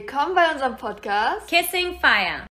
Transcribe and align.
Willkommen 0.00 0.36
bei 0.36 0.52
unserem 0.52 0.76
Podcast 0.76 1.48
Kissing 1.48 1.98
Fire. 1.98 2.46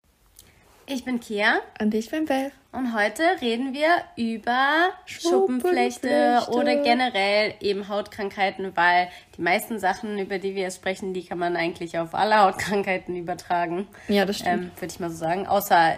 Ich 0.85 1.05
bin 1.05 1.21
Kia. 1.21 1.61
Und 1.79 1.93
ich 1.93 2.11
bin 2.11 2.25
Beth. 2.25 2.51
Und 2.73 2.93
heute 2.93 3.23
reden 3.39 3.73
wir 3.73 3.87
über 4.17 4.89
Schuppenflechte 5.05 6.41
oder 6.49 6.75
generell 6.83 7.53
eben 7.61 7.87
Hautkrankheiten, 7.87 8.75
weil 8.75 9.07
die 9.37 9.41
meisten 9.41 9.79
Sachen, 9.79 10.19
über 10.19 10.39
die 10.39 10.55
wir 10.55 10.63
jetzt 10.63 10.75
sprechen, 10.75 11.13
die 11.13 11.23
kann 11.23 11.37
man 11.37 11.55
eigentlich 11.55 11.97
auf 11.97 12.13
alle 12.13 12.37
Hautkrankheiten 12.37 13.15
übertragen. 13.15 13.87
Ja, 14.09 14.25
das 14.25 14.39
stimmt. 14.39 14.63
Ähm, 14.63 14.71
Würde 14.75 14.93
ich 14.93 14.99
mal 14.99 15.09
so 15.09 15.15
sagen. 15.15 15.47
Außer 15.47 15.95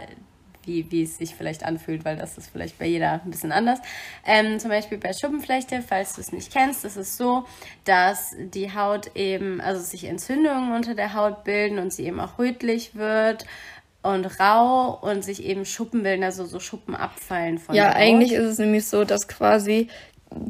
wie, 0.65 0.89
wie 0.91 1.03
es 1.03 1.17
sich 1.17 1.35
vielleicht 1.35 1.63
anfühlt, 1.65 2.05
weil 2.05 2.15
das 2.17 2.37
ist 2.37 2.49
vielleicht 2.51 2.77
bei 2.79 2.85
jeder 2.85 3.21
ein 3.23 3.31
bisschen 3.31 3.51
anders. 3.51 3.79
Ähm, 4.25 4.59
zum 4.59 4.69
Beispiel 4.69 4.97
bei 4.97 5.11
Schuppenflechte, 5.13 5.81
falls 5.87 6.13
du 6.15 6.21
es 6.21 6.31
nicht 6.31 6.51
kennst, 6.53 6.85
ist 6.85 6.97
es 6.97 7.17
so, 7.17 7.45
dass 7.85 8.35
die 8.37 8.73
Haut 8.73 9.11
eben, 9.15 9.61
also 9.61 9.81
sich 9.81 10.05
Entzündungen 10.05 10.73
unter 10.73 10.95
der 10.95 11.13
Haut 11.13 11.43
bilden 11.43 11.79
und 11.79 11.91
sie 11.93 12.05
eben 12.05 12.19
auch 12.19 12.37
rötlich 12.37 12.95
wird 12.95 13.45
und 14.01 14.39
rau 14.39 14.97
und 15.01 15.23
sich 15.23 15.43
eben 15.43 15.65
Schuppen 15.65 16.03
bilden, 16.03 16.23
also 16.23 16.45
so 16.45 16.59
Schuppen 16.59 16.95
abfallen 16.95 17.57
von 17.57 17.75
Ja, 17.75 17.85
der 17.85 17.93
Haut. 17.95 18.01
eigentlich 18.01 18.31
ist 18.33 18.45
es 18.45 18.57
nämlich 18.59 18.85
so, 18.87 19.03
dass 19.03 19.27
quasi 19.27 19.87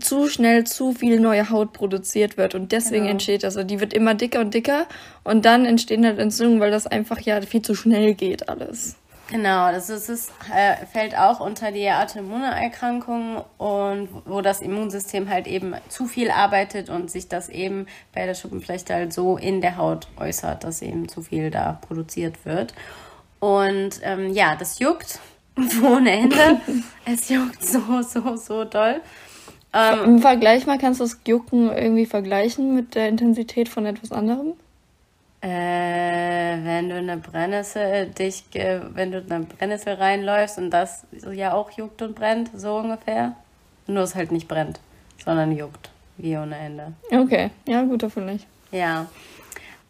zu 0.02 0.28
schnell 0.28 0.66
zu 0.66 0.92
viel 0.94 1.22
neue 1.22 1.50
Haut 1.50 1.72
produziert 1.72 2.36
wird 2.36 2.54
und 2.54 2.74
deswegen 2.74 3.04
Genau. 3.04 3.12
entsteht 3.12 3.44
das. 3.44 3.56
Also 3.56 3.66
die 3.66 3.80
wird 3.80 3.94
immer 3.94 4.14
dicker 4.14 4.42
und 4.42 4.54
dicker 4.54 4.88
und 5.24 5.46
dann 5.46 5.66
entstehen 5.66 6.06
halt 6.06 6.20
Entzündungen, 6.20 6.60
weil 6.60 6.70
das 6.72 6.86
einfach 6.86 7.20
ja 7.22 7.40
viel 7.42 7.62
zu 7.62 7.76
schnell 7.76 8.14
geht 8.14 8.50
alles. 8.50 8.98
Genau, 9.30 9.72
das 9.72 9.92
ist, 9.92 10.10
es 10.10 10.30
äh, 10.52 10.86
fällt 10.88 11.16
auch 11.16 11.40
unter 11.40 11.72
die 11.72 11.88
Autoimmunerkrankungen 11.92 13.44
und 13.60 14.10
wo 14.26 14.42
das 14.42 14.60
Immunsystem 14.60 15.30
halt 15.30 15.46
eben 15.46 15.76
zu 15.88 16.08
viel 16.08 16.32
arbeitet 16.32 16.90
und 16.90 17.12
sich 17.12 17.28
das 17.28 17.48
eben 17.48 17.86
bei 18.14 18.26
der 18.26 18.34
Schuppenflechte 18.34 18.94
halt 18.96 19.14
so 19.14 19.38
in 19.38 19.62
der 19.62 19.78
Haut 19.78 20.08
äußert, 20.18 20.64
dass 20.64 20.82
eben 20.82 21.08
zu 21.08 21.22
viel 21.22 21.52
da 21.52 21.80
produziert 21.88 22.44
wird. 22.44 22.74
Und 23.40 24.00
ähm, 24.02 24.34
ja, 24.34 24.56
das 24.56 24.80
juckt 24.80 25.20
ohne 25.84 26.12
Ende. 26.12 26.60
es 27.06 27.30
juckt 27.30 27.64
so, 27.64 28.02
so, 28.02 28.36
so 28.36 28.64
doll. 28.64 29.00
Ähm, 29.74 30.04
Im 30.06 30.20
Vergleich 30.20 30.66
mal, 30.66 30.80
kannst 30.80 31.02
du 31.02 31.04
das 31.04 31.20
Jucken 31.28 31.72
irgendwie 31.72 32.08
vergleichen 32.08 32.74
mit 32.74 32.96
der 32.96 33.08
Intensität 33.08 33.70
von 33.70 33.86
etwas 33.86 34.12
anderem? 34.12 34.54
Äh, 35.42 35.48
wenn 36.66 36.90
du 36.90 36.96
eine 36.96 37.18
Brennnessel 37.18 38.08
dich, 38.08 38.50
ge- 38.52 38.82
wenn 38.94 39.12
du 39.12 39.20
in 39.20 39.32
eine 39.32 39.46
Brennnessel 39.46 39.94
reinläufst 39.94 40.58
und 40.58 40.70
das 40.70 41.06
ja 41.32 41.54
auch 41.54 41.72
juckt 41.72 42.02
und 42.02 42.16
brennt, 42.16 42.50
so 42.54 42.76
ungefähr. 42.78 43.36
Nur 43.88 44.04
es 44.04 44.16
halt 44.16 44.32
nicht 44.34 44.48
brennt, 44.50 44.80
sondern 45.24 45.56
juckt, 45.56 45.90
wie 46.18 46.36
ohne 46.38 46.58
Ende. 46.58 46.94
Okay, 47.10 47.52
ja, 47.68 47.82
gut, 47.84 48.04
nicht. 48.26 48.46
Ja. 48.72 49.08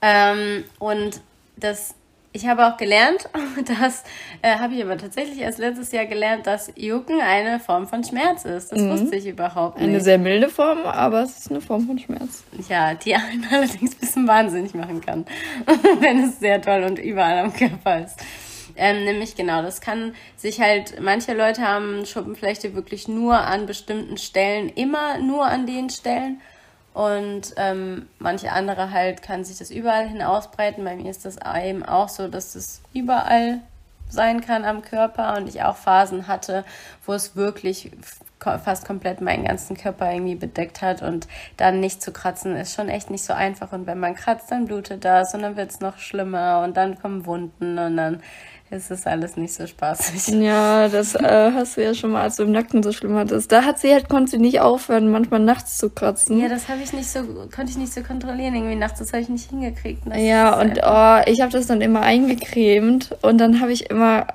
Ähm, 0.02 0.64
und 0.78 1.20
das, 1.58 1.96
ich 2.32 2.48
habe 2.48 2.68
auch 2.68 2.78
gelernt, 2.78 3.30
das 3.80 4.04
äh, 4.42 4.58
habe 4.58 4.74
ich 4.76 4.84
aber 4.84 4.98
tatsächlich 4.98 5.40
erst 5.40 5.60
letztes 5.60 5.92
Jahr 5.92 6.06
gelernt, 6.06 6.46
dass 6.46 6.72
Jucken 6.76 7.20
eine 7.22 7.60
Form 7.60 7.88
von 7.88 8.04
Schmerz 8.04 8.46
ist. 8.46 8.72
Das 8.72 8.80
wusste 8.80 9.16
ich 9.16 9.26
überhaupt 9.26 9.78
nicht. 9.80 9.88
Eine 9.88 10.02
sehr 10.02 10.18
milde 10.18 10.50
Form, 10.50 10.80
aber 10.86 11.24
es 11.24 11.40
ist 11.40 11.50
eine 11.50 11.62
Form 11.62 11.88
von 11.88 11.98
Schmerz. 11.98 12.44
Ja, 12.68 12.94
die 12.94 13.16
einen 13.16 13.48
allerdings 13.52 13.96
ein 13.96 14.00
bisschen 14.00 14.28
wahnsinnig 14.28 14.74
machen 14.74 15.02
kann, 15.02 15.26
wenn 16.00 16.24
es 16.24 16.40
sehr 16.40 16.62
toll 16.62 16.84
und 16.84 17.00
überall 17.00 17.40
am 17.40 17.54
Körper 17.54 18.04
ist. 18.06 18.18
Ähm, 18.76 19.04
nämlich 19.04 19.36
genau, 19.36 19.62
das 19.62 19.82
kann 19.82 20.14
sich 20.38 20.62
halt, 20.62 21.02
manche 21.02 21.34
Leute 21.34 21.64
haben 21.64 22.06
Schuppenflechte 22.06 22.76
wirklich 22.76 23.08
nur 23.10 23.38
an 23.38 23.66
bestimmten 23.66 24.18
Stellen, 24.18 24.70
immer 24.70 25.18
nur 25.18 25.46
an 25.46 25.66
den 25.66 25.90
Stellen. 25.90 26.40
Und 27.00 27.54
ähm, 27.56 28.10
manche 28.20 28.52
andere 28.52 28.92
halt 28.92 29.22
kann 29.22 29.46
sich 29.46 29.58
das 29.58 29.72
überall 29.72 30.10
hin 30.10 30.22
ausbreiten. 30.22 30.84
Bei 30.84 30.98
mir 30.98 31.10
ist 31.10 31.24
das 31.24 31.38
eben 31.64 31.86
auch 31.86 32.10
so, 32.10 32.28
dass 32.28 32.56
es 32.56 32.82
überall 32.94 33.62
sein 34.10 34.42
kann 34.42 34.66
am 34.66 34.82
Körper. 34.82 35.38
Und 35.38 35.48
ich 35.48 35.64
auch 35.64 35.78
Phasen 35.78 36.28
hatte, 36.28 36.66
wo 37.06 37.14
es 37.14 37.38
wirklich 37.38 37.92
fast 38.42 38.86
komplett 38.86 39.22
meinen 39.22 39.46
ganzen 39.46 39.78
Körper 39.78 40.12
irgendwie 40.12 40.36
bedeckt 40.36 40.82
hat 40.82 41.02
und 41.02 41.30
dann 41.56 41.80
nicht 41.80 42.02
zu 42.02 42.12
kratzen. 42.12 42.58
Ist 42.58 42.76
schon 42.76 42.90
echt 42.90 43.10
nicht 43.10 43.24
so 43.24 43.32
einfach. 43.32 43.72
Und 43.72 43.88
wenn 43.88 44.02
man 44.02 44.14
kratzt, 44.14 44.52
dann 44.52 44.66
blutet 44.66 45.06
das 45.06 45.34
und 45.34 45.42
dann 45.42 45.56
wird 45.56 45.72
es 45.72 45.80
noch 45.80 46.00
schlimmer 46.00 46.64
und 46.66 46.76
dann 46.76 47.00
kommen 47.02 47.26
Wunden 47.26 47.80
und 47.80 47.96
dann 47.96 48.22
ist 48.72 48.92
es 48.92 49.08
alles 49.08 49.36
nicht 49.36 49.54
so 49.54 49.66
spaßig. 49.66 50.28
Ja, 50.42 50.88
das 50.90 51.16
äh, 51.16 51.52
hast 51.54 51.78
du 51.78 51.84
ja 51.84 51.94
schon 51.96 52.12
mal, 52.12 52.22
als 52.22 52.36
du 52.36 52.44
im 52.44 52.52
Nacken 52.52 52.84
so 52.84 52.92
schlimm 52.92 53.16
hattest. 53.16 53.52
Da 53.52 53.64
hat 53.64 53.80
sie 53.80 53.92
halt, 53.92 54.10
konnte 54.10 54.32
sie 54.32 54.38
nicht 54.38 54.60
aufhören, 54.62 55.10
manchmal 55.12 55.40
nachts 55.40 55.78
zu 55.78 55.90
kratzen. 55.90 56.40
Ja, 56.40 56.48
das 56.50 56.68
habe 56.70 56.82
ich 56.84 56.94
nicht 56.94 57.10
so, 57.10 57.20
konnte 57.54 57.72
ich 57.72 57.78
nicht 57.78 57.94
so 57.94 58.02
kontrollieren 58.02 58.54
irgendwie 58.56 58.76
nachts, 58.76 59.00
das 59.00 59.12
habe 59.12 59.22
ich 59.24 59.30
nicht 59.30 59.50
hingekriegt. 59.50 60.04
Das 60.06 60.18
Ja, 60.18 60.50
ist 60.52 60.62
und 60.64 60.80
einfach- 60.84 61.26
oh, 61.26 61.32
ich 61.32 61.42
habe 61.42 61.52
das 61.52 61.66
dann 61.68 61.82
immer 61.82 62.02
eingecremt 62.02 63.16
und 63.24 63.40
dann 63.40 63.60
habe 63.60 63.72
ich 63.72 63.90
immer, 63.90 64.28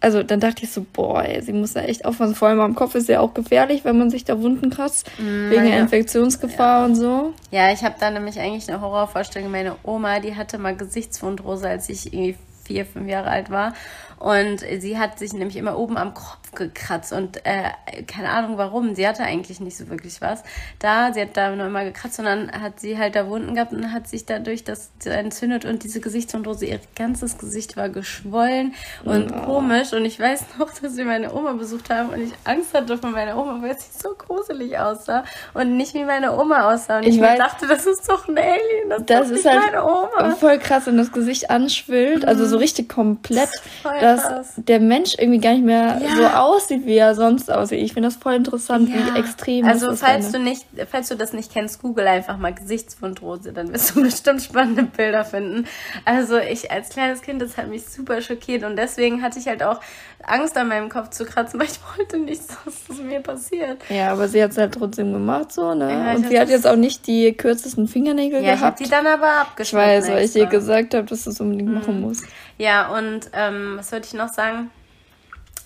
also 0.00 0.22
dann 0.22 0.38
dachte 0.38 0.64
ich 0.64 0.70
so, 0.70 0.84
boah, 0.92 1.24
ey, 1.24 1.42
sie 1.42 1.52
muss 1.52 1.72
da 1.72 1.80
echt 1.80 2.04
aufpassen. 2.04 2.34
Vor 2.36 2.48
allem 2.48 2.60
am 2.60 2.74
Kopf 2.76 2.94
ist 2.94 3.08
ja 3.08 3.20
auch 3.20 3.34
gefährlich, 3.34 3.84
wenn 3.84 3.98
man 3.98 4.10
sich 4.10 4.24
da 4.24 4.40
Wunden 4.40 4.70
kratzt, 4.70 5.10
wegen 5.18 5.50
der 5.50 5.62
Mm, 5.62 5.66
ja. 5.66 5.78
Infektionsgefahr 5.80 6.84
und 6.84 6.94
so. 6.94 7.32
Ja, 7.50 7.72
ich 7.72 7.82
habe 7.82 7.96
da 7.98 8.10
nämlich 8.10 8.38
eigentlich 8.38 8.68
eine 8.70 8.80
Horrorvorstellung. 8.80 9.50
Meine 9.50 9.76
Oma, 9.82 10.20
die 10.20 10.36
hatte 10.36 10.58
mal 10.58 10.76
Gesichtswundrose, 10.76 11.68
als 11.68 11.88
ich 11.88 12.12
irgendwie 12.12 12.36
vier, 12.64 12.86
fünf 12.86 13.08
Jahre 13.08 13.30
alt 13.30 13.50
war. 13.50 13.74
Und 14.18 14.60
sie 14.78 14.98
hat 14.98 15.18
sich 15.18 15.32
nämlich 15.32 15.56
immer 15.56 15.78
oben 15.78 15.96
am 15.96 16.14
Kopf 16.14 16.43
gekratzt 16.54 17.12
und 17.12 17.44
äh, 17.44 17.70
keine 18.06 18.30
Ahnung 18.30 18.58
warum. 18.58 18.94
Sie 18.94 19.06
hatte 19.06 19.22
eigentlich 19.22 19.60
nicht 19.60 19.76
so 19.76 19.88
wirklich 19.88 20.20
was. 20.20 20.42
Da, 20.78 21.12
sie 21.12 21.20
hat 21.22 21.36
da 21.36 21.54
nur 21.54 21.66
immer 21.66 21.84
gekratzt 21.84 22.18
und 22.18 22.24
dann 22.26 22.50
hat 22.62 22.80
sie 22.80 22.98
halt 22.98 23.16
da 23.16 23.28
Wunden 23.28 23.54
gehabt 23.54 23.72
und 23.72 23.92
hat 23.92 24.08
sich 24.08 24.26
dadurch 24.26 24.64
das 24.64 24.90
entzündet 25.04 25.64
und 25.64 25.82
diese 25.84 26.00
Gesichtswundrose, 26.00 26.66
ihr 26.66 26.80
ganzes 26.96 27.38
Gesicht 27.38 27.76
war 27.76 27.88
geschwollen 27.88 28.74
und 29.04 29.30
komisch. 29.44 29.92
Und 29.92 30.04
ich 30.04 30.18
weiß 30.20 30.44
noch, 30.58 30.70
dass 30.80 30.96
wir 30.96 31.04
meine 31.04 31.32
Oma 31.34 31.52
besucht 31.52 31.90
haben 31.90 32.10
und 32.10 32.20
ich 32.22 32.32
Angst 32.44 32.74
hatte 32.74 32.96
vor 32.98 33.10
meiner 33.10 33.36
Oma, 33.36 33.58
weil 33.60 33.78
sie 33.78 33.86
so 34.02 34.10
gruselig 34.16 34.78
aussah 34.78 35.24
und 35.54 35.76
nicht 35.76 35.94
wie 35.94 36.04
meine 36.04 36.36
Oma 36.38 36.72
aussah. 36.72 36.98
Und 36.98 37.04
ich, 37.04 37.16
Ich 37.16 37.22
weiß- 37.22 37.36
dachte, 37.38 37.66
das 37.66 37.86
ist 37.86 38.08
doch 38.08 38.28
ein 38.28 38.36
Alien, 38.38 38.90
das, 38.90 39.02
Das 39.06 39.30
ist 39.30 39.44
halt 39.46 39.60
meine 39.72 39.84
Oma. 39.84 40.34
voll 40.36 40.58
krass, 40.58 40.86
wenn 40.86 40.96
das 40.96 41.12
Gesicht 41.12 41.50
anschwillt, 41.50 42.24
also 42.24 42.46
so 42.46 42.56
richtig 42.56 42.88
komplett, 42.88 43.48
Voll 43.82 43.98
dass 44.00 44.52
der 44.56 44.80
Mensch 44.80 45.14
irgendwie 45.18 45.40
gar 45.40 45.52
nicht 45.52 45.64
mehr 45.64 46.00
Ja. 46.02 46.16
so 46.16 46.26
aussieht, 46.26 46.43
wie 46.84 46.96
er 46.96 47.14
sonst 47.14 47.50
aussieht. 47.50 47.80
Ich 47.80 47.92
finde 47.92 48.08
das 48.08 48.16
voll 48.16 48.34
interessant, 48.34 48.88
Ja. 48.88 48.96
wie 49.14 49.18
extrem 49.18 49.64
Also 49.66 49.88
das 49.88 50.00
falls 50.00 50.26
ist. 50.26 50.34
du 50.34 50.38
nicht, 50.38 50.64
falls 50.90 51.08
du 51.08 51.16
das 51.16 51.32
nicht 51.32 51.52
kennst, 51.52 51.80
google 51.82 52.06
einfach 52.06 52.36
mal 52.36 52.52
Gesichtswundrose, 52.54 53.52
dann 53.52 53.72
wirst 53.72 53.94
du 53.96 54.02
bestimmt 54.02 54.42
spannende 54.42 54.82
Bilder 54.84 55.24
finden. 55.24 55.66
Also 56.04 56.38
ich 56.38 56.70
als 56.70 56.88
kleines 56.90 57.22
Kind, 57.22 57.40
das 57.42 57.56
hat 57.56 57.68
mich 57.68 57.84
super 57.86 58.20
schockiert 58.20 58.64
und 58.64 58.76
deswegen 58.76 59.22
hatte 59.22 59.38
ich 59.38 59.46
halt 59.46 59.62
auch 59.62 59.80
Angst 60.26 60.56
an 60.56 60.68
meinem 60.68 60.88
Kopf 60.88 61.10
zu 61.10 61.24
kratzen, 61.24 61.58
weil 61.60 61.66
ich 61.66 61.78
wollte 61.98 62.18
nicht, 62.18 62.42
dass 62.64 62.84
das 62.88 62.98
mir 62.98 63.20
passiert. 63.20 63.82
Ja, 63.88 64.12
aber 64.12 64.28
sie 64.28 64.42
hat 64.42 64.52
es 64.52 64.58
halt 64.58 64.74
trotzdem 64.74 65.12
gemacht, 65.12 65.52
so, 65.52 65.74
ne? 65.74 65.90
Ja, 65.90 66.10
ich 66.12 66.16
Und 66.18 66.28
sie 66.28 66.40
hat 66.40 66.48
jetzt 66.48 66.66
auch 66.66 66.76
nicht 66.76 67.06
die 67.06 67.32
kürzesten 67.34 67.88
Fingernägel 67.88 68.42
Ja, 68.42 68.54
ich 68.54 68.60
habe 68.60 68.76
gehabt. 68.76 68.80
die 68.80 68.88
dann 68.88 69.06
aber 69.06 69.26
ich 69.26 69.40
abgeschnitten. 69.48 69.86
weiß, 69.86 70.08
weil 70.10 70.24
ich 70.24 70.32
dir 70.32 70.46
gesagt 70.46 70.94
habe, 70.94 71.06
dass 71.06 71.24
du 71.24 71.30
es 71.30 71.40
unbedingt 71.40 71.72
machen 71.74 72.00
musst. 72.00 72.24
Ja, 72.58 72.88
und 72.96 73.30
ähm, 73.32 73.74
was 73.76 73.90
wollte 73.92 74.06
ich 74.06 74.14
noch 74.14 74.28
sagen? 74.28 74.70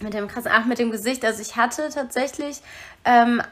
Mit 0.01 0.15
dem 0.15 0.29
krassen, 0.29 0.51
ach, 0.55 0.65
mit 0.65 0.79
dem 0.79 0.91
Gesicht. 0.91 1.25
Also 1.25 1.43
ich 1.43 1.57
hatte 1.57 1.89
tatsächlich 1.93 2.61
ähm, 3.05 3.43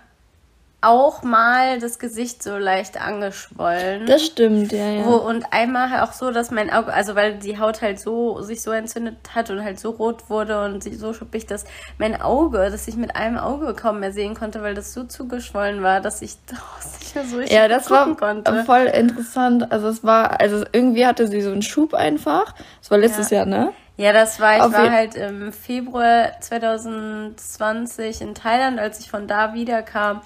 auch 0.82 1.22
mal 1.24 1.80
das 1.80 1.98
Gesicht 1.98 2.42
so 2.42 2.56
leicht 2.58 3.00
angeschwollen. 3.00 4.06
Das 4.06 4.24
stimmt, 4.24 4.70
ja, 4.72 4.90
ja. 4.90 5.04
Wo, 5.06 5.14
und 5.16 5.44
einmal 5.52 5.90
halt 5.90 6.02
auch 6.02 6.12
so, 6.12 6.30
dass 6.30 6.50
mein 6.52 6.70
Auge, 6.72 6.92
also 6.92 7.16
weil 7.16 7.38
die 7.38 7.58
Haut 7.58 7.82
halt 7.82 7.98
so 7.98 8.40
sich 8.42 8.62
so 8.62 8.70
entzündet 8.70 9.16
hat 9.34 9.50
und 9.50 9.64
halt 9.64 9.80
so 9.80 9.90
rot 9.90 10.28
wurde 10.30 10.62
und 10.64 10.84
sich 10.84 10.98
so 10.98 11.12
schuppig, 11.12 11.46
dass 11.46 11.64
mein 11.98 12.20
Auge, 12.20 12.70
dass 12.70 12.86
ich 12.86 12.94
mit 12.96 13.16
einem 13.16 13.38
Auge 13.38 13.74
kaum 13.74 13.98
mehr 14.00 14.12
sehen 14.12 14.34
konnte, 14.34 14.62
weil 14.62 14.74
das 14.74 14.92
so 14.92 15.02
zugeschwollen 15.04 15.82
war, 15.82 16.00
dass 16.00 16.22
ich 16.22 16.36
daraus 16.46 17.00
nicht 17.00 17.14
mehr 17.16 17.24
so 17.24 17.36
richtig 17.38 17.56
Ja, 17.56 17.66
das 17.66 17.90
war 17.90 18.14
konnte. 18.14 18.62
voll 18.64 18.84
interessant. 18.84 19.72
Also 19.72 19.88
es 19.88 20.04
war, 20.04 20.40
also 20.40 20.64
irgendwie 20.72 21.06
hatte 21.06 21.26
sie 21.26 21.40
so 21.40 21.50
einen 21.50 21.62
Schub 21.62 21.94
einfach. 21.94 22.54
Das 22.80 22.90
war 22.92 22.98
letztes 22.98 23.30
Ja. 23.30 23.38
Jahr, 23.38 23.46
ne? 23.46 23.72
Ja, 23.96 24.12
das 24.12 24.40
war, 24.40 24.56
ich 24.56 24.62
Auf 24.62 24.72
war 24.72 24.90
halt 24.92 25.14
im 25.14 25.52
Februar 25.52 26.38
2020 26.40 28.20
in 28.20 28.34
Thailand, 28.34 28.78
als 28.78 29.00
ich 29.00 29.10
von 29.10 29.26
da 29.26 29.54
wiederkam. 29.54 30.20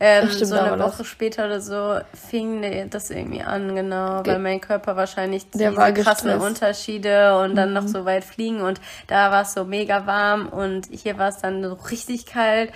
Ähm, 0.00 0.28
stimmt, 0.28 0.48
so 0.50 0.56
eine 0.56 0.70
war 0.72 0.76
das. 0.76 0.98
Woche 0.98 1.04
später 1.04 1.46
oder 1.46 1.60
so 1.60 2.00
fing 2.28 2.60
ne- 2.60 2.88
das 2.90 3.10
irgendwie 3.10 3.42
an, 3.42 3.74
genau, 3.74 4.26
weil 4.26 4.40
mein 4.40 4.60
Körper 4.60 4.96
wahrscheinlich 4.96 5.48
diese 5.50 5.68
krassen 5.94 5.94
gestresst. 5.94 6.46
Unterschiede 6.46 7.38
und 7.38 7.54
dann 7.54 7.68
Mhm. 7.68 7.74
noch 7.74 7.86
so 7.88 8.04
weit 8.04 8.24
fliegen 8.24 8.60
und 8.60 8.80
da 9.06 9.30
war 9.30 9.42
es 9.42 9.54
so 9.54 9.64
mega 9.64 10.04
warm 10.06 10.48
und 10.48 10.88
hier 10.90 11.16
war 11.16 11.28
es 11.28 11.38
dann 11.38 11.62
so 11.62 11.74
richtig 11.74 12.26
kalt. 12.26 12.72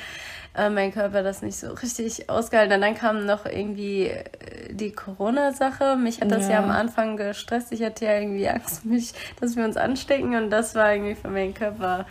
Äh, 0.59 0.71
mein 0.71 0.93
Körper 0.93 1.23
das 1.23 1.41
nicht 1.41 1.57
so 1.57 1.69
richtig 1.69 2.29
ausgehalten. 2.29 2.75
Und 2.75 2.81
dann 2.81 2.97
kam 2.97 3.27
noch 3.27 3.47
irgendwie 3.47 4.09
äh, 4.09 4.25
die 4.73 4.91
Corona-Sache. 4.91 5.97
Mich 5.97 6.21
hat 6.21 6.33
das 6.33 6.47
ja. 6.47 6.55
Ja. 6.55 6.59
am 6.65 6.71
Anfang 6.71 7.17
gestresst. 7.17 7.71
Ich 7.71 7.83
hatte 7.83 8.07
ja 8.07 8.19
irgendwie 8.19 8.49
Angst, 8.49 8.85
mich, 8.85 9.13
dass 9.41 9.55
wir 9.55 9.65
uns 9.65 9.77
anstecken 9.77 10.35
und 10.35 10.51
das 10.51 10.75
war 10.75 10.93
irgendwie 10.93 11.15
für 11.15 11.29
meinen 11.29 11.55
Körper. 11.55 12.07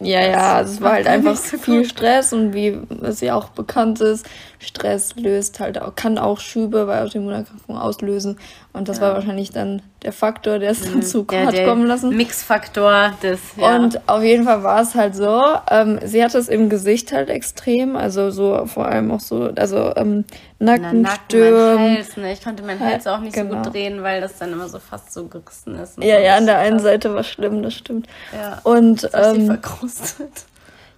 Ja, 0.00 0.20
ja, 0.20 0.60
es 0.60 0.82
war 0.82 0.92
halt 0.92 1.06
einfach 1.06 1.36
so 1.36 1.56
viel 1.56 1.78
gut. 1.78 1.86
Stress 1.86 2.34
und 2.34 2.52
wie 2.52 2.78
es 3.02 3.22
ja 3.22 3.34
auch 3.34 3.48
bekannt 3.48 4.02
ist, 4.02 4.26
Stress 4.58 5.16
löst 5.16 5.58
halt 5.58 5.80
auch, 5.80 5.94
kann 5.94 6.18
auch 6.18 6.38
Schübe 6.38 6.84
bei 6.84 7.00
Autoimmunerkrankungen 7.00 7.80
auslösen. 7.80 8.38
Und 8.76 8.90
das 8.90 9.00
war 9.00 9.14
wahrscheinlich 9.14 9.52
dann 9.52 9.80
der 10.02 10.12
Faktor, 10.12 10.58
der 10.58 10.72
es 10.72 10.82
dann 10.82 11.02
zu 11.02 11.22
Mhm. 11.22 11.26
Der, 11.28 11.46
hat 11.46 11.64
kommen 11.64 11.86
lassen. 11.86 12.14
Mixfaktor 12.14 13.14
des. 13.22 13.40
Ja. 13.56 13.76
Und 13.76 14.06
auf 14.06 14.22
jeden 14.22 14.44
Fall 14.44 14.62
war 14.62 14.82
es 14.82 14.94
halt 14.94 15.16
so, 15.16 15.40
ähm, 15.70 15.98
sie 16.04 16.22
hatte 16.22 16.36
es 16.36 16.48
im 16.48 16.68
Gesicht 16.68 17.10
halt 17.10 17.30
extrem, 17.30 17.96
also 17.96 18.30
so 18.30 18.66
vor 18.66 18.86
allem 18.86 19.10
auch 19.10 19.20
so, 19.20 19.50
also 19.56 19.94
ähm, 19.96 20.24
Na, 20.58 20.72
Nacken, 20.72 20.82
mein 20.82 21.00
Nackenstirn. 21.02 21.78
Hals, 21.78 22.16
ne? 22.18 22.32
Ich 22.34 22.44
konnte 22.44 22.62
meinen 22.62 22.80
Hals 22.80 23.06
auch 23.06 23.20
nicht 23.20 23.34
so 23.34 23.42
genau. 23.42 23.62
gut 23.62 23.72
drehen, 23.72 24.02
weil 24.02 24.20
das 24.20 24.36
dann 24.36 24.52
immer 24.52 24.68
so 24.68 24.78
fast 24.78 25.10
so 25.12 25.26
gerissen 25.26 25.76
ist. 25.76 25.96
Ja, 26.02 26.18
so. 26.18 26.22
ja, 26.22 26.36
an 26.36 26.44
der 26.44 26.58
einen. 26.58 26.78
Seite 26.78 27.14
war 27.14 27.24
schlimm, 27.24 27.62
das 27.62 27.72
stimmt. 27.72 28.06
Ja. 28.34 28.60
Und 28.62 29.04
Das 29.04 29.34
ähm, 29.34 29.46
verkrustet. 29.46 30.44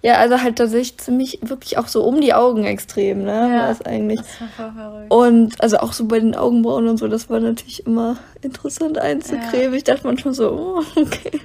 Ja, 0.01 0.15
also 0.15 0.41
halt 0.41 0.55
tatsächlich 0.55 0.97
ziemlich, 0.97 1.39
wirklich 1.41 1.77
auch 1.77 1.87
so 1.87 2.03
um 2.03 2.21
die 2.21 2.33
Augen 2.33 2.63
extrem, 2.63 3.23
ne? 3.23 3.49
Ja. 3.51 3.59
War 3.63 3.71
es 3.71 3.81
eigentlich. 3.81 4.19
Das 4.19 4.59
war 4.59 4.71
verrückt. 4.71 5.13
Und 5.13 5.61
also 5.61 5.77
auch 5.77 5.91
so 5.91 6.05
bei 6.05 6.19
den 6.19 6.35
Augenbrauen 6.35 6.87
und 6.87 6.97
so, 6.97 7.07
das 7.07 7.29
war 7.29 7.39
natürlich 7.41 7.85
immer 7.85 8.17
interessant 8.41 8.97
einzucremen. 8.97 9.73
Ich 9.73 9.83
dachte 9.83 10.07
manchmal 10.07 10.33
so, 10.33 10.51
oh, 10.51 10.83
okay. 11.01 11.41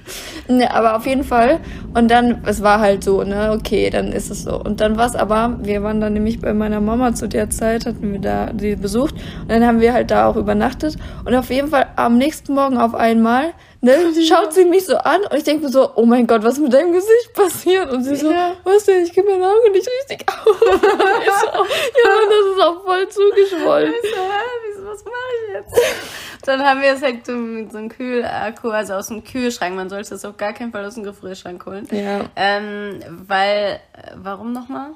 Ne, 0.47 0.73
aber 0.73 0.95
auf 0.95 1.05
jeden 1.05 1.25
Fall. 1.25 1.59
Und 1.93 2.09
dann, 2.09 2.43
es 2.45 2.61
war 2.63 2.79
halt 2.79 3.03
so, 3.03 3.23
ne, 3.23 3.51
okay, 3.51 3.89
dann 3.89 4.13
ist 4.13 4.31
es 4.31 4.43
so. 4.43 4.57
Und 4.57 4.79
dann 4.79 4.95
war 4.95 5.07
es 5.07 5.15
aber, 5.15 5.59
wir 5.61 5.83
waren 5.83 5.99
dann 5.99 6.13
nämlich 6.13 6.39
bei 6.39 6.53
meiner 6.53 6.79
Mama 6.79 7.13
zu 7.13 7.27
der 7.27 7.49
Zeit, 7.49 7.85
hatten 7.85 8.13
wir 8.13 8.19
da 8.19 8.51
sie 8.57 8.77
besucht. 8.77 9.15
Und 9.41 9.49
dann 9.49 9.65
haben 9.65 9.81
wir 9.81 9.93
halt 9.93 10.11
da 10.11 10.27
auch 10.27 10.37
übernachtet. 10.37 10.95
Und 11.25 11.35
auf 11.35 11.49
jeden 11.49 11.67
Fall 11.67 11.87
am 11.97 12.17
nächsten 12.17 12.53
Morgen 12.53 12.77
auf 12.77 12.95
einmal, 12.95 13.53
ne, 13.85 14.13
schaut 14.27 14.53
sie 14.53 14.65
mich 14.65 14.85
so 14.85 14.97
an 14.97 15.21
und 15.23 15.33
ich 15.37 15.43
denke 15.43 15.65
mir 15.65 15.71
so, 15.71 15.89
oh 15.95 16.05
mein 16.05 16.27
Gott, 16.27 16.43
was 16.43 16.55
ist 16.55 16.59
mit 16.61 16.73
deinem 16.73 16.91
Gesicht 16.93 17.33
passiert? 17.33 17.91
Und 17.91 18.03
sie 18.03 18.15
so, 18.15 18.29
Ja. 18.31 18.53
was 18.63 18.85
denn, 18.85 19.03
ich 19.03 19.13
gebe 19.13 19.29
mein 19.29 19.43
Auge 19.43 19.71
nicht 19.71 19.87
richtig 20.01 20.25
auf. 20.31 20.59
so, 20.59 20.65
ja, 20.65 22.11
das 22.29 22.55
ist 22.55 22.63
auch 22.63 22.83
voll 22.83 23.07
zugeschwollen. 23.09 23.93
Ich 24.03 24.09
so, 24.09 24.15
hä, 24.17 24.83
was 24.83 25.03
mache 25.05 25.13
ich 25.47 25.53
jetzt? 25.53 26.45
Dann 26.45 26.63
haben 26.63 26.81
wir 26.81 26.91
es 26.93 27.01
halt 27.01 27.27
mit 27.27 27.71
so 27.71 27.77
einem 27.79 27.89
Kühlakku, 27.89 28.69
also 28.69 28.93
aus 28.93 29.07
dem 29.07 29.23
Kühlschrank. 29.23 29.75
Man 29.75 29.89
sollte 29.89 30.13
es 30.13 30.23
auf 30.25 30.37
gar 30.37 30.53
keinen 30.53 30.71
Fall 30.71 30.85
aus 30.85 30.93
dem 30.93 31.03
Gefrierschrank 31.03 31.65
holen. 31.65 31.87
Ja. 31.91 32.21
Ähm, 32.35 33.01
weil, 33.27 33.79
äh, 33.93 34.11
warum 34.15 34.51
nochmal? 34.53 34.91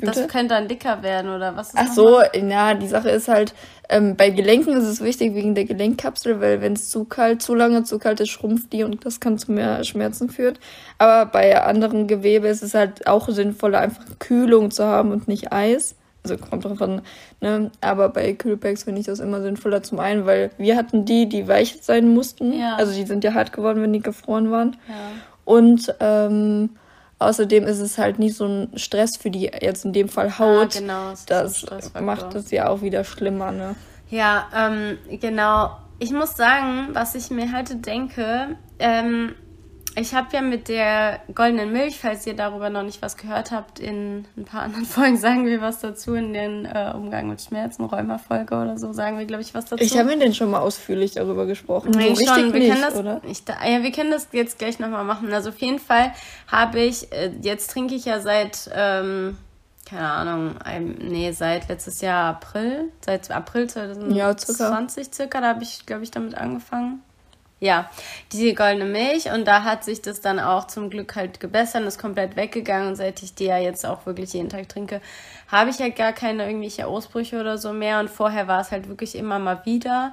Das 0.00 0.16
Bitte? 0.16 0.28
könnte 0.28 0.54
dann 0.54 0.68
dicker 0.68 1.02
werden 1.02 1.30
oder 1.30 1.56
was 1.56 1.68
ist 1.68 1.78
Ach 1.78 1.92
so, 1.92 2.20
ja, 2.20 2.74
die 2.74 2.88
Sache 2.88 3.10
ist 3.10 3.28
halt, 3.28 3.54
ähm, 3.88 4.16
bei 4.16 4.30
Gelenken 4.30 4.76
ist 4.76 4.84
es 4.84 5.02
wichtig 5.02 5.34
wegen 5.34 5.54
der 5.54 5.64
Gelenkkapsel, 5.64 6.40
weil 6.40 6.60
wenn 6.60 6.72
es 6.72 6.88
zu 6.88 7.04
kalt, 7.04 7.42
zu 7.42 7.54
lange 7.54 7.84
zu 7.84 7.98
kalt 7.98 8.20
ist, 8.20 8.30
schrumpft 8.30 8.72
die 8.72 8.82
und 8.82 9.04
das 9.04 9.20
kann 9.20 9.38
zu 9.38 9.52
mehr 9.52 9.84
Schmerzen 9.84 10.30
führen. 10.30 10.58
Aber 10.98 11.30
bei 11.30 11.62
anderen 11.62 12.06
Gewebe 12.06 12.48
ist 12.48 12.62
es 12.62 12.74
halt 12.74 13.06
auch 13.06 13.28
sinnvoller, 13.28 13.80
einfach 13.80 14.04
Kühlung 14.18 14.70
zu 14.70 14.84
haben 14.84 15.12
und 15.12 15.28
nicht 15.28 15.52
Eis. 15.52 15.96
Also 16.22 16.38
kommt 16.38 16.64
drauf 16.64 16.80
an, 16.80 17.02
ne? 17.42 17.70
Aber 17.82 18.08
bei 18.08 18.32
Kühlpacks 18.32 18.84
finde 18.84 19.00
ich 19.00 19.06
das 19.06 19.20
immer 19.20 19.42
sinnvoller 19.42 19.82
zum 19.82 20.00
einen, 20.00 20.24
weil 20.24 20.50
wir 20.56 20.74
hatten 20.74 21.04
die, 21.04 21.28
die 21.28 21.46
weich 21.48 21.78
sein 21.82 22.14
mussten. 22.14 22.58
Ja. 22.58 22.76
Also 22.76 22.94
die 22.94 23.04
sind 23.04 23.24
ja 23.24 23.34
hart 23.34 23.52
geworden, 23.52 23.82
wenn 23.82 23.92
die 23.92 24.00
gefroren 24.00 24.50
waren. 24.50 24.76
Ja. 24.88 24.94
Und 25.44 25.94
ähm, 26.00 26.70
außerdem 27.24 27.64
ist 27.64 27.80
es 27.80 27.98
halt 27.98 28.18
nicht 28.18 28.36
so 28.36 28.46
ein 28.46 28.70
Stress 28.76 29.16
für 29.18 29.30
die 29.30 29.50
jetzt 29.60 29.84
in 29.84 29.92
dem 29.92 30.08
Fall 30.08 30.38
Haut. 30.38 30.76
Ah, 30.76 30.78
genau, 30.78 31.12
Das 31.26 31.64
macht 32.00 32.34
es 32.34 32.50
ja 32.50 32.68
auch 32.68 32.82
wieder 32.82 33.04
schlimmer, 33.04 33.52
ne? 33.52 33.74
Ja, 34.10 34.46
ähm, 34.54 34.98
genau. 35.20 35.76
Ich 35.98 36.12
muss 36.12 36.36
sagen, 36.36 36.88
was 36.92 37.14
ich 37.14 37.30
mir 37.30 37.52
halt 37.52 37.86
denke, 37.86 38.56
ähm, 38.78 39.34
ich 39.96 40.14
habe 40.14 40.28
ja 40.32 40.40
mit 40.40 40.68
der 40.68 41.20
goldenen 41.34 41.72
Milch, 41.72 41.98
falls 41.98 42.26
ihr 42.26 42.34
darüber 42.34 42.70
noch 42.70 42.82
nicht 42.82 43.00
was 43.02 43.16
gehört 43.16 43.50
habt, 43.50 43.78
in 43.78 44.26
ein 44.36 44.44
paar 44.44 44.62
anderen 44.62 44.84
Folgen 44.86 45.16
sagen 45.16 45.46
wir 45.46 45.60
was 45.60 45.80
dazu, 45.80 46.14
in 46.14 46.32
den 46.32 46.64
äh, 46.64 46.92
Umgang 46.94 47.28
mit 47.28 47.40
Schmerzen, 47.40 47.84
Rheuma-Folge 47.84 48.54
oder 48.54 48.78
so, 48.78 48.92
sagen 48.92 49.18
wir, 49.18 49.24
glaube 49.24 49.42
ich, 49.42 49.54
was 49.54 49.66
dazu. 49.66 49.82
Ich 49.82 49.96
habe 49.96 50.10
mit 50.10 50.22
denen 50.22 50.34
schon 50.34 50.50
mal 50.50 50.60
ausführlich 50.60 51.12
darüber 51.12 51.46
gesprochen. 51.46 51.90
Nee, 51.90 52.14
so 52.14 52.24
schon. 52.24 52.52
Wir 52.52 52.60
nicht, 52.60 52.70
können 52.70 52.82
das, 52.82 52.96
oder? 52.96 53.20
Ich, 53.28 53.44
da, 53.44 53.54
ja, 53.64 53.82
wir 53.82 53.92
können 53.92 54.10
das 54.10 54.28
jetzt 54.32 54.58
gleich 54.58 54.78
nochmal 54.78 55.04
machen. 55.04 55.32
Also 55.32 55.50
auf 55.50 55.58
jeden 55.58 55.78
Fall 55.78 56.12
habe 56.48 56.80
ich, 56.80 57.12
äh, 57.12 57.30
jetzt 57.42 57.70
trinke 57.70 57.94
ich 57.94 58.04
ja 58.04 58.20
seit, 58.20 58.70
ähm, 58.74 59.36
keine 59.88 60.10
Ahnung, 60.10 60.58
ein, 60.58 60.96
nee, 61.00 61.30
seit 61.32 61.68
letztes 61.68 62.00
Jahr 62.00 62.30
April, 62.30 62.90
seit 63.04 63.30
April 63.30 63.68
2020 63.68 64.16
Ja, 64.16 64.36
circa. 64.36 64.88
circa, 64.88 65.40
da 65.40 65.48
habe 65.48 65.62
ich, 65.62 65.86
glaube 65.86 66.02
ich, 66.02 66.10
damit 66.10 66.36
angefangen. 66.36 67.02
Ja, 67.60 67.88
diese 68.32 68.52
goldene 68.52 68.84
Milch 68.84 69.30
und 69.30 69.46
da 69.46 69.62
hat 69.62 69.84
sich 69.84 70.02
das 70.02 70.20
dann 70.20 70.38
auch 70.38 70.66
zum 70.66 70.90
Glück 70.90 71.14
halt 71.16 71.40
gebessert, 71.40 71.82
ist 71.84 71.98
komplett 71.98 72.36
weggegangen 72.36 72.88
und 72.88 72.96
seit 72.96 73.22
ich 73.22 73.34
die 73.34 73.44
ja 73.46 73.58
jetzt 73.58 73.86
auch 73.86 74.04
wirklich 74.06 74.32
jeden 74.34 74.48
Tag 74.50 74.68
trinke, 74.68 75.00
habe 75.50 75.70
ich 75.70 75.78
halt 75.78 75.96
gar 75.96 76.12
keine 76.12 76.46
irgendwelche 76.46 76.86
Ausbrüche 76.86 77.40
oder 77.40 77.56
so 77.56 77.72
mehr 77.72 78.00
und 78.00 78.10
vorher 78.10 78.48
war 78.48 78.60
es 78.60 78.70
halt 78.70 78.88
wirklich 78.88 79.14
immer 79.16 79.38
mal 79.38 79.64
wieder 79.64 80.12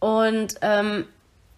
und 0.00 0.56
ähm, 0.60 1.06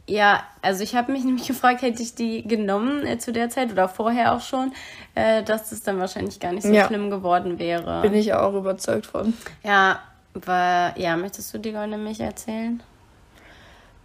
ja, 0.07 0.43
also 0.61 0.83
ich 0.85 0.95
habe 0.95 1.11
mich 1.13 1.25
nämlich 1.25 1.47
gefragt, 1.49 1.83
hätte 1.83 2.03
ich 2.03 2.15
die 2.15 2.47
genommen 2.47 3.05
äh, 3.07 3.19
zu 3.19 3.33
der 3.33 3.49
Zeit 3.49 3.73
oder 3.73 3.89
vorher 3.89 4.35
auch 4.35 4.41
schon, 4.43 4.73
äh, 5.15 5.43
dass 5.43 5.71
das 5.71 5.83
dann 5.83 5.99
wahrscheinlich 5.99 6.39
gar 6.39 6.53
nicht 6.53 6.65
so 6.67 6.73
Ja. 6.73 6.87
schlimm 6.87 7.11
geworden 7.11 7.59
wäre. 7.59 8.03
Bin 8.03 8.15
ich 8.15 8.35
auch 8.35 8.55
überzeugt 8.55 9.07
von. 9.07 9.33
Ja, 9.63 10.01
weil, 10.35 10.93
ja, 10.97 11.17
möchtest 11.17 11.55
du 11.55 11.59
die 11.59 11.73
goldene 11.73 11.97
Milch 11.99 12.21
erzählen? 12.21 12.83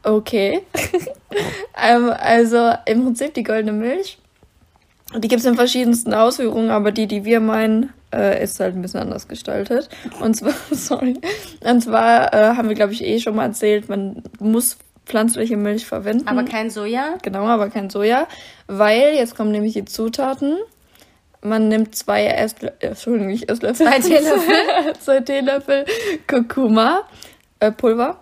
Okay. 0.04 0.62
ähm, 1.82 2.14
also 2.18 2.72
im 2.86 3.04
Prinzip 3.04 3.34
die 3.34 3.44
goldene 3.44 3.74
Milch. 3.74 4.18
Die 5.18 5.28
gibt 5.28 5.40
es 5.40 5.46
in 5.46 5.56
verschiedensten 5.56 6.14
Ausführungen, 6.14 6.70
aber 6.70 6.92
die, 6.92 7.08
die 7.08 7.26
wir 7.26 7.40
meinen, 7.40 7.94
äh, 8.14 8.44
ist 8.44 8.60
halt 8.60 8.76
ein 8.76 8.82
bisschen 8.82 9.00
anders 9.00 9.28
gestaltet. 9.28 9.90
Und 10.20 10.36
zwar, 10.36 10.54
sorry. 10.72 11.20
Und 11.62 11.82
zwar 11.82 12.34
äh, 12.34 12.56
haben 12.56 12.70
wir, 12.70 12.76
glaube 12.76 12.94
ich, 12.94 13.04
eh 13.04 13.20
schon 13.20 13.36
mal 13.36 13.46
erzählt, 13.46 13.90
man 13.90 14.24
muss 14.40 14.78
pflanzliche 15.06 15.58
Milch 15.58 15.86
verwenden. 15.86 16.28
Aber 16.28 16.44
kein 16.44 16.70
Soja? 16.70 17.18
Genau, 17.24 17.48
aber 17.48 17.70
kein 17.70 17.90
Soja. 17.90 18.28
Weil, 18.68 19.16
jetzt 19.16 19.36
kommen 19.36 19.52
nämlich 19.52 19.74
die 19.74 19.86
Zutaten. 19.86 20.58
Man 21.42 21.70
nimmt 21.70 21.96
zwei 21.96 22.26
Esslöffel, 22.26 22.78
Entschuldigung, 22.80 23.28
nicht 23.28 23.50
Esslöffel. 23.50 23.88
Zwei 23.88 24.00
Teelöffel? 24.00 24.94
zwei 25.00 25.20
Teelöffel 25.22 25.86
Kurkuma, 26.28 27.04
äh, 27.60 27.72
Pulver. 27.72 28.20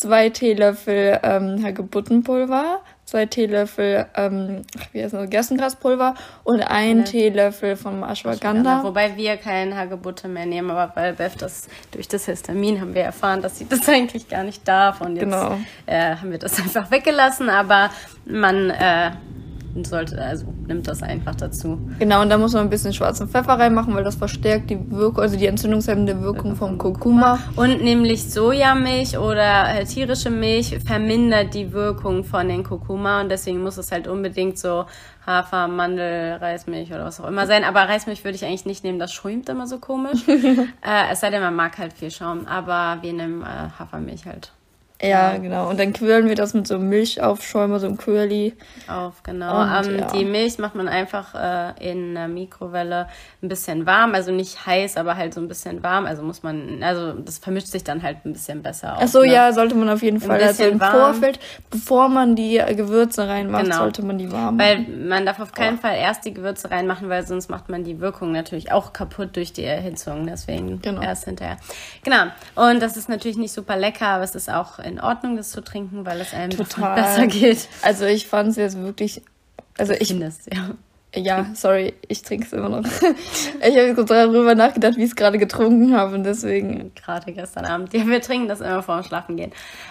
Zwei 0.00 0.30
Teelöffel 0.30 1.20
ähm, 1.22 1.62
Hagebuttenpulver. 1.62 2.80
Zwei 3.04 3.26
Teelöffel, 3.26 4.06
ähm, 4.16 4.62
wie 4.92 5.02
heißt 5.02 5.12
das, 5.12 5.28
Gerstengraspulver. 5.28 6.14
Und 6.42 6.62
ein 6.62 6.98
Ja. 7.00 7.04
Teelöffel 7.04 7.76
vom 7.76 8.02
Ashwagandha. 8.02 8.82
Wobei 8.82 9.14
wir 9.16 9.36
kein 9.36 9.76
Hagebutte 9.76 10.26
mehr 10.28 10.46
nehmen, 10.46 10.70
aber 10.70 10.90
weil 10.96 11.12
Beth 11.12 11.42
das 11.42 11.68
durch 11.90 12.08
das 12.08 12.24
Histamin 12.24 12.80
haben 12.80 12.94
wir 12.94 13.02
erfahren, 13.02 13.42
dass 13.42 13.58
sie 13.58 13.68
das 13.68 13.86
eigentlich 13.90 14.28
gar 14.28 14.42
nicht 14.44 14.66
darf. 14.66 15.02
Und 15.02 15.16
jetzt 15.16 15.24
Genau. 15.24 15.58
äh, 15.84 16.16
haben 16.16 16.30
wir 16.30 16.38
das 16.38 16.58
einfach 16.58 16.90
weggelassen, 16.90 17.50
aber 17.50 17.90
man 18.24 18.70
äh, 18.70 19.10
sollte, 19.84 20.20
also 20.20 20.46
nimmt 20.66 20.86
das 20.88 21.02
einfach 21.02 21.34
dazu. 21.34 21.78
Genau, 21.98 22.22
und 22.22 22.28
da 22.28 22.38
muss 22.38 22.52
man 22.52 22.64
ein 22.64 22.70
bisschen 22.70 22.92
schwarzen 22.92 23.28
Pfeffer 23.28 23.58
reinmachen, 23.58 23.94
weil 23.94 24.04
das 24.04 24.16
verstärkt 24.16 24.70
die 24.70 24.90
Wirkung, 24.90 25.22
also 25.22 25.36
die 25.36 25.46
entzündungshemmende 25.46 26.20
Wirkung 26.22 26.56
vom 26.56 26.78
Kurkuma. 26.78 27.38
Und 27.56 27.82
nämlich 27.82 28.30
Sojamilch 28.30 29.18
oder 29.18 29.74
äh, 29.74 29.84
tierische 29.84 30.30
Milch 30.30 30.78
vermindert 30.84 31.54
die 31.54 31.72
Wirkung 31.72 32.24
von 32.24 32.48
den 32.48 32.64
Kurkuma 32.64 33.20
und 33.20 33.30
deswegen 33.30 33.62
muss 33.62 33.78
es 33.78 33.92
halt 33.92 34.08
unbedingt 34.08 34.58
so 34.58 34.86
Hafer, 35.26 35.68
Mandel, 35.68 36.34
Reismilch 36.34 36.90
oder 36.92 37.04
was 37.04 37.20
auch 37.20 37.28
immer 37.28 37.46
sein. 37.46 37.64
Aber 37.64 37.80
Reismilch 37.82 38.24
würde 38.24 38.36
ich 38.36 38.44
eigentlich 38.44 38.64
nicht 38.64 38.84
nehmen, 38.84 38.98
das 38.98 39.12
schäumt 39.12 39.48
immer 39.48 39.66
so 39.66 39.78
komisch. 39.78 40.26
äh, 40.28 41.12
es 41.12 41.20
sei 41.20 41.30
denn, 41.30 41.42
man 41.42 41.54
mag 41.54 41.78
halt 41.78 41.92
viel 41.92 42.10
Schaum, 42.10 42.46
aber 42.46 43.02
wir 43.02 43.12
nehmen 43.12 43.42
äh, 43.42 43.78
Hafermilch 43.78 44.26
halt 44.26 44.52
Ja, 45.02 45.38
genau. 45.38 45.68
Und 45.70 45.80
dann 45.80 45.92
quirlen 45.94 46.28
wir 46.28 46.34
das 46.34 46.52
mit 46.52 46.66
so 46.66 46.74
einem 46.74 46.88
Milchaufschäumer, 46.90 47.80
so 47.80 47.86
einem 47.86 47.96
Curly. 47.96 48.54
auf, 48.86 49.22
genau. 49.22 49.62
Und, 49.62 49.86
ähm, 49.88 49.98
ja. 49.98 50.06
Die 50.12 50.24
Milch 50.24 50.58
macht 50.58 50.74
man 50.74 50.88
einfach 50.88 51.34
äh, 51.34 51.90
in 51.90 52.14
der 52.14 52.28
Mikrowelle 52.28 53.08
ein 53.42 53.48
bisschen 53.48 53.86
warm, 53.86 54.14
also 54.14 54.30
nicht 54.30 54.66
heiß, 54.66 54.96
aber 54.98 55.16
halt 55.16 55.32
so 55.32 55.40
ein 55.40 55.48
bisschen 55.48 55.82
warm. 55.82 56.04
Also 56.04 56.22
muss 56.22 56.42
man, 56.42 56.82
also 56.82 57.12
das 57.14 57.38
vermischt 57.38 57.68
sich 57.68 57.82
dann 57.82 58.02
halt 58.02 58.18
ein 58.26 58.32
bisschen 58.34 58.62
besser 58.62 58.98
Ach 59.00 59.08
so, 59.08 59.20
ne? 59.22 59.32
ja, 59.32 59.52
sollte 59.52 59.74
man 59.74 59.88
auf 59.88 60.02
jeden 60.02 60.20
Fall. 60.20 60.40
Also 60.42 60.64
im 60.64 60.78
warm. 60.80 60.92
Vorfeld, 61.14 61.40
bevor 61.70 62.08
man 62.08 62.36
die 62.36 62.62
Gewürze 62.76 63.26
reinmacht, 63.26 63.64
Genau. 63.64 63.78
sollte 63.78 64.02
man 64.02 64.18
die 64.18 64.30
warm 64.30 64.58
Weil 64.58 64.80
machen. 64.80 65.08
man 65.08 65.24
darf 65.24 65.40
auf 65.40 65.52
keinen 65.52 65.78
Fall 65.78 65.96
erst 65.96 66.24
die 66.26 66.34
Gewürze 66.34 66.70
reinmachen, 66.70 67.08
weil 67.08 67.26
sonst 67.26 67.48
macht 67.48 67.68
man 67.70 67.84
die 67.84 68.00
Wirkung 68.00 68.32
natürlich 68.32 68.70
auch 68.72 68.92
kaputt 68.92 69.34
durch 69.36 69.52
die 69.54 69.64
Erhitzung. 69.64 70.26
Deswegen 70.26 70.82
Genau. 70.82 71.00
erst 71.00 71.24
hinterher. 71.24 71.56
Genau. 72.04 72.24
Und 72.54 72.80
das 72.80 72.96
ist 72.98 73.08
natürlich 73.08 73.38
nicht 73.38 73.52
super 73.52 73.76
lecker, 73.76 74.08
aber 74.08 74.24
es 74.24 74.34
ist 74.34 74.50
auch 74.52 74.78
in 74.90 75.00
Ordnung, 75.00 75.36
das 75.36 75.50
zu 75.50 75.62
trinken, 75.62 76.04
weil 76.04 76.20
es 76.20 76.34
einem 76.34 76.50
Total. 76.50 76.94
besser 76.94 77.26
geht. 77.26 77.68
Also 77.82 78.04
ich 78.04 78.26
fand 78.26 78.50
es 78.50 78.56
jetzt 78.56 78.78
wirklich. 78.78 79.22
Also 79.78 79.92
ich. 79.94 80.08
Findest, 80.08 80.52
ja. 80.52 80.70
Ja, 81.14 81.46
sorry, 81.54 81.94
ich 82.06 82.22
trinke 82.22 82.46
es 82.46 82.52
immer 82.52 82.68
noch. 82.68 82.84
ich 82.84 83.76
habe 83.76 83.94
kurz 83.94 84.08
darüber 84.08 84.54
nachgedacht, 84.54 84.96
wie 84.96 85.02
ich 85.02 85.10
es 85.10 85.16
gerade 85.16 85.38
getrunken 85.38 85.96
habe 85.96 86.14
und 86.14 86.22
deswegen. 86.22 86.92
Gerade 86.94 87.32
gestern 87.32 87.64
Abend. 87.64 87.92
Ja, 87.92 88.06
wir 88.06 88.22
trinken 88.22 88.46
das 88.46 88.60
immer 88.60 88.82
vor 88.82 88.96
dem 89.00 89.04
Schlafen 89.04 89.36
gehen. 89.36 89.50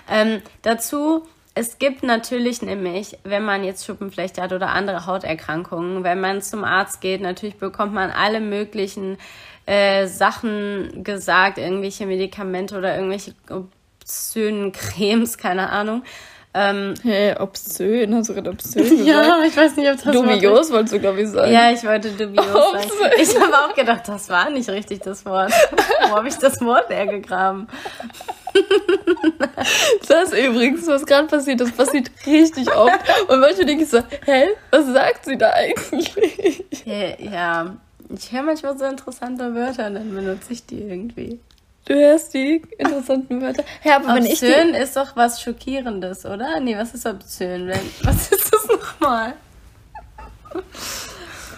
Ähm, 0.10 0.42
dazu, 0.62 1.26
es 1.56 1.78
gibt 1.78 2.04
natürlich 2.04 2.62
nämlich, 2.62 3.18
wenn 3.26 3.44
man 3.44 3.66
jetzt 3.66 3.86
Schuppenflechte 3.86 4.42
hat 4.42 4.54
oder 4.54 4.70
andere 4.70 5.06
Hauterkrankungen, 5.06 6.06
wenn 6.06 6.22
man 6.22 6.42
zum 6.42 6.64
Arzt 6.64 7.02
geht, 7.02 7.20
natürlich 7.20 7.58
bekommt 7.58 7.94
man 7.94 8.12
alle 8.12 8.40
möglichen 8.40 9.18
äh, 9.66 10.08
Sachen 10.08 11.04
gesagt, 11.04 11.58
irgendwelche 11.58 12.06
Medikamente 12.06 12.78
oder 12.78 12.96
irgendwelche 12.96 13.34
obszönen 14.10 14.72
Cremes, 14.72 15.38
keine 15.38 15.70
Ahnung. 15.70 16.02
Ähm, 16.52 16.96
Hä, 17.04 17.36
obszön, 17.38 18.16
hast 18.16 18.30
du 18.30 18.34
gerade 18.34 18.50
obszön 18.50 18.82
gesagt? 18.90 19.08
ja, 19.08 19.44
ich 19.46 19.56
weiß 19.56 19.76
nicht, 19.76 19.88
ob 19.88 20.04
das 20.04 20.12
Dubios 20.12 20.72
wolltest 20.72 20.96
du, 20.96 21.00
glaube 21.00 21.22
ich, 21.22 21.30
sagen. 21.30 21.54
Ja, 21.54 21.72
ich 21.72 21.84
wollte 21.84 22.10
dubios 22.10 22.44
sagen. 22.44 22.86
Obszön. 22.86 23.12
Ich 23.22 23.40
habe 23.40 23.54
auch 23.56 23.76
gedacht, 23.76 24.08
das 24.08 24.30
war 24.30 24.50
nicht 24.50 24.68
richtig 24.68 25.02
das 25.02 25.24
Wort. 25.28 25.54
Wo 26.10 26.16
habe 26.16 26.28
ich 26.28 26.36
das 26.38 26.60
Wort 26.62 26.90
hergegraben? 26.90 27.68
Das 30.08 30.32
ist 30.32 30.40
übrigens, 30.40 30.88
was 30.88 31.06
gerade 31.06 31.28
passiert, 31.28 31.62
das 31.62 31.72
passiert 31.72 32.10
richtig 32.26 32.74
oft. 32.74 32.98
Und 33.28 33.40
manchmal 33.40 33.66
denke 33.66 33.84
ich 33.84 33.90
so, 33.90 34.00
hä, 34.26 34.48
was 34.72 34.88
sagt 34.88 35.26
sie 35.26 35.38
da 35.38 35.52
eigentlich? 35.52 36.16
Ja, 36.86 37.16
ja. 37.20 37.76
ich 38.10 38.32
höre 38.32 38.42
manchmal 38.42 38.78
so 38.78 38.86
interessante 38.86 39.54
Wörter 39.54 39.88
und 39.88 39.96
dann 39.96 40.16
benutze 40.16 40.54
ich 40.54 40.66
die 40.66 40.82
irgendwie. 40.82 41.40
Du 41.90 41.96
hörst 41.96 42.36
die 42.36 42.62
interessanten 42.78 43.42
Wörter. 43.42 43.64
Hä, 43.82 43.94
aber 43.94 44.14
wenn 44.14 44.26
ich 44.28 44.40
die, 44.40 44.46
Obszön 44.46 44.76
ist 44.76 44.96
doch 44.96 45.16
was 45.16 45.42
Schockierendes, 45.42 46.24
oder? 46.24 46.60
Nee, 46.60 46.78
was 46.78 46.94
ist 46.94 47.08
obszön? 47.08 47.66
Wenn, 47.66 47.80
was 48.04 48.32
ist 48.32 48.54
das 48.54 48.68
nochmal? 48.68 49.34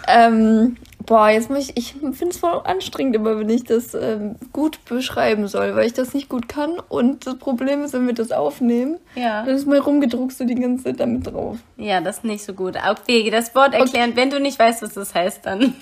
ähm, 0.08 0.76
boah, 1.04 1.28
jetzt 1.28 1.50
muss 1.50 1.58
ich, 1.68 1.76
ich 1.76 1.92
finde 1.92 2.28
es 2.28 2.38
voll 2.38 2.62
anstrengend 2.64 3.14
immer, 3.14 3.38
wenn 3.38 3.50
ich 3.50 3.64
das 3.64 3.92
ähm, 3.92 4.36
gut 4.54 4.82
beschreiben 4.86 5.48
soll, 5.48 5.74
weil 5.76 5.84
ich 5.84 5.92
das 5.92 6.14
nicht 6.14 6.30
gut 6.30 6.48
kann. 6.48 6.78
Und 6.88 7.26
das 7.26 7.36
Problem 7.36 7.82
ist, 7.84 7.92
wenn 7.92 8.06
wir 8.06 8.14
das 8.14 8.32
aufnehmen, 8.32 8.96
Ja. 9.14 9.44
dann 9.44 9.54
ist 9.54 9.66
mal 9.66 9.80
rumgedruckst 9.80 10.40
du 10.40 10.46
die 10.46 10.54
ganze 10.54 10.84
Zeit 10.84 10.98
damit 11.00 11.26
drauf. 11.26 11.58
Ja, 11.76 12.00
das 12.00 12.16
ist 12.18 12.24
nicht 12.24 12.42
so 12.42 12.54
gut. 12.54 12.76
Okay, 12.88 13.28
das 13.28 13.54
Wort 13.54 13.74
erklären. 13.74 14.12
Wenn 14.16 14.30
du 14.30 14.40
nicht 14.40 14.58
weißt, 14.58 14.80
was 14.80 14.94
das 14.94 15.14
heißt, 15.14 15.44
dann 15.44 15.74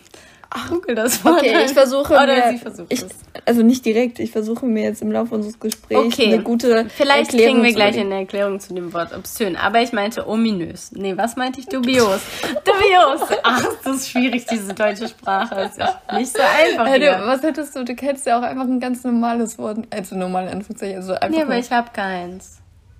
google 0.68 0.94
das 0.96 1.24
Wort. 1.24 1.38
Okay, 1.38 1.54
ich 1.64 1.72
versuche 1.72 2.12
Oder 2.14 2.26
mir, 2.34 2.50
sie 2.52 2.58
versucht 2.58 2.92
ich, 2.92 3.04
also 3.46 3.62
nicht 3.62 3.84
direkt, 3.84 4.18
ich 4.18 4.32
versuche 4.32 4.66
mir 4.66 4.82
jetzt 4.82 5.00
im 5.02 5.12
Laufe 5.12 5.34
unseres 5.34 5.58
Gesprächs 5.60 6.00
Okay, 6.14 6.32
eine 6.34 6.42
gute 6.42 6.86
vielleicht 6.88 7.32
Erklärung 7.32 7.52
kriegen 7.54 7.62
wir 7.64 7.72
gleich 7.72 7.98
eine 7.98 8.14
Erklärung 8.16 8.58
zu 8.60 8.74
dem 8.74 8.92
Wort 8.92 9.14
obszön. 9.16 9.56
Aber 9.56 9.80
ich 9.80 9.92
meinte 9.92 10.28
ominös. 10.28 10.90
Nee, 10.92 11.16
was 11.16 11.36
meinte 11.36 11.60
ich? 11.60 11.66
Dubios. 11.66 12.20
Dubios. 12.64 13.28
Ach, 13.44 13.64
das 13.84 13.96
ist 13.96 14.08
schwierig, 14.10 14.44
diese 14.46 14.74
deutsche 14.74 15.08
Sprache. 15.08 15.54
Das 15.54 15.70
ist 15.72 15.78
ja 15.78 16.00
nicht 16.18 16.32
so 16.36 16.42
einfach. 16.42 16.86
Hey, 16.86 17.00
du, 17.00 17.06
was 17.26 17.42
hättest 17.42 17.76
du? 17.76 17.84
Du 17.84 17.94
kennst 17.94 18.26
ja 18.26 18.38
auch 18.38 18.42
einfach 18.42 18.64
ein 18.64 18.80
ganz 18.80 19.04
normales 19.04 19.56
Wort. 19.58 19.78
Also 19.90 20.16
normal 20.16 20.44
in 20.46 20.54
Anführungszeichen. 20.54 20.96
Also 20.96 21.12
einfach 21.14 21.28
Nee, 21.28 21.42
aber 21.42 21.58
ich 21.58 21.70
habe 21.70 21.90
keins. 21.92 22.58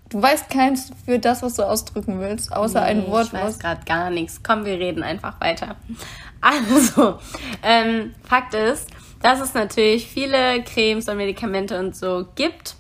du 0.09 0.23
weißt 0.23 0.51
keins 0.51 0.91
für 1.05 1.19
das, 1.19 1.43
was 1.43 1.55
du 1.55 1.63
ausdrücken 1.65 2.21
willst, 2.21 2.53
außer 2.53 2.81
ein 2.83 3.01
Nee, 3.01 3.07
Wort, 3.09 3.27
Ich 3.27 3.33
weiß 3.33 3.59
gerade 3.59 3.81
gar 3.87 4.11
nichts. 4.11 4.41
Komm, 4.43 4.65
wir 4.65 4.75
reden 4.79 5.03
einfach 5.03 5.41
weiter. 5.41 5.77
Also, 6.41 7.19
ähm, 7.63 8.15
Fakt 8.23 8.55
ist, 8.55 8.91
dass 9.23 9.41
es 9.41 9.55
natürlich 9.55 10.07
viele 10.07 10.63
Cremes 10.65 11.09
und 11.09 11.17
Medikamente 11.17 11.79
und 11.79 11.95
so 11.95 12.27
gibt. 12.35 12.77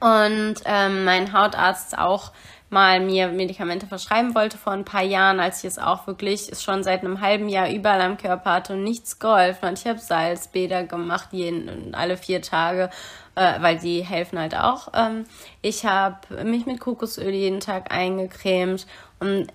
Und 0.00 0.56
ähm, 0.64 1.04
mein 1.04 1.32
Hautarzt 1.32 1.96
auch 1.96 2.32
mal 2.68 3.00
mir 3.00 3.28
Medikamente 3.28 3.86
verschreiben 3.86 4.34
wollte 4.34 4.58
vor 4.58 4.72
ein 4.72 4.84
paar 4.84 5.02
Jahren, 5.02 5.38
als 5.38 5.58
ich 5.62 5.68
es 5.68 5.78
auch 5.78 6.06
wirklich 6.06 6.50
schon 6.58 6.82
seit 6.82 7.04
einem 7.04 7.20
halben 7.20 7.48
Jahr 7.48 7.70
überall 7.70 8.00
am 8.00 8.16
Körper 8.16 8.54
hatte 8.54 8.72
und 8.72 8.82
nichts 8.82 9.18
geholfen 9.18 9.68
hat. 9.68 9.78
Ich 9.78 9.86
habe 9.86 10.00
Salzbäder 10.00 10.84
gemacht, 10.84 11.28
jeden, 11.30 11.94
alle 11.94 12.16
vier 12.16 12.42
Tage, 12.42 12.90
äh, 13.36 13.60
weil 13.60 13.78
die 13.78 14.04
helfen 14.04 14.38
halt 14.38 14.56
auch. 14.56 14.88
Ähm, 14.94 15.24
ich 15.62 15.86
habe 15.86 16.44
mich 16.44 16.66
mit 16.66 16.80
Kokosöl 16.80 17.32
jeden 17.32 17.60
Tag 17.60 17.92
eingecremt 17.92 18.86
und 19.20 19.46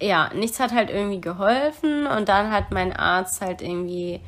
ja, 0.00 0.30
nichts 0.34 0.60
hat 0.60 0.72
halt 0.72 0.90
irgendwie 0.90 1.20
geholfen 1.20 2.06
und 2.06 2.28
dann 2.28 2.50
hat 2.50 2.72
mein 2.72 2.92
Arzt 2.92 3.40
halt 3.40 3.62
irgendwie 3.62 4.20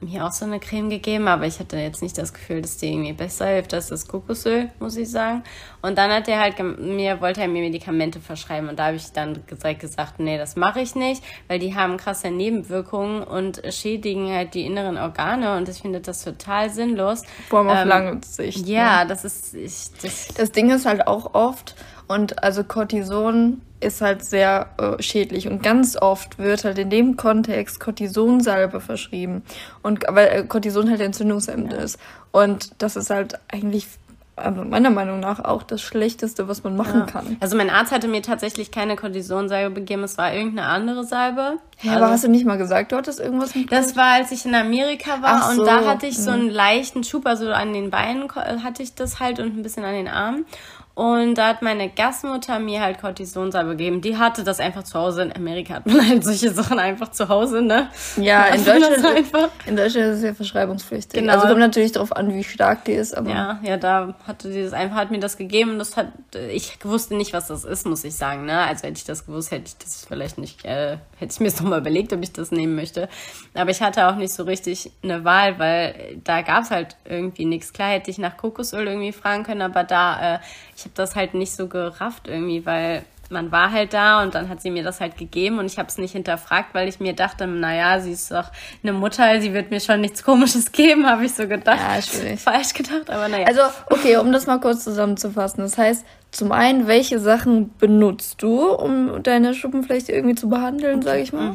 mir 0.00 0.26
auch 0.26 0.32
so 0.32 0.44
eine 0.44 0.58
Creme 0.58 0.90
gegeben, 0.90 1.28
aber 1.28 1.46
ich 1.46 1.60
hatte 1.60 1.76
jetzt 1.76 2.02
nicht 2.02 2.18
das 2.18 2.32
Gefühl, 2.34 2.60
dass 2.60 2.76
die 2.76 2.88
irgendwie 2.92 3.12
besser 3.12 3.46
hilft 3.46 3.72
als 3.72 3.86
das 3.86 4.08
Kokosöl, 4.08 4.68
muss 4.80 4.96
ich 4.96 5.08
sagen. 5.08 5.44
Und 5.80 5.96
dann 5.96 6.10
hat 6.10 6.26
er 6.26 6.40
halt 6.40 6.58
mir 6.80 7.20
wollte 7.20 7.40
er 7.42 7.46
mir 7.48 7.62
Medikamente 7.62 8.18
verschreiben 8.20 8.68
und 8.68 8.78
da 8.80 8.86
habe 8.86 8.96
ich 8.96 9.12
dann 9.12 9.44
direkt 9.46 9.80
gesagt, 9.80 10.18
nee, 10.18 10.38
das 10.38 10.56
mache 10.56 10.80
ich 10.80 10.96
nicht, 10.96 11.22
weil 11.46 11.60
die 11.60 11.76
haben 11.76 11.98
krasse 11.98 12.32
Nebenwirkungen 12.32 13.22
und 13.22 13.62
schädigen 13.70 14.28
halt 14.32 14.54
die 14.54 14.66
inneren 14.66 14.98
Organe 14.98 15.56
und 15.56 15.68
ich 15.68 15.78
finde 15.80 16.00
das 16.00 16.24
total 16.24 16.68
sinnlos. 16.70 17.22
Vor 17.48 17.60
allem 17.60 17.68
auf 17.68 17.82
Ähm, 17.82 17.88
lange 17.88 18.20
Sicht. 18.24 18.66
ne? 18.66 18.74
Ja, 18.74 19.04
das 19.04 19.24
ist 19.24 19.54
ich, 19.54 19.90
das 20.02 20.28
Das 20.34 20.50
Ding 20.52 20.70
ist 20.70 20.84
halt 20.86 21.06
auch 21.06 21.34
oft, 21.34 21.76
und 22.08 22.42
also 22.42 22.64
Cortison 22.64 23.60
ist 23.80 24.00
halt 24.00 24.24
sehr 24.24 24.68
äh, 24.78 25.02
schädlich 25.02 25.48
und 25.48 25.62
ganz 25.62 25.96
oft 25.96 26.38
wird 26.38 26.64
halt 26.64 26.78
in 26.78 26.90
dem 26.90 27.16
Kontext 27.16 27.80
Cortisonsalbe 27.80 28.80
verschrieben. 28.80 29.42
Und 29.82 30.04
weil 30.08 30.28
äh, 30.28 30.44
Cortison 30.44 30.88
halt 30.88 31.00
entzündungshemmend 31.00 31.72
ist. 31.72 31.98
Und 32.30 32.70
das 32.78 32.96
ist 32.96 33.10
halt 33.10 33.40
eigentlich 33.52 33.88
also 34.34 34.64
meiner 34.64 34.90
Meinung 34.90 35.20
nach 35.20 35.44
auch 35.44 35.62
das 35.62 35.82
Schlechteste, 35.82 36.48
was 36.48 36.64
man 36.64 36.74
machen 36.76 37.06
kann. 37.06 37.36
Also 37.40 37.56
mein 37.56 37.68
Arzt 37.68 37.92
hatte 37.92 38.08
mir 38.08 38.22
tatsächlich 38.22 38.70
keine 38.70 38.96
Cortisonsalbe 38.96 39.74
gegeben, 39.74 40.04
es 40.04 40.16
war 40.16 40.32
irgendeine 40.32 40.68
andere 40.68 41.04
Salbe. 41.04 41.58
Ja, 41.80 41.92
also, 41.92 42.04
aber 42.04 42.12
hast 42.12 42.24
du 42.24 42.28
nicht 42.28 42.46
mal 42.46 42.56
gesagt, 42.56 42.92
du 42.92 42.96
hattest 42.96 43.20
irgendwas 43.20 43.54
mit 43.54 43.70
das 43.70 43.94
war, 43.94 44.14
als 44.14 44.32
ich 44.32 44.46
in 44.46 44.54
Amerika 44.54 45.20
war 45.20 45.42
Ach 45.42 45.50
und 45.50 45.56
so, 45.56 45.64
da 45.64 45.84
hatte 45.84 46.06
ich 46.06 46.16
so 46.16 46.30
mhm. 46.30 46.40
einen 46.40 46.50
leichten 46.50 47.04
Schub, 47.04 47.26
also 47.26 47.50
an 47.52 47.74
den 47.74 47.90
Beinen 47.90 48.30
hatte 48.34 48.82
ich 48.82 48.94
das 48.94 49.20
halt 49.20 49.38
und 49.38 49.58
ein 49.58 49.62
bisschen 49.62 49.84
an 49.84 49.94
den 49.94 50.08
Armen. 50.08 50.46
Und 50.94 51.36
da 51.36 51.48
hat 51.48 51.62
meine 51.62 51.88
Gastmutter 51.88 52.58
mir 52.58 52.80
halt 52.82 53.00
Cortisonsalbe 53.00 53.70
gegeben. 53.70 54.02
Die 54.02 54.18
hatte 54.18 54.44
das 54.44 54.60
einfach 54.60 54.82
zu 54.82 54.98
Hause. 54.98 55.22
In 55.22 55.32
Amerika 55.34 55.74
hat 55.74 55.86
man 55.86 56.06
halt 56.08 56.24
solche 56.24 56.52
Sachen 56.52 56.78
einfach 56.78 57.10
zu 57.10 57.28
Hause, 57.28 57.62
ne? 57.62 57.88
Ja, 58.16 58.46
in 58.46 58.64
Deutschland, 58.64 59.04
einfach. 59.06 59.48
in 59.66 59.76
Deutschland 59.76 60.06
ist 60.08 60.18
es 60.18 60.22
ja 60.22 60.34
verschreibungspflichtig. 60.34 61.18
Genau. 61.20 61.32
Also 61.32 61.46
kommt 61.46 61.60
natürlich 61.60 61.92
darauf 61.92 62.14
an, 62.14 62.34
wie 62.34 62.44
stark 62.44 62.84
die 62.84 62.92
ist, 62.92 63.16
aber 63.16 63.30
Ja, 63.30 63.60
ja, 63.62 63.76
da 63.78 64.14
hatte 64.26 64.52
sie 64.52 64.62
das 64.62 64.72
einfach, 64.74 64.96
hat 64.96 65.10
mir 65.10 65.20
das 65.20 65.36
gegeben 65.36 65.78
das 65.78 65.96
hat, 65.96 66.08
ich 66.50 66.78
wusste 66.84 67.16
nicht, 67.16 67.32
was 67.32 67.48
das 67.48 67.64
ist, 67.64 67.86
muss 67.86 68.04
ich 68.04 68.14
sagen, 68.14 68.44
ne? 68.44 68.58
Also 68.58 68.84
hätte 68.84 68.98
ich 68.98 69.04
das 69.04 69.26
gewusst, 69.26 69.50
hätte 69.50 69.64
ich 69.66 69.78
das 69.78 70.04
vielleicht 70.06 70.38
nicht, 70.38 70.64
äh, 70.64 70.98
hätte 71.18 71.32
ich 71.32 71.40
mir 71.40 71.48
es 71.48 71.60
nochmal 71.60 71.80
überlegt, 71.80 72.12
ob 72.12 72.22
ich 72.22 72.32
das 72.32 72.50
nehmen 72.50 72.74
möchte. 72.74 73.08
Aber 73.54 73.70
ich 73.70 73.80
hatte 73.82 74.08
auch 74.08 74.16
nicht 74.16 74.32
so 74.32 74.44
richtig 74.44 74.92
eine 75.02 75.24
Wahl, 75.24 75.58
weil 75.58 76.20
da 76.22 76.42
gab 76.42 76.64
es 76.64 76.70
halt 76.70 76.96
irgendwie 77.04 77.44
nichts. 77.44 77.72
Klar 77.72 77.90
hätte 77.90 78.10
ich 78.10 78.18
nach 78.18 78.36
Kokosöl 78.36 78.86
irgendwie 78.86 79.12
fragen 79.12 79.42
können, 79.42 79.62
aber 79.62 79.84
da, 79.84 80.36
äh, 80.36 80.38
ich 80.82 80.86
habe 80.86 80.94
das 80.96 81.14
halt 81.14 81.34
nicht 81.34 81.52
so 81.52 81.68
gerafft 81.68 82.26
irgendwie, 82.26 82.66
weil 82.66 83.04
man 83.30 83.52
war 83.52 83.70
halt 83.70 83.94
da 83.94 84.22
und 84.22 84.34
dann 84.34 84.48
hat 84.48 84.60
sie 84.60 84.70
mir 84.70 84.82
das 84.82 85.00
halt 85.00 85.16
gegeben 85.16 85.60
und 85.60 85.66
ich 85.66 85.78
habe 85.78 85.88
es 85.88 85.96
nicht 85.96 86.12
hinterfragt, 86.12 86.74
weil 86.74 86.88
ich 86.88 86.98
mir 86.98 87.14
dachte, 87.14 87.46
naja, 87.46 88.00
sie 88.00 88.10
ist 88.10 88.30
doch 88.32 88.50
eine 88.82 88.92
Mutter, 88.92 89.40
sie 89.40 89.54
wird 89.54 89.70
mir 89.70 89.80
schon 89.80 90.00
nichts 90.00 90.24
Komisches 90.24 90.72
geben, 90.72 91.06
habe 91.06 91.24
ich 91.24 91.34
so 91.34 91.46
gedacht. 91.46 91.78
Ja, 91.80 92.02
schwierig. 92.02 92.40
Falsch 92.42 92.74
gedacht, 92.74 93.08
aber 93.08 93.28
naja. 93.28 93.46
Also, 93.46 93.62
okay, 93.90 94.16
um 94.16 94.32
das 94.32 94.46
mal 94.46 94.58
kurz 94.58 94.82
zusammenzufassen. 94.82 95.62
Das 95.62 95.78
heißt, 95.78 96.04
zum 96.32 96.50
einen, 96.50 96.88
welche 96.88 97.20
Sachen 97.20 97.72
benutzt 97.78 98.42
du, 98.42 98.68
um 98.68 99.22
deine 99.22 99.54
Schuppenflechte 99.54 100.10
irgendwie 100.10 100.34
zu 100.34 100.48
behandeln, 100.48 101.00
sage 101.00 101.20
ich 101.20 101.32
mal? 101.32 101.54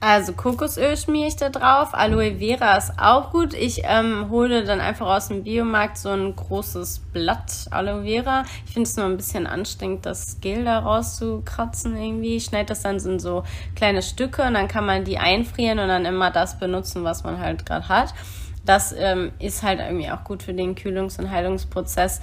Also 0.00 0.32
Kokosöl 0.32 0.96
schmiere 0.96 1.28
ich 1.28 1.36
da 1.36 1.50
drauf, 1.50 1.90
Aloe 1.92 2.38
Vera 2.38 2.76
ist 2.76 2.92
auch 2.98 3.30
gut. 3.30 3.52
Ich 3.52 3.82
ähm, 3.84 4.30
hole 4.30 4.64
dann 4.64 4.80
einfach 4.80 5.06
aus 5.06 5.28
dem 5.28 5.44
Biomarkt 5.44 5.98
so 5.98 6.08
ein 6.08 6.34
großes 6.34 7.00
Blatt 7.12 7.66
Aloe 7.70 8.04
Vera. 8.04 8.44
Ich 8.66 8.72
finde 8.72 8.88
es 8.88 8.96
nur 8.96 9.06
ein 9.06 9.16
bisschen 9.16 9.46
anstrengend, 9.46 10.06
das 10.06 10.40
Gel 10.40 10.64
da 10.64 10.78
rauszukratzen 10.78 11.96
irgendwie. 11.96 12.36
Ich 12.36 12.44
schneide 12.44 12.66
das 12.66 12.80
dann 12.82 12.96
in 12.96 13.18
so 13.18 13.44
kleine 13.76 14.00
Stücke 14.00 14.42
und 14.42 14.54
dann 14.54 14.68
kann 14.68 14.86
man 14.86 15.04
die 15.04 15.18
einfrieren 15.18 15.78
und 15.78 15.88
dann 15.88 16.06
immer 16.06 16.30
das 16.30 16.58
benutzen, 16.58 17.04
was 17.04 17.22
man 17.22 17.38
halt 17.38 17.66
gerade 17.66 17.88
hat. 17.88 18.14
Das 18.64 18.94
ähm, 18.96 19.32
ist 19.38 19.62
halt 19.62 19.80
irgendwie 19.80 20.10
auch 20.10 20.24
gut 20.24 20.42
für 20.42 20.54
den 20.54 20.74
Kühlungs- 20.74 21.18
und 21.18 21.30
Heilungsprozess. 21.30 22.20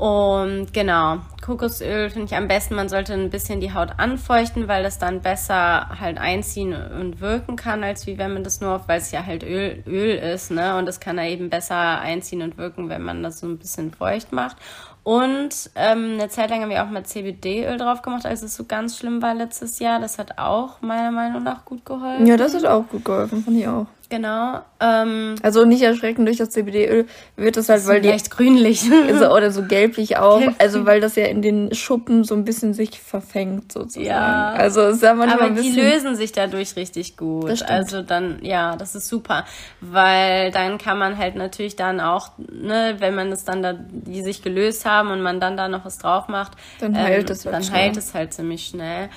Und 0.00 0.72
genau, 0.72 1.18
Kokosöl 1.44 2.08
finde 2.08 2.24
ich 2.24 2.34
am 2.34 2.48
besten, 2.48 2.74
man 2.74 2.88
sollte 2.88 3.12
ein 3.12 3.28
bisschen 3.28 3.60
die 3.60 3.74
Haut 3.74 3.90
anfeuchten, 3.98 4.66
weil 4.66 4.82
das 4.82 4.98
dann 4.98 5.20
besser 5.20 5.90
halt 6.00 6.16
einziehen 6.16 6.72
und 6.72 7.20
wirken 7.20 7.56
kann, 7.56 7.84
als 7.84 8.06
wie 8.06 8.16
wenn 8.16 8.32
man 8.32 8.42
das 8.42 8.62
nur 8.62 8.76
auf, 8.76 8.88
weil 8.88 8.98
es 8.98 9.10
ja 9.10 9.26
halt 9.26 9.42
Öl, 9.42 9.84
Öl 9.86 10.16
ist, 10.16 10.52
ne? 10.52 10.78
Und 10.78 10.86
das 10.86 11.00
kann 11.00 11.18
da 11.18 11.24
eben 11.24 11.50
besser 11.50 12.00
einziehen 12.00 12.40
und 12.40 12.56
wirken, 12.56 12.88
wenn 12.88 13.02
man 13.02 13.22
das 13.22 13.40
so 13.40 13.46
ein 13.46 13.58
bisschen 13.58 13.92
feucht 13.92 14.32
macht. 14.32 14.56
Und 15.02 15.70
ähm, 15.74 16.12
eine 16.14 16.30
Zeit 16.30 16.48
lang 16.48 16.62
haben 16.62 16.70
wir 16.70 16.82
auch 16.82 16.88
mal 16.88 17.04
CBD-Öl 17.04 17.76
drauf 17.76 18.00
gemacht, 18.00 18.24
als 18.24 18.40
es 18.40 18.56
so 18.56 18.64
ganz 18.64 18.96
schlimm 18.96 19.20
war 19.20 19.34
letztes 19.34 19.80
Jahr. 19.80 20.00
Das 20.00 20.18
hat 20.18 20.38
auch 20.38 20.80
meiner 20.80 21.10
Meinung 21.10 21.42
nach 21.42 21.66
gut 21.66 21.84
geholfen. 21.84 22.26
Ja, 22.26 22.38
das 22.38 22.54
hat 22.54 22.64
auch 22.64 22.88
gut 22.88 23.04
geholfen, 23.04 23.44
fand 23.44 23.58
ich 23.58 23.68
auch. 23.68 23.86
Genau. 24.10 24.60
Ähm, 24.80 25.36
Also 25.42 25.64
nicht 25.64 25.82
erschrecken 25.82 26.24
durch 26.26 26.36
das 26.36 26.50
CBD-Öl 26.50 27.06
wird 27.36 27.56
das 27.56 27.68
halt, 27.68 27.86
weil 27.86 28.00
die 28.00 28.08
leicht 28.08 28.30
grünlich. 28.30 28.80
so, 29.18 29.30
oder 29.32 29.52
so 29.52 29.62
gelblich 29.62 30.16
auch, 30.18 30.38
Gelblich. 30.40 30.60
also 30.60 30.84
weil 30.84 31.00
das 31.00 31.14
ja 31.14 31.26
in 31.26 31.42
den 31.42 31.72
Schuppen 31.74 32.24
so 32.24 32.34
ein 32.34 32.44
bisschen 32.44 32.74
sich 32.74 33.00
verfängt 33.00 33.70
sozusagen. 33.72 34.04
Ja. 34.06 34.50
Also 34.52 34.80
ist 34.88 35.02
ja 35.02 35.14
manchmal 35.14 35.36
Aber 35.38 35.46
ein 35.46 35.54
die 35.62 35.62
bisschen 35.70 35.84
lösen 35.90 36.16
sich 36.16 36.32
dadurch 36.32 36.74
richtig 36.74 37.16
gut. 37.16 37.62
Also 37.62 38.02
dann, 38.02 38.40
ja, 38.42 38.74
das 38.76 38.96
ist 38.96 39.06
super. 39.08 39.44
Weil 39.80 40.50
dann 40.50 40.78
kann 40.78 40.98
man 40.98 41.16
halt 41.16 41.36
natürlich 41.36 41.76
dann 41.76 42.00
auch, 42.00 42.30
ne, 42.38 42.96
wenn 42.98 43.14
man 43.14 43.30
es 43.30 43.44
dann 43.44 43.62
da, 43.62 43.74
die 43.74 44.22
sich 44.22 44.42
gelöst 44.42 44.84
haben 44.86 45.12
und 45.12 45.22
man 45.22 45.38
dann 45.38 45.56
da 45.56 45.68
noch 45.68 45.84
was 45.84 45.98
drauf 45.98 46.26
macht, 46.26 46.52
Dann 46.80 46.96
heilt 46.96 47.30
es 47.30 47.44
halt 47.44 47.54
Dann 47.54 47.62
schnell. 47.62 47.80
heilt 47.80 47.96
es 47.96 48.12
halt 48.12 48.34
ziemlich 48.34 48.66
schnell. 48.66 49.08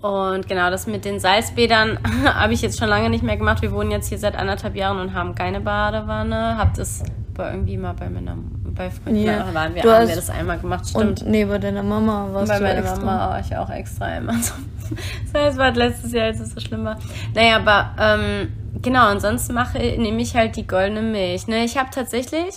Und 0.00 0.48
genau, 0.48 0.70
das 0.70 0.86
mit 0.86 1.04
den 1.04 1.18
Salzbädern 1.18 1.98
habe 2.24 2.52
ich 2.52 2.62
jetzt 2.62 2.78
schon 2.78 2.88
lange 2.88 3.10
nicht 3.10 3.24
mehr 3.24 3.36
gemacht. 3.36 3.62
Wir 3.62 3.72
wohnen 3.72 3.90
jetzt 3.90 4.08
hier 4.08 4.18
seit 4.18 4.36
anderthalb 4.36 4.76
Jahren 4.76 5.00
und 5.00 5.14
haben 5.14 5.34
keine 5.34 5.60
Badewanne. 5.60 6.56
Hab 6.56 6.74
das 6.74 7.02
aber 7.38 7.52
irgendwie 7.52 7.76
mal 7.76 7.92
bei 7.94 8.08
meiner, 8.08 8.36
bei 8.74 8.90
Freunden 8.90 9.22
Ja. 9.22 9.52
waren 9.54 9.74
wir, 9.74 9.82
Du 9.82 9.92
haben 9.92 10.08
wir 10.08 10.16
das 10.16 10.30
einmal 10.30 10.58
gemacht, 10.58 10.88
stimmt. 10.88 11.22
Und 11.22 11.28
nee, 11.30 11.44
bei 11.44 11.58
deiner 11.58 11.82
Mama 11.82 12.28
warst 12.32 12.48
bei 12.50 12.58
du 12.58 12.64
meiner 12.64 12.78
extra. 12.80 12.96
Mama 12.96 13.28
war 13.30 13.40
ich 13.40 13.56
auch 13.56 13.70
extra 13.70 14.06
einmal 14.06 14.36
so. 14.36 14.54
Das 15.32 15.42
heißt, 15.42 15.58
war 15.58 15.70
letztes 15.72 16.12
Jahr, 16.12 16.26
als 16.26 16.40
es 16.40 16.52
so 16.54 16.60
schlimm 16.60 16.84
war. 16.84 16.98
Naja, 17.34 17.56
aber 17.56 17.90
ähm, 18.00 18.52
genau, 18.80 19.06
ansonsten 19.06 19.52
mache 19.52 19.78
nehme 19.78 20.22
ich 20.22 20.34
halt 20.34 20.56
die 20.56 20.66
goldene 20.66 21.02
Milch. 21.02 21.46
Ne? 21.46 21.62
Ich 21.64 21.76
habe 21.76 21.90
tatsächlich 21.90 22.54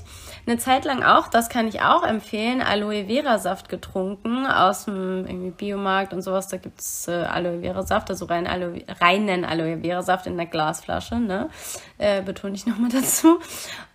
eine 0.48 0.58
Zeit 0.58 0.86
lang 0.86 1.04
auch, 1.04 1.28
das 1.28 1.50
kann 1.50 1.68
ich 1.68 1.82
auch 1.82 2.04
empfehlen, 2.04 2.62
Aloe 2.62 3.06
Vera 3.08 3.38
Saft 3.38 3.68
getrunken 3.70 4.46
aus 4.48 4.86
dem 4.86 5.26
irgendwie 5.28 5.52
Biomarkt 5.52 6.14
und 6.14 6.22
sowas. 6.22 6.48
Da 6.48 6.56
gibt's 6.58 7.08
äh, 7.10 7.12
Aloe 7.12 7.60
Vera 7.62 7.84
Saft, 7.84 8.10
also 8.10 8.26
rein 8.26 8.48
Aloe, 8.48 8.82
reinen 9.02 9.44
Aloe 9.44 9.80
Vera 9.84 10.02
Saft 10.02 10.26
in 10.26 10.38
der 10.38 10.46
Glasflasche, 10.48 11.16
ne? 11.20 11.50
Äh, 11.98 12.22
betone 12.22 12.56
ich 12.56 12.66
nochmal 12.66 12.90
dazu. 12.94 13.40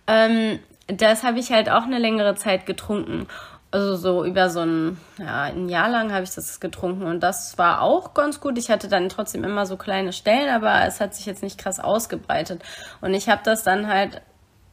Ähm, 0.05 0.59
das 0.87 1.23
habe 1.23 1.39
ich 1.39 1.51
halt 1.51 1.69
auch 1.69 1.83
eine 1.83 1.99
längere 1.99 2.35
Zeit 2.35 2.65
getrunken. 2.65 3.27
Also 3.69 3.97
so 3.97 4.23
über 4.23 4.49
so 4.49 4.61
ein, 4.61 4.97
ja, 5.17 5.43
ein 5.43 5.67
Jahr 5.67 5.89
lang 5.89 6.13
habe 6.13 6.23
ich 6.23 6.33
das 6.33 6.61
getrunken 6.61 7.03
und 7.03 7.21
das 7.21 7.57
war 7.57 7.81
auch 7.81 8.13
ganz 8.13 8.39
gut. 8.39 8.57
Ich 8.57 8.69
hatte 8.71 8.87
dann 8.87 9.09
trotzdem 9.09 9.43
immer 9.43 9.65
so 9.65 9.75
kleine 9.75 10.13
Stellen, 10.13 10.49
aber 10.49 10.85
es 10.85 11.01
hat 11.01 11.13
sich 11.13 11.25
jetzt 11.25 11.43
nicht 11.43 11.57
krass 11.57 11.79
ausgebreitet. 11.79 12.63
Und 13.01 13.13
ich 13.13 13.27
habe 13.27 13.41
das 13.43 13.63
dann 13.63 13.87
halt 13.87 14.21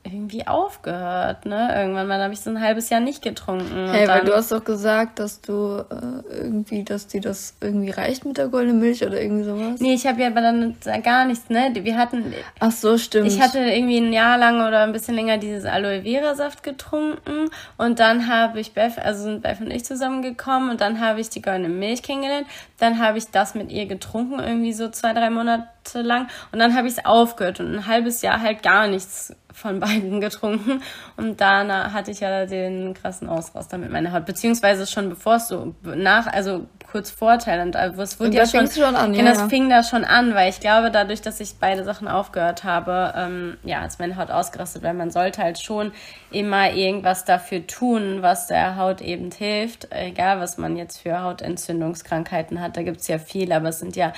irgendwie 0.04 0.46
aufgehört, 0.46 1.46
ne? 1.46 1.75
Irgendwann 1.75 2.06
mal 2.06 2.20
habe 2.20 2.34
ich 2.34 2.40
so 2.40 2.50
ein 2.50 2.61
halbes 2.61 2.90
Jahr 2.90 3.00
nicht 3.00 3.23
getrunken. 3.23 3.88
Hey, 3.90 4.06
weil 4.06 4.25
du 4.25 4.34
hast 4.34 4.52
doch 4.52 4.62
gesagt, 4.62 5.18
dass 5.18 5.40
du 5.40 5.78
äh, 5.78 6.37
irgendwie, 6.37 6.84
dass 6.84 7.06
dir 7.06 7.23
das 7.23 7.56
irgendwie 7.62 7.90
reicht 7.90 8.26
mit 8.26 8.37
der 8.37 8.49
goldenen 8.49 8.80
Milch 8.80 9.02
oder 9.02 9.20
irgendwie 9.20 9.44
sowas. 9.44 9.80
Nee, 9.80 9.94
ich 9.94 10.06
habe 10.06 10.20
ja 10.20 10.28
aber 10.28 10.42
dann 10.42 10.76
gar 11.02 11.25
nichts, 11.25 11.49
ne? 11.49 11.73
Wir 11.75 11.96
hatten, 11.96 12.34
Ach 12.61 12.70
so, 12.70 12.99
stimmt. 12.99 13.28
Ich 13.28 13.40
hatte 13.40 13.58
irgendwie 13.58 13.96
ein 13.96 14.12
Jahr 14.12 14.37
lang 14.37 14.66
oder 14.66 14.82
ein 14.82 14.92
bisschen 14.92 15.14
länger 15.14 15.38
dieses 15.38 15.64
Aloe 15.64 16.02
Vera 16.02 16.34
Saft 16.34 16.62
getrunken 16.62 17.49
und 17.78 17.99
dann 17.99 18.28
habe 18.28 18.61
ich 18.61 18.75
Beth, 18.75 18.99
also 18.99 19.23
sind 19.23 19.42
Beth 19.42 19.61
und 19.61 19.70
ich 19.70 19.87
zusammengekommen 19.87 20.68
und 20.68 20.82
dann 20.82 21.00
habe 21.00 21.20
ich 21.20 21.30
die 21.30 21.40
goldene 21.40 21.70
Milch 21.70 22.02
kennengelernt. 22.02 22.46
Dann 22.78 22.99
habe 22.99 23.16
ich 23.16 23.30
das 23.30 23.54
mit 23.54 23.73
ihr 23.73 23.87
getrunken, 23.87 24.38
irgendwie 24.38 24.75
so 24.75 24.90
zwei, 24.90 25.14
drei 25.14 25.30
Monate 25.30 25.64
lang. 25.93 26.29
Und 26.53 26.59
dann 26.59 26.75
habe 26.75 26.87
ich 26.87 26.95
es 26.95 27.05
aufgehört 27.05 27.61
und 27.61 27.75
ein 27.75 27.87
halbes 27.87 28.23
Jahr 28.23 28.41
halt 28.41 28.62
gar 28.62 28.88
nichts 28.88 29.35
von 29.53 29.81
beiden 29.81 30.21
getrunken. 30.23 30.83
Und 31.17 31.41
dann 31.41 31.71
hatte 31.93 32.11
ich 32.11 32.21
ja 32.21 32.47
den 32.47 32.95
krassen 32.95 33.29
Ausraster 33.29 33.79
mit 33.79 33.91
meiner 33.91 34.12
Haut, 34.12 34.26
beziehungsweise 34.26 34.87
schon 34.87 35.09
bevor 35.09 35.37
es 35.37 35.49
so 35.49 35.75
nach, 35.83 36.26
also 36.26 36.67
kurz 36.95 37.11
vor 37.11 37.41
Thailand, 37.41 37.75
also 37.75 38.01
es 38.03 38.21
wurde 38.21 38.29
Und 38.29 38.37
ja 38.37 38.47
schon, 38.47 38.71
schon 38.71 38.95
an, 38.95 39.13
genau, 39.15 39.25
ja, 39.25 39.33
es 39.33 39.39
ja. 39.39 39.49
fing 39.49 39.69
da 39.69 39.83
schon 39.83 40.05
an, 40.05 40.33
weil 40.37 40.49
ich 40.49 40.61
glaube, 40.61 40.93
dadurch, 40.93 41.21
dass 41.21 41.41
ich 41.41 41.57
beide 41.59 41.83
Sachen 41.83 42.07
aufgehört 42.07 42.63
habe, 42.63 43.13
ähm, 43.17 43.57
ja, 43.65 43.85
ist 43.85 43.99
meine 43.99 44.17
Haut 44.17 44.31
ausgerastet, 44.31 44.85
weil 44.85 44.95
man 44.95 45.11
sollte 45.11 45.43
halt 45.43 45.59
schon 45.59 45.91
immer 46.31 46.71
irgendwas 46.71 47.25
dafür 47.25 47.67
tun, 47.67 48.19
was 48.21 48.47
der 48.47 48.77
Haut 48.77 49.01
eben 49.01 49.33
hilft, 49.33 49.89
egal 49.91 50.39
was 50.39 50.57
man 50.57 50.77
jetzt 50.77 50.99
für 50.99 51.21
Hautentzündungskrankheiten 51.21 52.61
hat, 52.61 52.77
da 52.77 52.85
gibt's 52.85 53.09
ja 53.09 53.19
viel, 53.19 53.51
aber 53.51 53.71
es 53.71 53.81
sind 53.81 53.97
ja 53.97 54.13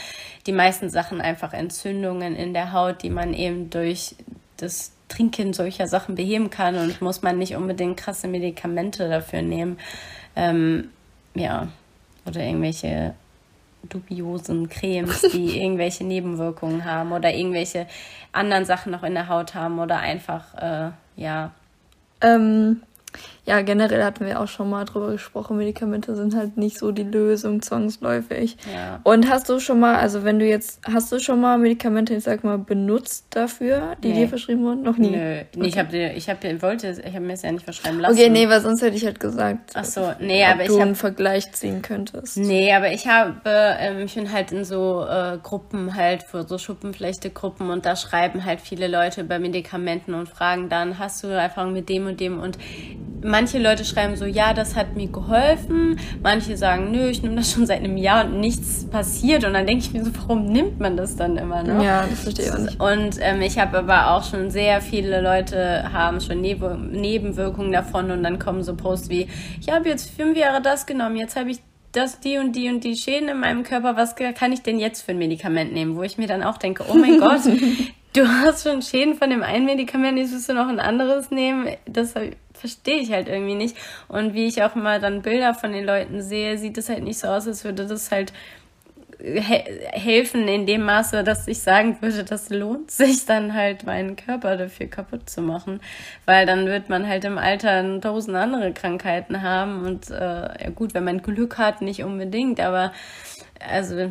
die 0.47 0.53
meisten 0.53 0.91
Sachen 0.91 1.23
einfach 1.23 1.55
Entzündungen 1.55 2.37
in 2.37 2.53
der 2.53 2.73
Haut, 2.73 3.03
die 3.03 3.09
man 3.09 3.33
eben 3.33 3.71
durch 3.71 4.17
das 4.59 4.93
Trinken 5.09 5.55
solcher 5.55 5.87
Sachen 5.87 6.15
beheben 6.15 6.51
kann 6.51 6.77
und 6.77 7.01
muss 7.01 7.23
man 7.23 7.39
nicht 7.39 7.57
unbedingt 7.57 7.97
krasse 7.97 8.29
Medikamente 8.29 9.09
dafür 9.09 9.41
nehmen. 9.41 9.79
Ähm, 10.37 10.91
ja, 11.35 11.69
oder 12.27 12.41
irgendwelche 12.41 13.15
dubiosen 13.89 14.69
Cremes, 14.69 15.23
die 15.33 15.59
irgendwelche 15.63 16.05
Nebenwirkungen 16.05 16.85
haben 16.85 17.13
oder 17.13 17.33
irgendwelche 17.33 17.87
anderen 18.33 18.65
Sachen 18.65 18.93
noch 18.93 19.03
in 19.03 19.15
der 19.15 19.29
Haut 19.29 19.55
haben 19.55 19.79
oder 19.79 19.99
einfach, 19.99 20.55
äh, 20.55 20.91
ja, 21.17 21.53
Ähm, 22.21 22.83
ja, 23.45 23.61
generell 23.63 24.03
hatten 24.03 24.27
wir 24.27 24.41
auch 24.41 24.49
schon 24.49 24.69
mal 24.69 24.85
drüber 24.85 25.13
gesprochen, 25.13 25.57
Medikamente 25.57 26.17
sind 26.17 26.35
halt 26.35 26.57
nicht 26.57 26.79
so 26.79 26.91
die 26.91 27.05
Lösung 27.05 27.63
zwangsläufig. 27.63 28.57
Ja. 28.75 29.01
Und 29.05 29.31
hast 29.31 29.49
du 29.49 29.61
schon 29.61 29.79
mal, 29.79 29.97
also 29.97 30.25
wenn 30.25 30.39
du 30.41 30.47
jetzt, 30.47 30.81
hast 30.93 31.13
du 31.13 31.21
schon 31.21 31.41
mal 31.41 31.57
Medikamente, 31.57 32.15
ich 32.15 32.25
sag 32.25 32.43
mal, 32.43 32.59
benutzt 32.59 33.27
dafür, 33.31 33.97
die 34.03 34.09
Nee. 34.09 34.15
dir 34.15 34.29
verschrieben 34.29 34.65
wurden? 34.65 34.83
Noch 34.83 34.97
nie? 34.97 35.11
Nö, 35.11 35.43
nee, 35.55 35.67
ich 35.69 35.79
habe 35.79 35.97
ich 35.97 36.29
hab, 36.29 36.43
wollte, 36.63 36.89
ich 36.91 37.15
habe 37.15 37.21
mir 37.21 37.35
es 37.35 37.43
ja 37.43 37.53
nicht 37.53 37.65
verschreiben 37.65 38.01
lassen. 38.01 38.15
Okay, 38.19 38.29
nee, 38.31 38.49
weil 38.49 38.61
sonst 38.61 38.83
hätte 38.83 38.97
ich 38.97 39.05
halt 39.05 39.21
gesagt, 39.21 39.71
Ach 39.75 39.85
so, 39.85 40.13
nee, 40.21 40.43
ob 40.45 40.51
aber 40.51 40.63
ich 40.63 40.69
du 40.69 40.75
habe 40.75 40.83
einen 40.83 40.95
Vergleich 40.97 41.53
ziehen 41.53 41.83
könntest. 41.83 42.37
Nee, 42.39 42.73
aber 42.75 42.91
ich 42.91 43.07
habe, 43.07 43.41
ähm, 43.47 44.01
ich 44.01 44.15
bin 44.15 44.33
halt 44.33 44.51
in 44.51 44.65
so 44.65 45.07
äh, 45.09 45.39
Gruppen 45.43 45.95
halt, 45.95 46.25
für 46.25 46.43
so 46.43 46.59
Schuppenflechte-Gruppen 46.59 47.71
und 47.71 47.87
da 47.87 47.95
schreiben 47.95 48.45
halt 48.45 48.61
viele 48.61 48.89
Leute 48.89 49.21
über 49.21 49.39
Medikamenten 49.39 50.15
und 50.15 50.29
fragen 50.29 50.69
dann, 50.69 50.99
hast 50.99 51.23
du 51.23 51.29
Erfahrung 51.29 51.73
mit 51.73 51.89
dem 51.89 52.07
und 52.07 52.19
dem? 52.19 52.41
Und 52.41 52.59
manche 53.23 53.59
Leute 53.59 53.85
schreiben 53.85 54.17
so, 54.17 54.25
ja, 54.25 54.55
das 54.55 54.77
hat 54.77 54.97
mir 54.97 55.09
geholfen. 55.09 55.99
Manche 56.23 56.57
sagen, 56.57 56.91
nö, 56.91 57.09
ich 57.09 57.23
nehme 57.23 57.37
das 57.37 57.53
schon 57.53 57.67
seit 57.67 57.81
einem 57.81 57.97
Jahr 57.97 58.27
und 58.27 58.41
nichts 58.41 58.87
passiert. 58.91 59.45
Und 59.45 59.55
dann 59.55 59.67
denke 59.67 59.85
ich 59.85 59.93
mir 59.93 60.05
so, 60.05 60.11
warum 60.17 60.47
nimmt 60.47 60.81
man 60.81 60.97
das 60.97 61.17
dann 61.17 61.37
immer 61.37 61.63
noch? 61.63 61.83
Ja, 61.83 62.07
das 62.09 62.21
verstehe 62.21 62.47
ich 62.47 62.59
nicht. 62.59 62.81
Und 62.81 63.19
ähm, 63.21 63.43
ich 63.43 63.59
habe 63.59 63.79
aber 63.79 64.13
auch 64.13 64.25
schon 64.25 64.51
sehr 64.51 64.81
viele 64.81 65.21
Leute 65.21 65.93
haben 65.93 66.21
schon 66.21 66.41
Neb 66.41 66.63
Nebenwirkungen 66.91 67.73
davon 67.73 68.11
und 68.11 68.23
dann 68.23 68.39
kommen 68.39 68.63
so 68.63 68.75
Posts 68.75 69.09
wie, 69.09 69.29
ich 69.61 69.71
habe 69.71 69.89
jetzt 69.89 70.11
fünf 70.11 70.37
Jahre 70.37 70.63
das 70.63 70.87
genommen, 70.87 71.17
jetzt 71.17 71.37
habe 71.37 71.51
ich 71.51 71.59
das, 71.93 72.21
die 72.21 72.39
und 72.39 72.53
die 72.53 72.69
und 72.69 72.85
die 72.85 72.97
Schäden 72.97 73.29
in 73.29 73.41
meinem 73.41 73.63
Körper, 73.63 73.97
was 73.97 74.15
kann 74.17 74.53
ich 74.53 74.63
denn 74.63 74.79
jetzt 74.79 75.03
für 75.03 75.13
ein 75.13 75.19
Medikament 75.19 75.73
nehmen? 75.73 75.97
Wo 75.97 76.03
ich 76.03 76.19
mir 76.19 76.27
dann 76.27 76.43
auch 76.43 76.59
denke, 76.59 76.85
oh 76.89 76.95
mein 76.95 77.21
Gott, 77.21 77.41
du 78.13 78.29
hast 78.29 78.69
schon 78.69 78.83
Schäden 78.83 79.15
von 79.15 79.31
dem 79.31 79.43
einen 79.43 79.65
Medikament, 79.65 80.19
jetzt 80.19 80.33
willst 80.33 80.49
du 80.49 80.55
noch 80.55 80.69
ein 80.69 80.81
anderes 80.81 81.31
nehmen? 81.31 81.69
Das 81.87 82.15
verstehe 82.67 83.01
ich 83.01 83.13
halt 83.13 83.29
irgendwie 83.29 83.55
nicht. 83.55 83.77
Und 84.09 84.35
wie 84.35 84.47
ich 84.47 84.63
auch 84.63 84.75
mal 84.75 85.01
dann 85.01 85.23
Bilder 85.23 85.55
von 85.55 85.73
den 85.73 85.85
Leuten 85.85 86.21
sehe, 86.21 86.59
sieht 86.59 86.77
es 86.79 86.89
halt 86.89 87.05
nicht 87.05 87.19
so 87.19 87.29
aus, 87.29 87.47
als 87.47 87.65
würde 87.65 87.87
das 87.87 88.11
halt 88.11 88.33
he 89.19 89.65
helfen 89.93 90.47
in 90.47 90.67
dem 90.67 90.83
Maße, 90.83 91.25
dass 91.25 91.49
ich 91.49 91.61
sagen 91.61 91.97
würde, 92.01 92.23
das 92.23 92.51
lohnt 92.51 92.91
sich 92.91 93.25
dann 93.25 93.55
halt 93.55 93.85
meinen 93.85 94.17
Körper 94.17 94.57
dafür 94.57 94.89
kaputt 94.89 95.31
zu 95.31 95.41
machen, 95.41 95.81
weil 96.27 96.45
dann 96.45 96.67
wird 96.67 96.91
man 96.91 97.09
halt 97.09 97.25
im 97.25 97.39
Alter 97.39 98.01
tausend 98.01 98.37
andere 98.37 98.73
Krankheiten 98.73 99.43
haben. 99.43 99.87
Und 99.87 100.11
äh, 100.11 100.65
ja 100.65 100.71
gut, 100.75 100.93
wenn 100.93 101.05
man 101.05 101.23
Glück 101.23 101.57
hat, 101.57 101.81
nicht 101.83 102.03
unbedingt, 102.03 102.61
aber 102.61 102.93
also 103.61 104.11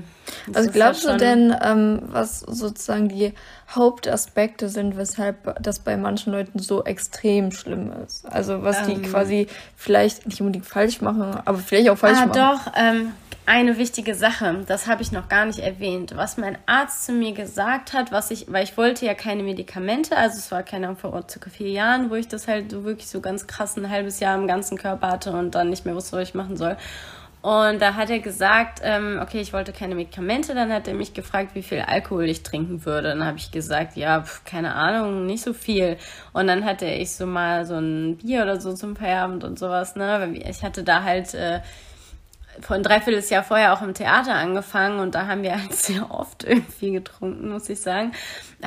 ist 0.66 0.74
glaubst 0.74 1.06
du 1.06 1.18
denn, 1.18 1.56
ähm, 1.62 2.02
was 2.08 2.40
sozusagen 2.40 3.10
die 3.10 3.34
Hauptaspekte 3.70 4.70
sind, 4.70 4.98
weshalb 4.98 5.62
das 5.62 5.80
bei 5.80 5.98
manchen 5.98 6.34
Leuten 6.34 6.60
so 6.60 6.84
extrem 6.84 7.52
schlimm 7.52 7.92
ist? 8.06 8.26
Also 8.26 8.64
was 8.64 8.84
die 8.86 8.94
Ähm. 8.94 9.04
quasi 9.04 9.48
vielleicht 9.76 10.26
nicht 10.26 10.42
unbedingt 10.42 10.66
falsch 10.66 11.02
machen, 11.02 11.38
aber 11.46 11.58
vielleicht 11.58 11.90
auch 11.90 11.98
falsch 11.98 12.20
ah, 12.20 12.28
machen. 12.28 12.66
doch, 12.66 12.74
ähm, 12.76 13.12
eine 13.48 13.78
wichtige 13.78 14.16
Sache, 14.16 14.64
das 14.66 14.88
habe 14.88 15.04
ich 15.04 15.12
noch 15.12 15.30
gar 15.30 15.46
nicht 15.46 15.60
erwähnt, 15.60 16.14
was 16.16 16.38
mein 16.38 16.58
Arzt 16.66 17.06
zu 17.06 17.12
mir 17.12 17.32
gesagt 17.32 17.94
hat, 17.94 18.12
was 18.12 18.32
ich, 18.32 18.52
weil 18.52 18.64
ich 18.64 18.76
wollte 18.76 19.06
ja 19.06 19.14
keine 19.14 19.44
Medikamente, 19.44 20.18
also 20.18 20.40
es 20.40 20.52
war 20.52 20.64
keine 20.64 20.88
Ahnung, 20.88 20.98
vor 20.98 21.24
circa 21.30 21.52
vier 21.52 21.70
Jahren, 21.70 22.10
wo 22.10 22.16
ich 22.16 22.28
das 22.28 22.48
halt 22.48 22.72
so 22.72 22.84
wirklich 22.84 23.08
so 23.08 23.22
ganz 23.22 23.46
krass 23.46 23.78
ein 23.78 23.90
halbes 23.90 24.20
Jahr 24.20 24.36
im 24.36 24.48
ganzen 24.48 24.80
Körper 24.80 25.10
hatte 25.10 25.32
und 25.32 25.54
dann 25.54 25.70
nicht 25.70 25.86
mehr 25.86 25.94
wusste, 25.94 26.18
was 26.18 26.30
ich 26.30 26.34
machen 26.34 26.58
soll. 26.58 26.76
Und 27.46 27.80
da 27.80 27.94
hat 27.94 28.10
er 28.10 28.18
gesagt, 28.18 28.80
ähm, 28.82 29.20
okay, 29.22 29.40
ich 29.40 29.54
wollte 29.54 29.72
keine 29.72 29.94
Medikamente. 29.94 30.56
Dann 30.56 30.74
hat 30.74 30.88
er 30.88 30.96
mich 30.96 31.14
gefragt, 31.14 31.54
wie 31.54 31.62
viel 31.62 31.82
Alkohol 31.82 32.24
ich 32.24 32.42
trinken 32.42 32.84
würde. 32.86 33.10
Dann 33.10 33.24
habe 33.24 33.38
ich 33.38 33.52
gesagt, 33.52 33.96
ja, 33.96 34.24
pf, 34.24 34.44
keine 34.46 34.74
Ahnung, 34.74 35.28
nicht 35.28 35.44
so 35.44 35.54
viel. 35.54 35.98
Und 36.34 36.48
dann 36.48 36.66
hatte 36.66 36.88
ich 36.88 37.12
so 37.12 37.28
mal 37.28 37.68
so 37.68 37.76
ein 37.76 38.18
Bier 38.18 38.42
oder 38.42 38.60
so 38.60 38.74
zum 38.74 38.96
Feierabend 38.96 39.44
und 39.44 39.60
sowas. 39.60 39.96
Ne, 39.96 40.34
ich 40.44 40.64
hatte 40.64 40.84
da 40.84 41.04
halt 41.04 41.36
äh, 41.36 41.60
vor 42.62 42.76
ein 42.76 42.84
Dreivierteljahr 42.84 43.44
vorher 43.44 43.74
auch 43.74 43.82
im 43.82 43.94
Theater 43.94 44.34
angefangen 44.34 45.00
und 45.00 45.16
da 45.16 45.28
haben 45.28 45.44
wir 45.44 45.60
halt 45.60 45.74
sehr 45.76 46.12
oft 46.12 46.44
irgendwie 46.44 46.92
getrunken, 46.92 47.50
muss 47.50 47.70
ich 47.70 47.82
sagen. 47.82 48.12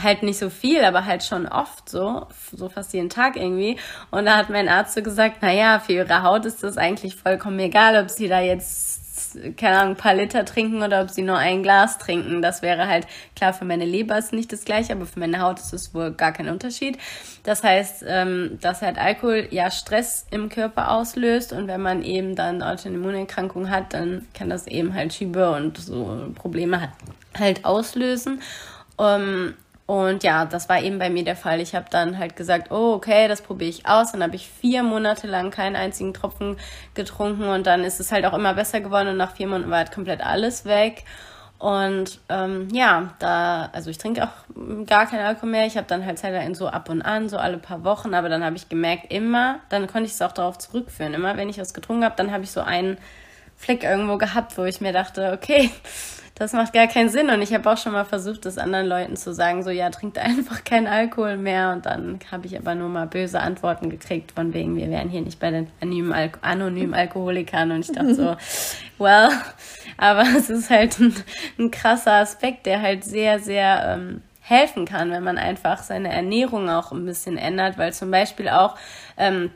Halt 0.00 0.22
nicht 0.22 0.38
so 0.38 0.50
viel, 0.50 0.84
aber 0.84 1.04
halt 1.04 1.24
schon 1.24 1.46
oft 1.46 1.88
so, 1.88 2.26
so 2.52 2.68
fast 2.68 2.92
jeden 2.92 3.10
Tag 3.10 3.36
irgendwie. 3.36 3.78
Und 4.10 4.26
da 4.26 4.36
hat 4.36 4.50
mein 4.50 4.68
Arzt 4.68 4.94
so 4.94 5.02
gesagt, 5.02 5.38
na 5.40 5.52
ja, 5.52 5.78
für 5.78 5.92
ihre 5.92 6.22
Haut 6.22 6.44
ist 6.44 6.62
das 6.62 6.76
eigentlich 6.76 7.16
vollkommen 7.16 7.58
egal, 7.58 8.00
ob 8.02 8.10
sie 8.10 8.28
da 8.28 8.40
jetzt 8.40 9.07
keine 9.56 9.78
Ahnung, 9.78 9.94
ein 9.94 9.96
paar 9.96 10.14
Liter 10.14 10.44
trinken 10.44 10.82
oder 10.82 11.02
ob 11.02 11.10
sie 11.10 11.22
nur 11.22 11.36
ein 11.36 11.62
Glas 11.62 11.98
trinken. 11.98 12.42
Das 12.42 12.62
wäre 12.62 12.88
halt, 12.88 13.06
klar, 13.36 13.52
für 13.52 13.64
meine 13.64 13.84
Leber 13.84 14.18
ist 14.18 14.32
nicht 14.32 14.52
das 14.52 14.64
gleiche, 14.64 14.92
aber 14.92 15.06
für 15.06 15.18
meine 15.20 15.40
Haut 15.40 15.58
ist 15.58 15.72
es 15.72 15.94
wohl 15.94 16.12
gar 16.12 16.32
kein 16.32 16.48
Unterschied. 16.48 16.98
Das 17.44 17.62
heißt, 17.62 18.04
ähm, 18.06 18.58
dass 18.60 18.82
halt 18.82 18.98
Alkohol 18.98 19.48
ja 19.50 19.70
Stress 19.70 20.26
im 20.30 20.48
Körper 20.48 20.90
auslöst 20.90 21.52
und 21.52 21.66
wenn 21.68 21.80
man 21.80 22.02
eben 22.02 22.36
dann 22.36 22.62
Autoimmunerkrankung 22.62 23.70
hat, 23.70 23.94
dann 23.94 24.26
kann 24.34 24.50
das 24.50 24.66
eben 24.66 24.94
halt 24.94 25.14
Schübe 25.14 25.50
und 25.52 25.78
so 25.78 26.30
Probleme 26.34 26.92
halt, 27.38 27.64
auslösen. 27.64 28.42
Ähm, 28.98 29.54
und 29.88 30.22
ja, 30.22 30.44
das 30.44 30.68
war 30.68 30.82
eben 30.82 30.98
bei 30.98 31.08
mir 31.08 31.24
der 31.24 31.34
Fall. 31.34 31.62
Ich 31.62 31.74
habe 31.74 31.86
dann 31.88 32.18
halt 32.18 32.36
gesagt, 32.36 32.70
oh, 32.70 32.92
okay, 32.92 33.26
das 33.26 33.40
probiere 33.40 33.70
ich 33.70 33.86
aus. 33.86 34.12
Dann 34.12 34.22
habe 34.22 34.36
ich 34.36 34.46
vier 34.46 34.82
Monate 34.82 35.26
lang 35.26 35.50
keinen 35.50 35.76
einzigen 35.76 36.12
Tropfen 36.12 36.58
getrunken 36.92 37.44
und 37.44 37.66
dann 37.66 37.82
ist 37.84 37.98
es 37.98 38.12
halt 38.12 38.26
auch 38.26 38.34
immer 38.34 38.52
besser 38.52 38.82
geworden 38.82 39.08
und 39.08 39.16
nach 39.16 39.34
vier 39.34 39.46
Monaten 39.46 39.70
war 39.70 39.78
halt 39.78 39.90
komplett 39.90 40.20
alles 40.20 40.66
weg. 40.66 41.04
Und 41.58 42.20
ähm, 42.28 42.68
ja, 42.70 43.14
da, 43.18 43.70
also 43.72 43.88
ich 43.88 43.96
trinke 43.96 44.24
auch 44.24 44.84
gar 44.84 45.06
keinen 45.06 45.24
Alkohol 45.24 45.48
mehr. 45.48 45.64
Ich 45.64 45.78
habe 45.78 45.86
dann 45.86 46.04
halt 46.04 46.18
Zeit 46.18 46.54
so 46.54 46.68
ab 46.68 46.90
und 46.90 47.00
an, 47.00 47.30
so 47.30 47.38
alle 47.38 47.56
paar 47.56 47.82
Wochen, 47.82 48.12
aber 48.12 48.28
dann 48.28 48.44
habe 48.44 48.56
ich 48.56 48.68
gemerkt, 48.68 49.10
immer, 49.10 49.60
dann 49.70 49.86
konnte 49.86 50.04
ich 50.04 50.12
es 50.12 50.20
auch 50.20 50.32
darauf 50.32 50.58
zurückführen. 50.58 51.14
Immer 51.14 51.38
wenn 51.38 51.48
ich 51.48 51.58
was 51.58 51.72
getrunken 51.72 52.04
habe, 52.04 52.14
dann 52.14 52.30
habe 52.30 52.44
ich 52.44 52.50
so 52.50 52.60
einen 52.60 52.98
Fleck 53.56 53.84
irgendwo 53.84 54.18
gehabt, 54.18 54.58
wo 54.58 54.64
ich 54.64 54.82
mir 54.82 54.92
dachte, 54.92 55.32
okay, 55.32 55.70
das 56.38 56.52
macht 56.52 56.72
gar 56.72 56.86
keinen 56.86 57.08
Sinn. 57.08 57.30
Und 57.30 57.42
ich 57.42 57.52
habe 57.52 57.70
auch 57.70 57.76
schon 57.76 57.92
mal 57.92 58.04
versucht, 58.04 58.46
das 58.46 58.58
anderen 58.58 58.86
Leuten 58.86 59.16
zu 59.16 59.34
sagen, 59.34 59.64
so 59.64 59.70
ja, 59.70 59.90
trinkt 59.90 60.18
einfach 60.18 60.62
keinen 60.64 60.86
Alkohol 60.86 61.36
mehr. 61.36 61.72
Und 61.72 61.86
dann 61.86 62.20
habe 62.30 62.46
ich 62.46 62.56
aber 62.56 62.74
nur 62.74 62.88
mal 62.88 63.06
böse 63.06 63.40
Antworten 63.40 63.90
gekriegt, 63.90 64.32
von 64.32 64.54
wegen, 64.54 64.76
wir 64.76 64.88
wären 64.88 65.08
hier 65.08 65.20
nicht 65.20 65.40
bei 65.40 65.50
den 65.50 65.68
anonymen, 65.80 66.12
Al 66.12 66.30
anonymen 66.42 66.94
Alkoholikern. 66.94 67.72
Und 67.72 67.80
ich 67.80 67.92
dachte 67.92 68.14
so, 68.14 68.36
well, 68.98 69.30
aber 69.96 70.22
es 70.36 70.48
ist 70.48 70.70
halt 70.70 70.98
ein, 71.00 71.14
ein 71.58 71.70
krasser 71.70 72.14
Aspekt, 72.14 72.66
der 72.66 72.82
halt 72.82 73.04
sehr, 73.04 73.40
sehr 73.40 73.96
ähm, 73.98 74.22
helfen 74.40 74.86
kann, 74.86 75.10
wenn 75.10 75.24
man 75.24 75.38
einfach 75.38 75.82
seine 75.82 76.12
Ernährung 76.12 76.70
auch 76.70 76.92
ein 76.92 77.04
bisschen 77.04 77.36
ändert, 77.36 77.78
weil 77.78 77.92
zum 77.92 78.10
Beispiel 78.10 78.48
auch 78.48 78.76
ähm, 79.16 79.50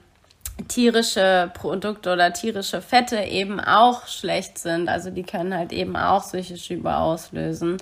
tierische 0.68 1.50
Produkte 1.54 2.12
oder 2.12 2.32
tierische 2.32 2.80
Fette 2.82 3.16
eben 3.18 3.60
auch 3.60 4.06
schlecht 4.06 4.58
sind. 4.58 4.88
Also 4.88 5.10
die 5.10 5.22
können 5.22 5.56
halt 5.56 5.72
eben 5.72 5.96
auch 5.96 6.22
solche 6.22 6.56
Schübe 6.56 6.94
auslösen. 6.94 7.78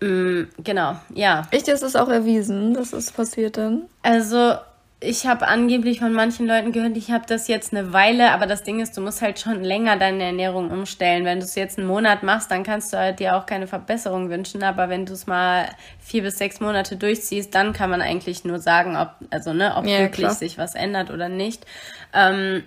Mm, 0.00 0.44
genau, 0.58 0.96
ja. 1.14 1.42
Echt, 1.50 1.68
ist 1.68 1.82
es 1.82 1.96
auch 1.96 2.08
erwiesen, 2.08 2.74
dass 2.74 2.92
es 2.92 3.12
passiert 3.12 3.56
dann? 3.56 3.82
Also 4.02 4.54
ich 5.02 5.26
habe 5.26 5.48
angeblich 5.48 6.00
von 6.00 6.12
manchen 6.12 6.46
Leuten 6.46 6.72
gehört, 6.72 6.94
ich 6.94 7.10
habe 7.10 7.24
das 7.26 7.48
jetzt 7.48 7.72
eine 7.72 7.94
Weile, 7.94 8.32
aber 8.32 8.46
das 8.46 8.62
Ding 8.62 8.80
ist, 8.80 8.96
du 8.98 9.00
musst 9.00 9.22
halt 9.22 9.40
schon 9.40 9.64
länger 9.64 9.96
deine 9.96 10.24
Ernährung 10.24 10.70
umstellen. 10.70 11.24
Wenn 11.24 11.38
du 11.38 11.46
es 11.46 11.54
jetzt 11.54 11.78
einen 11.78 11.86
Monat 11.86 12.22
machst, 12.22 12.50
dann 12.50 12.64
kannst 12.64 12.92
du 12.92 12.98
halt 12.98 13.18
dir 13.18 13.36
auch 13.36 13.46
keine 13.46 13.66
Verbesserung 13.66 14.28
wünschen, 14.28 14.62
aber 14.62 14.90
wenn 14.90 15.06
du 15.06 15.14
es 15.14 15.26
mal 15.26 15.70
vier 15.98 16.22
bis 16.22 16.36
sechs 16.36 16.60
Monate 16.60 16.96
durchziehst, 16.96 17.54
dann 17.54 17.72
kann 17.72 17.88
man 17.88 18.02
eigentlich 18.02 18.44
nur 18.44 18.58
sagen, 18.58 18.96
ob, 18.98 19.08
also, 19.30 19.54
ne, 19.54 19.74
ob 19.74 19.86
ja, 19.86 20.00
wirklich 20.00 20.26
klar. 20.26 20.34
sich 20.34 20.58
was 20.58 20.74
ändert 20.74 21.10
oder 21.10 21.30
nicht. 21.30 21.64
Ähm, 22.12 22.64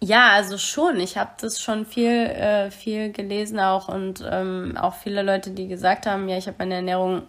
ja, 0.00 0.30
also 0.30 0.56
schon. 0.56 1.00
Ich 1.00 1.18
habe 1.18 1.30
das 1.40 1.60
schon 1.60 1.84
viel, 1.84 2.12
äh, 2.12 2.70
viel 2.70 3.10
gelesen 3.10 3.58
auch 3.58 3.88
und 3.88 4.24
ähm, 4.30 4.76
auch 4.80 4.94
viele 4.94 5.22
Leute, 5.22 5.50
die 5.50 5.66
gesagt 5.66 6.06
haben, 6.06 6.28
ja, 6.28 6.36
ich 6.36 6.46
habe 6.46 6.58
meine 6.60 6.74
Ernährung 6.74 7.22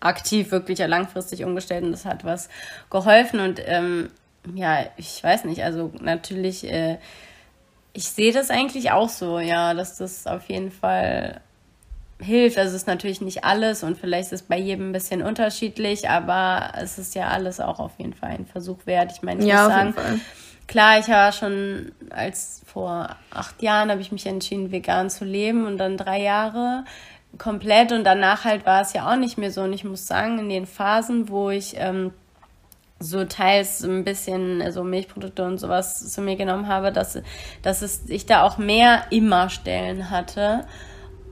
aktiv 0.00 0.50
wirklich 0.50 0.78
ja 0.78 0.86
langfristig 0.86 1.44
umgestellt 1.44 1.84
und 1.84 1.92
das 1.92 2.04
hat 2.04 2.24
was 2.24 2.48
geholfen 2.90 3.40
und 3.40 3.60
ähm, 3.64 4.10
ja, 4.54 4.86
ich 4.96 5.22
weiß 5.22 5.44
nicht, 5.44 5.64
also 5.64 5.92
natürlich, 6.00 6.70
äh, 6.70 6.98
ich 7.92 8.08
sehe 8.08 8.32
das 8.32 8.50
eigentlich 8.50 8.92
auch 8.92 9.08
so, 9.08 9.38
ja, 9.38 9.74
dass 9.74 9.98
das 9.98 10.26
auf 10.26 10.48
jeden 10.48 10.70
Fall 10.70 11.40
hilft. 12.20 12.58
Also 12.58 12.70
es 12.70 12.82
ist 12.82 12.86
natürlich 12.86 13.20
nicht 13.20 13.44
alles 13.44 13.82
und 13.82 13.98
vielleicht 13.98 14.32
ist 14.32 14.42
es 14.42 14.42
bei 14.42 14.58
jedem 14.58 14.90
ein 14.90 14.92
bisschen 14.92 15.22
unterschiedlich, 15.22 16.08
aber 16.08 16.72
es 16.80 16.98
ist 16.98 17.14
ja 17.14 17.28
alles 17.28 17.60
auch 17.60 17.78
auf 17.78 17.92
jeden 17.98 18.14
Fall 18.14 18.30
ein 18.30 18.46
Versuch 18.46 18.78
wert. 18.86 19.12
Ich 19.12 19.22
meine, 19.22 19.40
ich 19.40 19.46
ja, 19.46 19.64
muss 19.64 19.72
sagen, 19.72 20.20
klar, 20.66 20.98
ich 20.98 21.08
war 21.08 21.32
schon 21.32 21.92
als 22.10 22.62
vor 22.66 23.16
acht 23.30 23.62
Jahren 23.62 23.90
habe 23.90 24.00
ich 24.00 24.12
mich 24.12 24.26
entschieden, 24.26 24.72
vegan 24.72 25.10
zu 25.10 25.24
leben 25.24 25.66
und 25.66 25.78
dann 25.78 25.96
drei 25.96 26.22
Jahre 26.22 26.84
komplett 27.38 27.92
und 27.92 28.04
danach 28.04 28.44
halt 28.44 28.66
war 28.66 28.82
es 28.82 28.92
ja 28.92 29.10
auch 29.10 29.16
nicht 29.16 29.38
mehr 29.38 29.50
so. 29.50 29.62
Und 29.62 29.72
ich 29.72 29.84
muss 29.84 30.06
sagen, 30.06 30.38
in 30.38 30.48
den 30.48 30.66
Phasen, 30.66 31.28
wo 31.28 31.50
ich 31.50 31.74
ähm, 31.76 32.12
so 32.98 33.24
teils 33.24 33.82
ein 33.82 34.04
bisschen 34.04 34.58
so 34.58 34.64
also 34.64 34.84
Milchprodukte 34.84 35.44
und 35.44 35.58
sowas 35.58 36.12
zu 36.12 36.20
mir 36.22 36.36
genommen 36.36 36.68
habe, 36.68 36.92
dass, 36.92 37.18
dass 37.62 37.82
es, 37.82 38.08
ich 38.08 38.26
da 38.26 38.42
auch 38.42 38.58
mehr 38.58 39.04
Immer-Stellen 39.10 40.10
hatte 40.10 40.64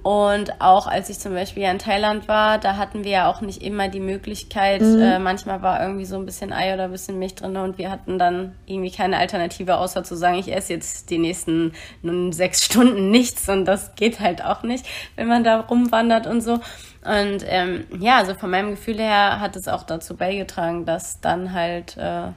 und 0.04 0.60
auch 0.60 0.86
als 0.86 1.08
ich 1.08 1.18
zum 1.18 1.32
Beispiel 1.32 1.62
ja 1.62 1.70
in 1.70 1.78
Thailand 1.78 2.28
war, 2.28 2.58
da 2.58 2.76
hatten 2.76 3.04
wir 3.04 3.10
ja 3.10 3.30
auch 3.30 3.40
nicht 3.40 3.62
immer 3.62 3.88
die 3.88 4.00
Möglichkeit, 4.00 4.82
mhm. 4.82 5.00
äh, 5.00 5.18
manchmal 5.18 5.62
war 5.62 5.80
irgendwie 5.80 6.04
so 6.04 6.16
ein 6.16 6.26
bisschen 6.26 6.52
Ei 6.52 6.74
oder 6.74 6.84
ein 6.84 6.90
bisschen 6.90 7.18
Milch 7.18 7.36
drin 7.36 7.56
und 7.56 7.78
wir 7.78 7.90
hatten 7.90 8.18
dann 8.18 8.54
irgendwie 8.66 8.90
keine 8.90 9.16
Alternative, 9.16 9.78
außer 9.78 10.04
zu 10.04 10.14
sagen, 10.14 10.38
ich 10.38 10.54
esse 10.54 10.74
jetzt 10.74 11.08
die 11.08 11.16
nächsten 11.16 11.72
nun 12.02 12.32
sechs 12.32 12.62
Stunden 12.62 13.10
nichts 13.10 13.48
und 13.48 13.64
das 13.64 13.94
geht 13.94 14.20
halt 14.20 14.44
auch 14.44 14.62
nicht, 14.62 14.84
wenn 15.16 15.26
man 15.26 15.42
da 15.42 15.60
rumwandert 15.60 16.26
und 16.26 16.42
so. 16.42 16.60
Und 17.02 17.42
ähm, 17.46 17.86
ja, 17.98 18.18
also 18.18 18.34
von 18.34 18.50
meinem 18.50 18.72
Gefühl 18.72 18.98
her 18.98 19.40
hat 19.40 19.56
es 19.56 19.68
auch 19.68 19.84
dazu 19.84 20.18
beigetragen, 20.18 20.84
dass 20.84 21.22
dann 21.22 21.54
halt 21.54 21.96
äh, 21.96 22.28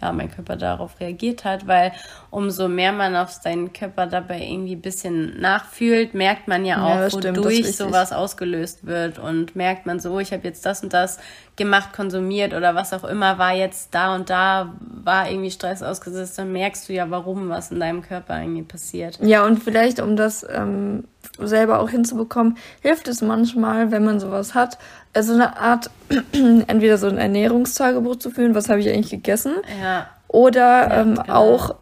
ja, 0.00 0.12
mein 0.12 0.30
Körper 0.30 0.56
darauf 0.56 0.98
reagiert 1.00 1.44
hat, 1.44 1.66
weil 1.66 1.92
umso 2.30 2.68
mehr 2.68 2.92
man 2.92 3.16
auf 3.16 3.30
seinen 3.30 3.72
Körper 3.72 4.06
dabei 4.06 4.40
irgendwie 4.40 4.74
ein 4.74 4.80
bisschen 4.80 5.40
nachfühlt, 5.40 6.14
merkt 6.14 6.48
man 6.48 6.64
ja 6.64 6.84
auch, 6.84 7.00
ja, 7.00 7.12
wodurch 7.12 7.76
sowas 7.76 8.12
ausgelöst 8.12 8.86
wird 8.86 9.18
und 9.18 9.56
merkt 9.56 9.86
man 9.86 10.00
so, 10.00 10.18
ich 10.20 10.32
habe 10.32 10.44
jetzt 10.44 10.64
das 10.64 10.82
und 10.82 10.92
das 10.92 11.18
gemacht, 11.56 11.92
konsumiert 11.92 12.54
oder 12.54 12.74
was 12.74 12.94
auch 12.94 13.04
immer, 13.04 13.38
war 13.38 13.54
jetzt 13.54 13.94
da 13.94 14.14
und 14.14 14.30
da, 14.30 14.72
war 14.80 15.30
irgendwie 15.30 15.50
Stress 15.50 15.82
ausgesetzt, 15.82 16.38
dann 16.38 16.52
merkst 16.52 16.88
du 16.88 16.94
ja, 16.94 17.10
warum 17.10 17.50
was 17.50 17.70
in 17.70 17.80
deinem 17.80 18.00
Körper 18.02 18.40
irgendwie 18.40 18.62
passiert. 18.62 19.18
Ja, 19.22 19.44
und 19.44 19.62
vielleicht, 19.62 20.00
um 20.00 20.16
das 20.16 20.46
ähm, 20.50 21.04
selber 21.38 21.80
auch 21.80 21.90
hinzubekommen, 21.90 22.56
hilft 22.80 23.08
es 23.08 23.22
manchmal, 23.22 23.90
wenn 23.90 24.04
man 24.04 24.20
sowas 24.20 24.54
hat, 24.54 24.78
also 25.14 25.34
eine 25.34 25.58
Art, 25.58 25.90
entweder 26.66 26.98
so 26.98 27.08
ein 27.08 27.18
Ernährungstagebuch 27.18 28.16
zu 28.16 28.30
führen, 28.30 28.54
was 28.54 28.68
habe 28.68 28.80
ich 28.80 28.88
eigentlich 28.88 29.10
gegessen, 29.10 29.54
ja. 29.82 30.06
oder 30.28 30.60
ja, 30.60 31.00
ähm, 31.00 31.14
genau. 31.16 31.34
auch 31.34 31.74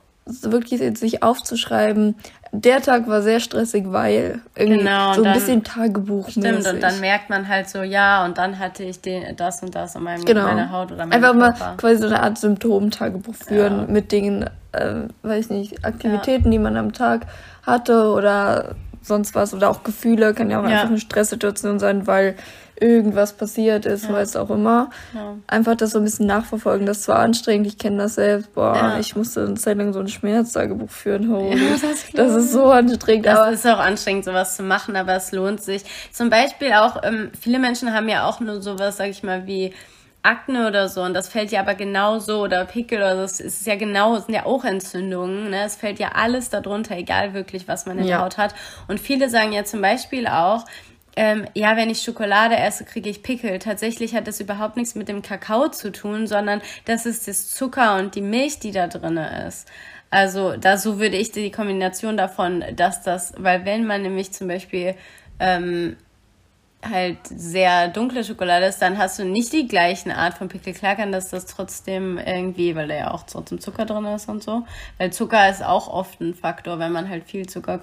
wirklich 0.43 0.99
sich 0.99 1.23
aufzuschreiben, 1.23 2.15
der 2.53 2.81
Tag 2.81 3.09
war 3.09 3.23
sehr 3.23 3.41
stressig, 3.41 3.85
weil 3.89 4.41
irgendwie 4.57 4.79
genau, 4.79 5.13
so 5.13 5.21
ein 5.21 5.25
dann, 5.25 5.35
bisschen 5.35 5.65
Tagebuch 5.65 6.31
Stimmt, 6.31 6.67
und 6.67 6.83
dann 6.83 7.01
merkt 7.01 7.29
man 7.29 7.47
halt 7.47 7.69
so, 7.69 7.83
ja, 7.83 8.25
und 8.25 8.39
dann 8.39 8.59
hatte 8.59 8.85
ich 8.85 9.01
den, 9.01 9.37
das 9.37 9.63
und 9.63 9.75
das 9.75 9.97
an 9.97 10.05
meinem, 10.05 10.25
genau. 10.25 10.43
meiner 10.43 10.71
Haut 10.73 10.91
oder 10.91 11.07
meinem 11.07 11.13
Einfach 11.13 11.39
Körper. 11.39 11.67
mal 11.67 11.77
quasi 11.77 11.97
so 11.99 12.07
eine 12.07 12.23
Art 12.23 12.39
Symptom-Tagebuch 12.39 13.35
führen 13.35 13.81
ja. 13.81 13.87
mit 13.93 14.13
Dingen, 14.13 14.49
äh, 14.73 14.95
weiß 15.23 15.51
nicht, 15.51 15.85
Aktivitäten, 15.85 16.47
ja. 16.47 16.51
die 16.53 16.59
man 16.59 16.77
am 16.77 16.93
Tag 16.93 17.27
hatte 17.63 18.11
oder 18.13 18.77
sonst 19.09 19.35
was 19.35 19.55
oder 19.55 19.71
auch 19.71 19.83
Gefühle, 19.83 20.35
kann 20.35 20.51
ja 20.51 20.61
auch 20.61 20.65
ja. 20.65 20.71
einfach 20.71 20.89
eine 20.89 21.01
Stresssituation 21.01 21.79
sein, 21.79 22.07
weil 22.07 22.37
irgendwas 22.81 23.33
passiert 23.33 23.87
ist, 23.87 24.05
ja. 24.05 24.13
weiß 24.13 24.37
auch 24.37 24.51
immer. 24.51 24.91
Ja. 25.15 25.37
Einfach 25.47 25.75
das 25.77 25.91
so 25.91 25.99
ein 25.99 26.05
bisschen 26.05 26.27
nachverfolgen. 26.27 26.87
Das 26.87 26.99
ist 26.99 27.05
zwar 27.05 27.19
anstrengend, 27.19 27.67
ich 27.67 27.79
kenne 27.79 27.99
das 27.99 28.15
selbst. 28.15 28.55
Boah, 28.55 28.75
ja. 28.75 28.99
ich 28.99 29.17
musste 29.17 29.45
eine 29.45 29.55
Zeit 29.55 29.79
lang 29.79 29.93
so 29.93 30.01
ein 30.01 30.09
Schmerztagebuch 30.09 30.91
führen. 30.91 31.31
Holy. 31.31 31.59
Das, 31.81 32.05
das, 32.13 32.35
ist 32.35 32.53
so 32.53 32.67
anstrengend. 32.67 33.27
Das 33.27 33.39
aber 33.39 33.53
ist 33.53 33.67
auch 33.67 33.79
anstrengend, 33.79 34.25
sowas 34.25 34.57
zu 34.57 34.63
machen, 34.63 34.97
aber 34.97 35.15
es 35.15 35.33
lohnt 35.33 35.63
sich. 35.63 35.85
Zum 36.13 36.31
Beispiel 36.31 36.73
auch, 36.73 37.03
ähm, 37.03 37.31
viele 37.39 37.59
Menschen 37.59 37.93
haben 37.93 38.09
ja 38.09 38.27
auch 38.27 38.41
nur 38.41 38.61
sowas, 38.63 38.97
sag 38.97 39.09
ich 39.09 39.23
mal, 39.23 39.47
wie 39.47 39.73
Akne 40.23 40.67
oder 40.67 40.89
so 40.89 41.03
und 41.03 41.15
das 41.15 41.29
fällt 41.29 41.53
ja 41.53 41.61
aber 41.61 41.75
genauso 41.75 42.43
oder 42.43 42.65
Pickel 42.65 42.99
oder 42.99 43.17
so, 43.17 43.25
es 43.25 43.41
ist 43.41 43.67
ja 43.67 43.77
genau, 43.77 44.17
es 44.17 44.27
sind 44.27 44.35
ja 44.35 44.47
auch 44.47 44.65
Entzündungen, 44.65 45.51
ne? 45.51 45.65
Es 45.65 45.77
fällt 45.77 45.99
ja 45.99 46.13
alles 46.15 46.51
darunter, 46.51 46.97
egal 46.97 47.35
wirklich, 47.35 47.69
was 47.69 47.87
man 47.87 47.99
in 47.99 48.07
der 48.07 48.21
Haut 48.21 48.37
hat. 48.37 48.55
Und 48.89 49.01
viele 49.01 49.31
sagen 49.31 49.53
ja 49.53 49.65
zum 49.65 49.81
Beispiel 49.81 50.27
auch, 50.27 50.65
ähm, 51.17 51.47
ja, 51.55 51.77
wenn 51.77 51.91
ich 51.91 52.03
Schokolade 52.03 52.57
esse, 52.57 52.85
kriege 52.85 53.11
ich 53.11 53.25
Pickel. 53.25 53.59
Tatsächlich 53.59 54.15
hat 54.15 54.29
das 54.29 54.41
überhaupt 54.41 54.77
nichts 54.77 54.95
mit 54.95 55.09
dem 55.09 55.21
Kakao 55.21 55.69
zu 55.69 55.91
tun, 55.91 56.29
sondern 56.29 56.63
das 56.85 57.07
ist 57.07 57.27
das 57.27 57.51
Zucker 57.51 57.97
und 57.97 58.15
die 58.15 58.21
Milch, 58.21 58.61
die 58.61 58.71
da 58.71 58.87
drin 58.87 59.17
ist. 59.17 59.67
Also 60.11 60.57
da 60.57 60.77
so 60.77 61.01
würde 61.01 61.17
ich 61.17 61.33
die 61.33 61.51
Kombination 61.51 62.17
davon, 62.17 62.65
dass 62.77 63.03
das, 63.03 63.35
weil 63.37 63.65
wenn 63.65 63.85
man 63.85 64.03
nämlich 64.03 64.33
zum 64.33 64.47
Beispiel 64.47 64.95
ähm, 65.41 65.97
halt 66.81 67.19
sehr 67.27 67.89
dunkle 67.89 68.23
Schokolade 68.23 68.67
ist, 68.67 68.81
dann 68.81 68.99
hast 68.99 69.19
du 69.19 69.25
nicht 69.25 69.53
die 69.53 69.67
gleichen 69.67 70.13
Art 70.13 70.35
von 70.35 70.49
Pickel. 70.49 70.73
Klar 70.73 70.95
kann 70.95 71.11
das 71.11 71.29
das 71.29 71.47
trotzdem 71.47 72.19
irgendwie, 72.19 72.77
weil 72.77 72.87
da 72.87 72.95
ja 72.95 73.11
auch 73.11 73.25
trotzdem 73.25 73.61
Zucker 73.61 73.85
drin 73.85 74.05
ist 74.05 74.29
und 74.29 74.45
so. 74.45 74.65
Weil 74.97 75.13
Zucker 75.13 75.51
ist 75.51 75.65
auch 75.65 75.89
oft 75.89 76.21
ein 76.21 76.35
Faktor, 76.35 76.79
wenn 76.79 76.93
man 76.93 77.09
halt 77.09 77.25
viel 77.25 77.47
Zucker 77.47 77.81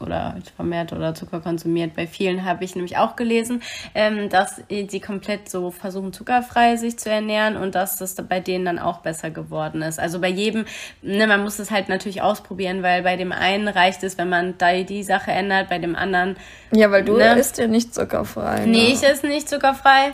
oder 0.00 0.34
halt 0.34 0.50
vermehrt 0.50 0.92
oder 0.92 1.14
Zucker 1.14 1.40
konsumiert. 1.40 1.96
Bei 1.96 2.06
vielen 2.06 2.44
habe 2.44 2.62
ich 2.62 2.74
nämlich 2.74 2.98
auch 2.98 3.16
gelesen, 3.16 3.62
ähm, 3.94 4.28
dass 4.28 4.60
sie 4.68 5.00
komplett 5.00 5.48
so 5.48 5.70
versuchen, 5.70 6.12
zuckerfrei 6.12 6.76
sich 6.76 6.98
zu 6.98 7.08
ernähren 7.08 7.56
und 7.56 7.74
dass 7.74 7.96
das 7.96 8.14
bei 8.16 8.40
denen 8.40 8.66
dann 8.66 8.78
auch 8.78 8.98
besser 8.98 9.30
geworden 9.30 9.80
ist. 9.80 9.98
Also 9.98 10.20
bei 10.20 10.28
jedem, 10.28 10.66
ne, 11.00 11.26
man 11.26 11.42
muss 11.42 11.58
es 11.58 11.70
halt 11.70 11.88
natürlich 11.88 12.20
ausprobieren, 12.20 12.82
weil 12.82 13.02
bei 13.02 13.16
dem 13.16 13.32
einen 13.32 13.66
reicht 13.66 14.02
es, 14.02 14.18
wenn 14.18 14.28
man 14.28 14.58
da 14.58 14.70
die 14.82 15.02
Sache 15.02 15.30
ändert, 15.30 15.70
bei 15.70 15.78
dem 15.78 15.96
anderen. 15.96 16.36
Ja, 16.72 16.90
weil 16.90 17.04
du 17.04 17.16
ne, 17.16 17.38
isst 17.38 17.58
ja 17.58 17.66
nicht 17.66 17.94
Zucker 17.94 18.24
zuckerfrei. 18.24 18.66
Nee, 18.66 18.88
ne? 18.88 18.92
ich 18.92 19.02
esse 19.02 19.26
nicht 19.26 19.48
zuckerfrei. 19.48 20.12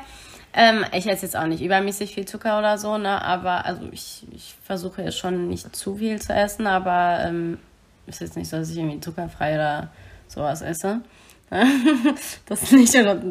Ähm, 0.55 0.85
ich 0.93 1.07
esse 1.07 1.27
jetzt 1.27 1.37
auch 1.37 1.47
nicht 1.47 1.63
übermäßig 1.63 2.15
viel 2.15 2.25
Zucker 2.25 2.59
oder 2.59 2.79
so, 2.79 2.97
ne? 2.97 3.23
Aber 3.23 3.67
also 3.67 3.83
ich, 3.93 4.27
ich 4.35 4.55
versuche 4.65 5.03
jetzt 5.03 5.19
schon 5.19 5.49
nicht 5.49 5.77
zu 5.77 5.97
viel 5.97 6.21
zu 6.21 6.33
essen, 6.33 6.67
aber 6.67 7.25
ähm, 7.27 7.59
ist 8.07 8.21
jetzt 8.21 8.37
nicht 8.37 8.49
so, 8.49 8.57
dass 8.57 8.71
ich 8.71 8.79
irgendwie 8.79 9.01
zuckerfrei 9.01 9.55
oder 9.55 9.89
sowas 10.29 10.63
esse. 10.63 11.03
das 12.47 12.73
nicht 12.73 12.93
oder 12.97 13.23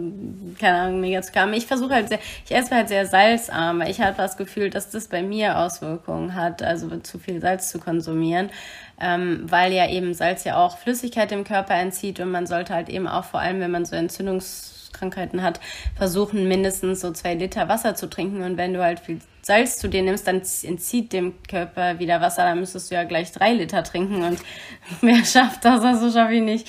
keine 0.58 0.78
Ahnung, 0.78 1.02
mega 1.02 1.22
zu 1.22 1.34
haben. 1.34 1.52
Ich 1.52 1.66
versuche 1.66 1.96
halt 1.96 2.08
sehr, 2.08 2.20
ich 2.46 2.56
esse 2.56 2.74
halt 2.74 2.88
sehr 2.88 3.06
salzarm, 3.06 3.80
weil 3.80 3.90
ich 3.90 4.00
halt 4.00 4.18
das 4.18 4.38
Gefühl, 4.38 4.70
dass 4.70 4.90
das 4.90 5.08
bei 5.08 5.22
mir 5.22 5.58
Auswirkungen 5.58 6.34
hat, 6.34 6.64
also 6.64 6.88
zu 7.00 7.20
viel 7.20 7.42
Salz 7.42 7.72
zu 7.72 7.80
konsumieren, 7.80 8.50
ähm, 9.00 9.46
weil 9.50 9.74
ja 9.74 9.90
eben 9.90 10.14
Salz 10.14 10.44
ja 10.44 10.58
auch 10.58 10.78
Flüssigkeit 10.78 11.32
im 11.32 11.44
Körper 11.44 11.76
entzieht 11.76 12.20
und 12.20 12.32
man 12.32 12.48
sollte 12.48 12.74
halt 12.74 12.90
eben 12.90 13.08
auch 13.08 13.26
vor 13.26 13.40
allem, 13.40 13.60
wenn 13.60 13.72
man 13.72 13.86
so 13.86 13.96
Entzündungskrankheiten 13.96 15.42
hat, 15.42 15.60
versuchen 15.96 16.48
mindestens 16.48 17.02
so 17.02 17.12
zwei 17.12 17.36
Liter 17.36 17.68
Wasser 17.68 17.96
zu 17.96 18.10
trinken 18.10 18.42
und 18.44 18.58
wenn 18.58 18.74
du 18.74 18.84
halt 18.84 19.00
viel 19.00 19.20
Salz 19.42 19.78
zu 19.78 19.88
dir 19.88 20.02
nimmst, 20.02 20.28
dann 20.28 20.42
entzieht 20.64 21.14
dem 21.14 21.34
Körper 21.48 22.00
wieder 22.00 22.20
Wasser, 22.22 22.44
dann 22.44 22.60
müsstest 22.60 22.90
du 22.90 22.96
ja 22.96 23.04
gleich 23.04 23.32
drei 23.32 23.54
Liter 23.54 23.84
trinken 23.84 24.24
und 24.24 24.40
wer 25.02 25.24
schafft 25.24 25.66
das, 25.66 25.84
also 25.84 26.12
schaffe 26.12 26.34
ich 26.34 26.42
nicht. 26.42 26.68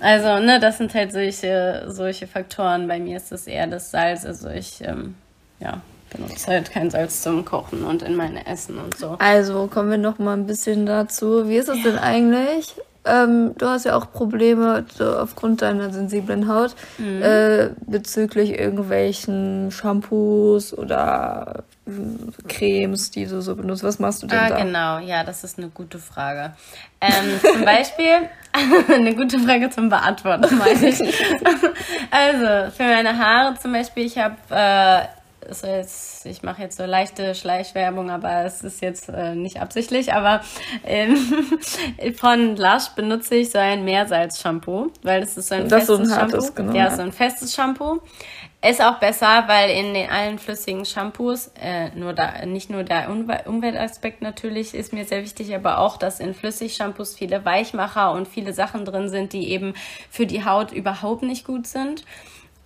Also, 0.00 0.38
ne, 0.38 0.58
das 0.58 0.78
sind 0.78 0.94
halt 0.94 1.12
solche, 1.12 1.84
solche 1.88 2.26
Faktoren. 2.26 2.88
Bei 2.88 2.98
mir 2.98 3.18
ist 3.18 3.32
es 3.32 3.46
eher 3.46 3.66
das 3.66 3.90
Salz. 3.90 4.24
Also 4.24 4.48
ich, 4.48 4.80
ähm, 4.80 5.14
ja, 5.60 5.82
benutze 6.10 6.48
halt 6.48 6.70
kein 6.70 6.90
Salz 6.90 7.22
zum 7.22 7.44
Kochen 7.44 7.84
und 7.84 8.02
in 8.02 8.16
meine 8.16 8.46
Essen 8.46 8.78
und 8.78 8.96
so. 8.96 9.16
Also 9.18 9.66
kommen 9.66 9.90
wir 9.90 9.98
noch 9.98 10.18
mal 10.18 10.34
ein 10.34 10.46
bisschen 10.46 10.86
dazu. 10.86 11.48
Wie 11.48 11.56
ist 11.56 11.68
es 11.68 11.78
ja. 11.78 11.84
denn 11.84 11.98
eigentlich? 11.98 12.74
Ähm, 13.02 13.54
du 13.56 13.66
hast 13.66 13.86
ja 13.86 13.96
auch 13.96 14.12
Probleme 14.12 14.84
so 14.94 15.16
aufgrund 15.16 15.62
deiner 15.62 15.90
sensiblen 15.90 16.46
Haut 16.48 16.74
mhm. 16.98 17.22
äh, 17.22 17.70
bezüglich 17.86 18.58
irgendwelchen 18.58 19.70
Shampoos 19.70 20.76
oder 20.76 21.64
äh, 21.86 21.90
Cremes, 22.46 23.10
die 23.10 23.24
du 23.24 23.40
so 23.40 23.56
benutzt. 23.56 23.82
Was 23.84 24.00
machst 24.00 24.22
du 24.22 24.26
denn 24.26 24.38
ah, 24.38 24.48
da? 24.50 24.62
Genau, 24.62 24.98
ja, 24.98 25.24
das 25.24 25.44
ist 25.44 25.56
eine 25.56 25.68
gute 25.68 25.98
Frage. 25.98 26.52
Ähm, 27.00 27.40
zum 27.40 27.64
Beispiel, 27.64 28.28
eine 28.94 29.14
gute 29.14 29.38
Frage 29.38 29.70
zum 29.70 29.88
Beantworten, 29.88 30.58
meine 30.58 30.88
ich. 30.88 31.00
also, 32.10 32.70
für 32.76 32.82
meine 32.82 33.16
Haare 33.16 33.54
zum 33.58 33.72
Beispiel, 33.72 34.04
ich 34.04 34.18
habe 34.18 34.36
äh, 34.50 35.19
ist 35.50 35.64
jetzt, 35.64 36.26
ich 36.26 36.42
mache 36.42 36.62
jetzt 36.62 36.76
so 36.76 36.84
leichte 36.84 37.34
Schleichwerbung, 37.34 38.10
aber 38.10 38.44
es 38.44 38.62
ist 38.62 38.80
jetzt 38.80 39.08
äh, 39.08 39.34
nicht 39.34 39.60
absichtlich. 39.60 40.12
Aber 40.12 40.40
ähm, 40.84 41.16
von 42.16 42.56
Lush 42.56 42.88
benutze 42.96 43.36
ich 43.36 43.50
so 43.50 43.58
ein 43.58 43.84
Meersalz-Shampoo, 43.84 44.90
weil 45.02 45.20
das 45.20 45.36
ist 45.36 45.48
so 45.48 45.56
ein 45.56 45.68
das 45.68 45.86
festes 45.86 45.96
so 45.96 46.02
ein 46.02 46.08
Shampoo. 46.08 46.36
Hartes, 46.36 46.54
genau, 46.54 46.74
ja, 46.74 46.90
so 46.90 47.02
ein 47.02 47.12
festes 47.12 47.54
Shampoo. 47.54 48.00
Ist 48.62 48.82
auch 48.82 48.98
besser, 48.98 49.44
weil 49.46 49.70
in 49.70 49.94
den 49.94 50.10
allen 50.10 50.38
flüssigen 50.38 50.84
Shampoos, 50.84 51.50
äh, 51.58 51.88
nur 51.94 52.12
da, 52.12 52.44
nicht 52.44 52.68
nur 52.68 52.82
der 52.82 53.08
Umweltaspekt 53.08 54.20
natürlich 54.20 54.74
ist 54.74 54.92
mir 54.92 55.06
sehr 55.06 55.22
wichtig, 55.22 55.54
aber 55.54 55.78
auch, 55.78 55.96
dass 55.96 56.20
in 56.20 56.34
Flüssig-Shampoos 56.34 57.14
viele 57.14 57.42
Weichmacher 57.46 58.12
und 58.12 58.28
viele 58.28 58.52
Sachen 58.52 58.84
drin 58.84 59.08
sind, 59.08 59.32
die 59.32 59.50
eben 59.50 59.72
für 60.10 60.26
die 60.26 60.44
Haut 60.44 60.72
überhaupt 60.72 61.22
nicht 61.22 61.46
gut 61.46 61.66
sind. 61.66 62.04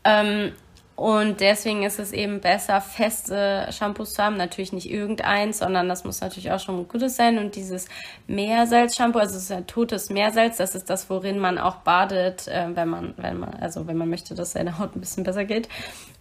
Ähm, 0.02 0.52
und 0.96 1.40
deswegen 1.40 1.82
ist 1.82 1.98
es 1.98 2.12
eben 2.12 2.40
besser, 2.40 2.80
feste 2.80 3.66
Shampoos 3.72 4.14
zu 4.14 4.22
haben. 4.22 4.36
Natürlich 4.36 4.72
nicht 4.72 4.88
irgendeins, 4.88 5.58
sondern 5.58 5.88
das 5.88 6.04
muss 6.04 6.20
natürlich 6.20 6.52
auch 6.52 6.60
schon 6.60 6.86
gutes 6.86 7.16
sein. 7.16 7.38
Und 7.38 7.56
dieses 7.56 7.88
Meersalz-Shampoo, 8.28 9.18
also 9.18 9.36
es 9.36 9.44
ist 9.44 9.52
ein 9.52 9.66
totes 9.66 10.08
Meersalz, 10.10 10.58
das 10.58 10.76
ist 10.76 10.88
das, 10.88 11.10
worin 11.10 11.40
man 11.40 11.58
auch 11.58 11.76
badet, 11.76 12.46
äh, 12.46 12.68
wenn 12.74 12.88
man, 12.88 13.14
wenn 13.16 13.40
man, 13.40 13.54
also 13.54 13.88
wenn 13.88 13.96
man 13.96 14.08
möchte, 14.08 14.36
dass 14.36 14.52
seine 14.52 14.78
Haut 14.78 14.94
ein 14.94 15.00
bisschen 15.00 15.24
besser 15.24 15.44
geht. 15.44 15.68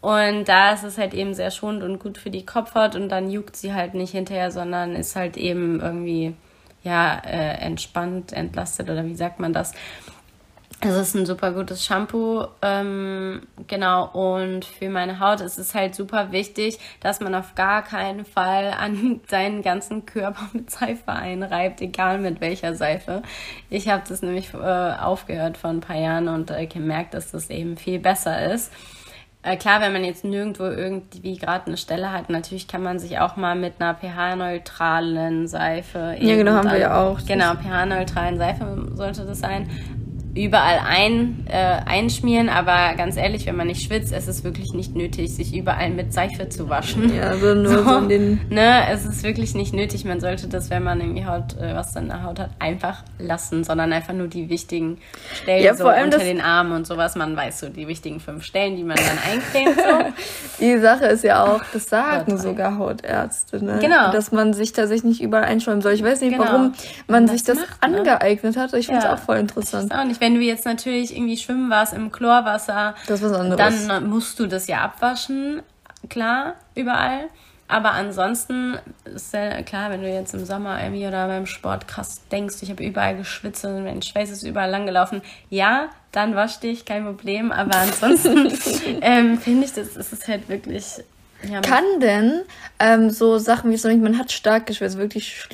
Und 0.01 0.45
da 0.45 0.73
ist 0.73 0.83
es 0.83 0.97
halt 0.97 1.13
eben 1.13 1.35
sehr 1.35 1.51
schonend 1.51 1.83
und 1.83 1.99
gut 1.99 2.17
für 2.17 2.31
die 2.31 2.45
Kopfhaut 2.45 2.95
und 2.95 3.09
dann 3.09 3.29
juckt 3.29 3.55
sie 3.55 3.73
halt 3.73 3.93
nicht 3.93 4.11
hinterher, 4.11 4.49
sondern 4.49 4.95
ist 4.95 5.15
halt 5.15 5.37
eben 5.37 5.81
irgendwie, 5.81 6.33
ja, 6.81 7.19
äh, 7.19 7.59
entspannt, 7.61 8.33
entlastet 8.33 8.89
oder 8.89 9.05
wie 9.05 9.15
sagt 9.15 9.39
man 9.39 9.53
das? 9.53 9.73
Es 10.85 10.95
ist 10.95 11.15
ein 11.15 11.25
super 11.25 11.51
gutes 11.51 11.85
Shampoo, 11.85 12.45
ähm, 12.61 13.41
genau. 13.67 14.05
Und 14.11 14.65
für 14.65 14.89
meine 14.89 15.19
Haut 15.19 15.41
ist 15.41 15.57
es 15.57 15.73
halt 15.73 15.95
super 15.95 16.31
wichtig, 16.31 16.79
dass 16.99 17.19
man 17.19 17.33
auf 17.35 17.55
gar 17.55 17.83
keinen 17.83 18.25
Fall 18.25 18.73
an 18.77 19.21
seinen 19.27 19.61
ganzen 19.61 20.05
Körper 20.05 20.49
mit 20.53 20.69
Seife 20.69 21.11
einreibt, 21.11 21.81
egal 21.81 22.19
mit 22.19 22.41
welcher 22.41 22.75
Seife. 22.75 23.21
Ich 23.69 23.87
habe 23.87 24.03
das 24.07 24.21
nämlich 24.21 24.53
äh, 24.53 24.57
aufgehört 24.57 25.57
vor 25.57 25.69
ein 25.69 25.79
paar 25.81 25.97
Jahren 25.97 26.27
und 26.27 26.51
äh, 26.51 26.65
gemerkt, 26.65 27.13
dass 27.13 27.31
das 27.31 27.49
eben 27.49 27.77
viel 27.77 27.99
besser 27.99 28.53
ist. 28.53 28.71
Äh, 29.45 29.57
klar, 29.57 29.81
wenn 29.81 29.91
man 29.91 30.05
jetzt 30.05 30.23
nirgendwo 30.23 30.63
irgendwie 30.63 31.37
gerade 31.37 31.67
eine 31.67 31.77
Stelle 31.77 32.11
hat, 32.11 32.29
natürlich 32.29 32.67
kann 32.67 32.81
man 32.81 32.97
sich 32.97 33.19
auch 33.19 33.35
mal 33.35 33.55
mit 33.55 33.73
einer 33.79 33.93
pH-neutralen 33.93 35.47
Seife. 35.47 36.15
Ja, 36.19 36.35
genau, 36.35 36.53
haben 36.53 36.71
wir 36.71 36.77
ja 36.77 37.03
auch. 37.03 37.19
Genau, 37.25 37.53
pH-neutralen 37.55 38.37
Seife 38.37 38.87
sollte 38.95 39.25
das 39.25 39.39
sein 39.39 39.69
überall 40.35 40.79
ein, 40.87 41.45
äh, 41.47 41.81
einschmieren, 41.85 42.49
aber 42.49 42.95
ganz 42.95 43.17
ehrlich, 43.17 43.45
wenn 43.45 43.55
man 43.55 43.67
nicht 43.67 43.83
schwitzt, 43.83 44.11
ist 44.11 44.27
es 44.27 44.43
wirklich 44.43 44.73
nicht 44.73 44.95
nötig, 44.95 45.35
sich 45.35 45.55
überall 45.55 45.91
mit 45.91 46.11
Seife 46.11 46.49
zu 46.49 46.69
waschen. 46.69 47.13
Ja, 47.15 47.29
also 47.29 47.53
nur 47.53 47.71
so, 47.71 47.83
so 47.83 47.97
in 47.99 48.09
den. 48.09 48.41
Ne, 48.49 48.87
es 48.91 49.05
ist 49.05 49.23
wirklich 49.23 49.53
nicht 49.53 49.73
nötig. 49.73 50.05
Man 50.05 50.19
sollte 50.19 50.47
das, 50.47 50.71
wenn 50.71 50.83
man 50.83 51.01
irgendwie 51.01 51.25
Haut, 51.25 51.55
äh, 51.59 51.75
was 51.75 51.93
dann 51.93 52.03
in 52.03 52.09
der 52.09 52.23
Haut 52.23 52.39
hat, 52.39 52.49
einfach 52.57 53.03
lassen, 53.19 53.63
sondern 53.63 53.93
einfach 53.93 54.13
nur 54.13 54.27
die 54.27 54.49
wichtigen 54.49 54.97
Stellen 55.35 55.63
ja, 55.63 55.75
so 55.75 55.87
unter 55.87 56.17
den 56.17 56.41
Armen 56.41 56.71
und 56.71 56.87
sowas. 56.87 57.15
Man 57.15 57.35
weiß 57.35 57.59
so 57.59 57.69
die 57.69 57.87
wichtigen 57.87 58.19
fünf 58.19 58.43
Stellen, 58.43 58.75
die 58.75 58.83
man 58.83 58.97
dann 58.97 59.19
eincremt. 59.31 59.77
So. 59.77 60.59
die 60.65 60.79
Sache 60.79 61.05
ist 61.05 61.23
ja 61.23 61.43
auch, 61.43 61.61
das 61.71 61.85
sagen 61.85 62.37
sogar 62.39 62.79
Hautärzte, 62.79 63.63
ne? 63.63 63.77
Genau. 63.79 64.11
Dass 64.11 64.31
man 64.31 64.53
sich 64.53 64.73
da 64.73 64.87
sich 64.87 65.03
nicht 65.03 65.21
überall 65.21 65.43
einschäumen 65.43 65.81
soll. 65.81 65.93
Ich 65.93 66.03
weiß 66.03 66.21
nicht, 66.21 66.33
genau. 66.33 66.43
warum 66.45 66.73
man 67.07 67.27
das 67.27 67.35
sich 67.35 67.43
das 67.43 67.59
macht, 67.59 67.87
ne? 67.87 67.99
angeeignet 67.99 68.57
hat. 68.57 68.73
Ich 68.73 68.87
finde 68.87 68.99
es 68.99 69.05
ja. 69.05 69.13
auch 69.13 69.19
voll 69.19 69.37
interessant. 69.37 69.91
Ich 69.91 69.97
auch 69.97 70.05
nicht 70.05 70.22
wenn 70.23 70.35
du 70.35 70.41
jetzt 70.41 70.63
natürlich 70.63 71.13
irgendwie 71.13 71.35
schwimmen 71.35 71.69
warst 71.69 71.93
im 71.93 72.09
Chlorwasser, 72.09 72.95
dann 73.57 74.09
musst 74.09 74.39
du 74.39 74.47
das 74.47 74.67
ja 74.67 74.79
abwaschen, 74.79 75.61
klar, 76.09 76.53
überall. 76.75 77.27
Aber 77.67 77.91
ansonsten 77.91 78.77
ist 79.03 79.33
ja 79.33 79.61
klar, 79.63 79.89
wenn 79.89 80.01
du 80.01 80.09
jetzt 80.09 80.33
im 80.33 80.45
Sommer 80.45 80.81
irgendwie 80.81 81.05
oder 81.05 81.27
beim 81.27 81.45
Sport 81.45 81.89
krass 81.89 82.21
denkst, 82.31 82.55
ich 82.61 82.69
habe 82.69 82.85
überall 82.85 83.17
geschwitzt 83.17 83.65
und 83.65 83.83
mein 83.83 84.01
Schweiß 84.01 84.29
ist 84.29 84.43
überall 84.43 84.69
lang 84.69 84.85
gelaufen, 84.85 85.21
ja, 85.49 85.89
dann 86.13 86.35
wasch 86.35 86.59
dich, 86.61 86.85
kein 86.85 87.03
Problem. 87.03 87.51
Aber 87.51 87.75
ansonsten 87.75 88.47
ähm, 89.01 89.37
finde 89.37 89.65
ich, 89.65 89.73
das, 89.73 89.97
ist 89.97 90.27
halt 90.29 90.47
wirklich 90.47 91.03
ja, 91.51 91.59
Kann 91.59 91.83
denn 91.99 92.43
ähm, 92.79 93.09
so 93.09 93.37
Sachen 93.39 93.71
wie 93.71 93.77
so, 93.77 93.93
man 93.97 94.17
hat 94.17 94.31
stark 94.31 94.67
geschwitzt, 94.67 94.97
wirklich 94.97 95.45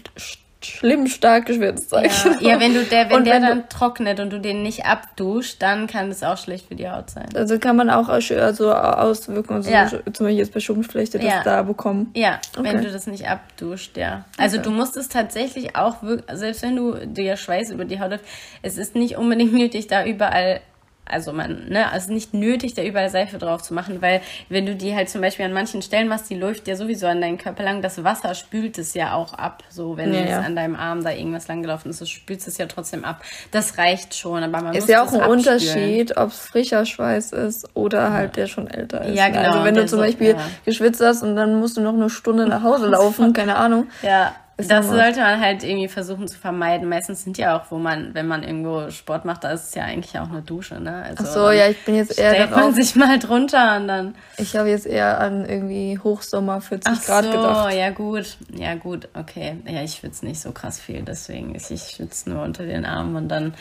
schlimm 0.62 1.08
stark 1.08 1.46
geschwitzt 1.46 1.90
sein. 1.90 2.10
Ja, 2.40 2.52
ja 2.52 2.60
wenn 2.60 2.74
du 2.74 2.84
der, 2.84 3.10
wenn 3.10 3.24
der 3.24 3.36
wenn 3.36 3.42
dann 3.42 3.62
du, 3.62 3.68
trocknet 3.70 4.20
und 4.20 4.32
du 4.32 4.40
den 4.40 4.62
nicht 4.62 4.86
abduscht, 4.86 5.62
dann 5.62 5.88
kann 5.88 6.10
das 6.10 6.24
auch 6.24 6.38
schlecht 6.38 6.68
für 6.68 6.76
die 6.76 6.90
Haut 6.90 7.10
sein. 7.10 7.28
Also 7.36 7.60
kann 7.60 7.76
man 7.76 7.90
auch 7.90 8.10
also 8.10 8.74
Auswirkungen, 8.74 9.58
also 9.58 9.72
ja. 9.72 9.88
zum 9.88 10.04
Beispiel 10.04 10.30
jetzt 10.32 10.54
bei 10.54 10.60
Schuppenflechte, 10.60 11.18
das 11.20 11.28
ja. 11.28 11.44
da 11.44 11.64
bekommen. 11.64 12.12
Ja, 12.14 12.40
okay. 12.58 12.64
wenn 12.64 12.84
du 12.84 12.92
das 12.92 13.08
nicht 13.08 13.28
abduscht, 13.28 13.98
ja. 13.98 14.26
Also 14.38 14.58
okay. 14.58 14.66
du 14.66 14.72
musst 14.72 14.98
es 14.98 15.08
tatsächlich 15.08 15.76
auch 15.76 16.04
wirklich, 16.04 16.26
selbst 16.38 16.62
wenn 16.62 16.76
du 16.76 17.06
dir 17.06 17.38
Schweiß 17.38 17.72
über 17.72 17.86
die 17.86 18.00
Haut 18.00 18.12
hast, 18.12 18.24
es 18.62 18.78
ist 18.78 18.96
nicht 18.96 19.18
unbedingt 19.18 19.54
nötig, 19.54 19.88
da 19.88 20.06
überall 20.06 20.62
also 21.10 21.34
man, 21.34 21.70
ne, 21.70 21.92
also 21.92 22.14
nicht 22.14 22.34
nötig, 22.34 22.74
da 22.74 22.84
überall 22.84 23.10
Seife 23.10 23.38
drauf 23.38 23.62
zu 23.62 23.74
machen, 23.74 24.02
weil 24.02 24.22
wenn 24.50 24.66
du 24.66 24.76
die 24.76 24.96
halt 24.96 25.10
zum 25.10 25.22
Beispiel 25.22 25.46
an 25.46 25.54
manchen 25.54 25.82
Stellen 25.82 26.08
machst, 26.08 26.30
die 26.30 26.36
läuft 26.36 26.68
ja 26.68 26.76
sowieso 26.76 27.08
an 27.08 27.22
deinen 27.22 27.38
Körper 27.38 27.64
lang, 27.64 27.82
das 27.82 28.04
Wasser 28.04 28.36
spült 28.36 28.78
es 28.78 28.94
ja 28.94 29.14
auch 29.14 29.34
ab, 29.34 29.64
so 29.70 29.98
wenn 29.98 30.14
ja, 30.14 30.22
ja. 30.22 30.40
an 30.42 30.56
deinem 30.56 30.76
Arm 30.76 31.04
da 31.04 31.12
irgendwas 31.12 31.48
langgelaufen 31.48 31.92
ist, 31.92 32.08
spült 32.10 32.46
es 32.46 32.58
ja 32.58 32.66
trotzdem 32.66 33.04
ab. 33.04 33.24
Das 33.52 33.78
reicht 33.78 34.16
schon, 34.16 34.44
aber 34.44 34.62
man 34.62 34.74
ist 34.74 34.82
muss 34.82 34.90
ja 34.90 35.04
auch 35.04 35.12
ein 35.12 35.22
abspülen. 35.22 35.40
Unterschied, 35.40 36.18
ob 36.18 36.30
es 36.30 36.40
frischer 36.40 36.86
Schweiß 36.86 37.32
ist 37.34 37.76
oder 37.76 38.12
halt 38.12 38.38
ja. 38.38 38.44
der 38.44 38.48
schon 38.48 38.68
älter 38.68 39.06
ist. 39.06 39.16
Ja, 39.16 39.30
ne? 39.30 39.34
genau. 39.34 39.50
Also 39.50 39.64
wenn 39.64 39.76
du 39.76 39.86
zum 39.86 40.00
Beispiel 40.00 40.32
so, 40.32 40.40
geschwitzt 40.66 41.02
hast 41.02 41.24
und 41.24 41.36
dann 41.36 41.60
musst 41.60 41.78
du 41.78 41.82
noch 41.82 41.94
eine 41.94 42.10
Stunde 42.10 42.48
nach 42.48 42.64
Hause 42.64 42.88
laufen, 42.88 43.34
keine 43.40 43.56
Ahnung. 43.56 43.88
Ja 44.02 44.36
das 44.68 44.88
sollte 44.88 45.22
man 45.22 45.40
halt 45.40 45.64
irgendwie 45.64 45.88
versuchen 45.88 46.28
zu 46.28 46.38
vermeiden. 46.38 46.90
Meistens 46.90 47.24
sind 47.24 47.38
ja 47.38 47.58
auch, 47.58 47.72
wo 47.72 47.78
man, 47.78 48.14
wenn 48.14 48.28
man 48.28 48.44
irgendwo 48.44 48.90
Sport 48.90 49.26
macht, 49.26 49.44
da 49.44 49.52
ist 49.52 49.70
es 49.70 49.76
ja 49.76 49.84
eigentlich 49.84 50.20
auch 50.20 50.30
eine 50.30 50.42
Dusche, 50.42 50.80
ne? 50.80 51.04
Also 51.04 51.24
Ach 51.26 51.34
so, 51.34 51.52
ja, 51.52 51.70
ich 51.70 51.84
bin 51.86 51.96
jetzt 51.96 52.18
eher 52.18 52.34
stellt 52.34 52.52
man 52.52 52.74
sich 52.74 52.96
mal 52.96 53.20
drunter 53.20 53.78
und 53.78 53.88
dann. 53.88 54.16
Ich 54.38 54.56
habe 54.56 54.70
jetzt 54.70 54.86
eher 54.86 55.20
an 55.20 55.46
irgendwie 55.46 55.98
Hochsommer 56.04 56.62
40 56.62 56.94
Ach 56.94 57.06
Grad 57.06 57.26
so, 57.26 57.32
gedacht. 57.32 57.74
ja 57.74 57.90
gut, 57.92 58.38
ja 58.54 58.76
gut, 58.76 59.08
okay. 59.14 59.58
Ja, 59.66 59.82
ich 59.82 59.94
schwitze 59.94 60.26
nicht 60.26 60.42
so 60.42 60.52
krass 60.52 60.80
viel, 60.80 61.04
deswegen 61.04 61.56
ist 61.56 61.72
ich 61.72 61.82
schwitze 61.96 62.30
nur 62.30 62.44
unter 62.44 62.66
den 62.66 62.86
Armen 62.86 63.16
und 63.16 63.30
dann 63.30 63.54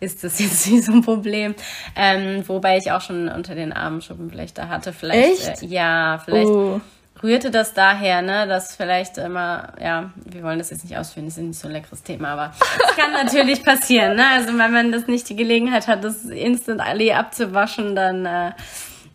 ist 0.00 0.22
das 0.22 0.38
jetzt 0.38 0.70
nicht 0.70 0.84
so 0.84 0.92
ein 0.92 1.02
Problem. 1.02 1.54
Ähm, 1.96 2.44
wobei 2.46 2.78
ich 2.78 2.92
auch 2.92 3.00
schon 3.00 3.28
unter 3.28 3.54
den 3.54 3.72
Armen 3.72 4.02
Schuppenflechte 4.02 4.68
hatte. 4.68 4.92
Vielleicht, 4.92 5.48
Echt? 5.48 5.62
Äh, 5.62 5.66
ja, 5.66 6.20
vielleicht. 6.24 6.48
Uh 6.48 6.80
rührte 7.24 7.50
das 7.50 7.72
daher, 7.72 8.22
ne, 8.22 8.46
dass 8.46 8.76
vielleicht 8.76 9.16
immer, 9.18 9.72
ja, 9.80 10.10
wir 10.26 10.42
wollen 10.42 10.58
das 10.58 10.70
jetzt 10.70 10.84
nicht 10.84 10.96
ausführen, 10.96 11.24
das 11.24 11.38
ist 11.38 11.42
nicht 11.42 11.58
so 11.58 11.68
ein 11.68 11.72
leckeres 11.72 12.02
Thema, 12.02 12.28
aber 12.28 12.52
es 12.60 12.96
kann 12.96 13.12
natürlich 13.24 13.64
passieren, 13.64 14.14
ne, 14.14 14.26
also 14.28 14.48
wenn 14.56 14.72
man 14.72 14.92
das 14.92 15.06
nicht 15.06 15.28
die 15.30 15.36
Gelegenheit 15.36 15.88
hat, 15.88 16.04
das 16.04 16.26
Instant 16.26 16.80
Allee 16.80 17.14
abzuwaschen, 17.14 17.96
dann, 17.96 18.26
äh, 18.26 18.52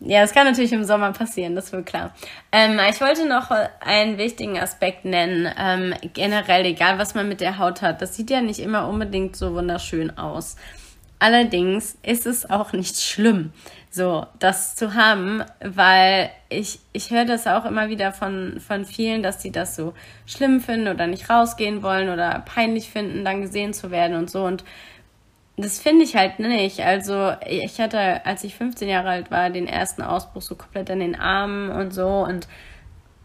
ja, 0.00 0.22
es 0.22 0.32
kann 0.32 0.46
natürlich 0.46 0.72
im 0.72 0.84
Sommer 0.84 1.12
passieren, 1.12 1.54
das 1.54 1.66
ist 1.66 1.72
wohl 1.72 1.82
klar. 1.82 2.12
Ähm, 2.52 2.80
ich 2.90 3.00
wollte 3.00 3.28
noch 3.28 3.50
einen 3.80 4.18
wichtigen 4.18 4.58
Aspekt 4.58 5.04
nennen. 5.04 5.52
Ähm, 5.58 5.94
generell, 6.14 6.64
egal 6.64 6.98
was 6.98 7.14
man 7.14 7.28
mit 7.28 7.42
der 7.42 7.58
Haut 7.58 7.82
hat, 7.82 8.00
das 8.00 8.16
sieht 8.16 8.30
ja 8.30 8.40
nicht 8.40 8.60
immer 8.60 8.88
unbedingt 8.88 9.36
so 9.36 9.54
wunderschön 9.54 10.16
aus. 10.18 10.56
allerdings 11.20 11.98
ist 12.02 12.26
es 12.26 12.48
auch 12.48 12.72
nicht 12.72 12.98
schlimm, 12.98 13.52
so 13.90 14.24
das 14.38 14.76
zu 14.76 14.94
haben, 14.94 15.42
weil 15.60 16.30
ich, 16.48 16.78
ich 16.92 17.10
höre 17.10 17.24
das 17.24 17.48
auch 17.48 17.64
immer 17.64 17.88
wieder 17.88 18.12
von, 18.12 18.60
von 18.60 18.84
vielen, 18.84 19.22
dass 19.22 19.42
sie 19.42 19.50
das 19.50 19.74
so 19.74 19.94
schlimm 20.26 20.60
finden 20.60 20.88
oder 20.88 21.08
nicht 21.08 21.28
rausgehen 21.28 21.82
wollen 21.82 22.08
oder 22.08 22.44
peinlich 22.46 22.88
finden, 22.90 23.24
dann 23.24 23.42
gesehen 23.42 23.74
zu 23.74 23.90
werden 23.90 24.16
und 24.16 24.30
so. 24.30 24.44
Und 24.44 24.64
das 25.56 25.80
finde 25.80 26.04
ich 26.04 26.14
halt 26.14 26.38
nicht. 26.38 26.80
Also 26.80 27.32
ich 27.46 27.80
hatte, 27.80 28.24
als 28.24 28.44
ich 28.44 28.54
15 28.54 28.88
Jahre 28.88 29.10
alt 29.10 29.30
war, 29.32 29.50
den 29.50 29.66
ersten 29.66 30.02
Ausbruch 30.02 30.42
so 30.42 30.54
komplett 30.54 30.88
in 30.90 31.00
den 31.00 31.18
Armen 31.18 31.70
und 31.70 31.92
so 31.92 32.06
und 32.06 32.46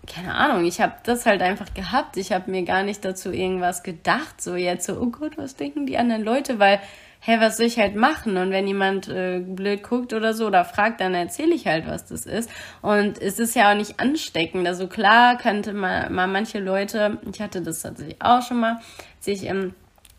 keine 0.07 0.35
Ahnung, 0.35 0.65
ich 0.65 0.81
habe 0.81 0.93
das 1.03 1.25
halt 1.25 1.41
einfach 1.41 1.73
gehabt. 1.73 2.17
Ich 2.17 2.31
habe 2.31 2.51
mir 2.51 2.63
gar 2.63 2.83
nicht 2.83 3.03
dazu 3.03 3.31
irgendwas 3.31 3.83
gedacht, 3.83 4.39
so 4.39 4.55
jetzt 4.55 4.85
so, 4.85 4.99
oh 4.99 5.07
Gott, 5.07 5.37
was 5.37 5.55
denken 5.55 5.85
die 5.85 5.97
anderen 5.97 6.23
Leute, 6.23 6.59
weil 6.59 6.79
hä, 7.25 7.39
was 7.39 7.57
soll 7.57 7.65
ich 7.65 7.79
halt 7.79 7.95
machen? 7.95 8.37
Und 8.37 8.51
wenn 8.51 8.67
jemand 8.67 9.07
äh, 9.07 9.39
blöd 9.39 9.81
guckt 9.81 10.13
oder 10.13 10.33
so 10.33 10.45
oder 10.45 10.63
fragt, 10.63 11.01
dann 11.01 11.15
erzähle 11.15 11.55
ich 11.55 11.65
halt, 11.65 11.87
was 11.87 12.05
das 12.05 12.25
ist. 12.27 12.49
Und 12.81 13.19
es 13.19 13.39
ist 13.39 13.55
ja 13.55 13.71
auch 13.71 13.75
nicht 13.75 13.99
ansteckend. 13.99 14.67
Also 14.67 14.87
klar 14.87 15.37
könnte 15.37 15.73
man 15.73 16.13
mal 16.13 16.27
manche 16.27 16.59
Leute, 16.59 17.17
ich 17.31 17.41
hatte 17.41 17.61
das 17.61 17.81
tatsächlich 17.81 18.21
auch 18.21 18.43
schon 18.43 18.59
mal, 18.59 18.79
sich 19.19 19.45
im 19.45 19.73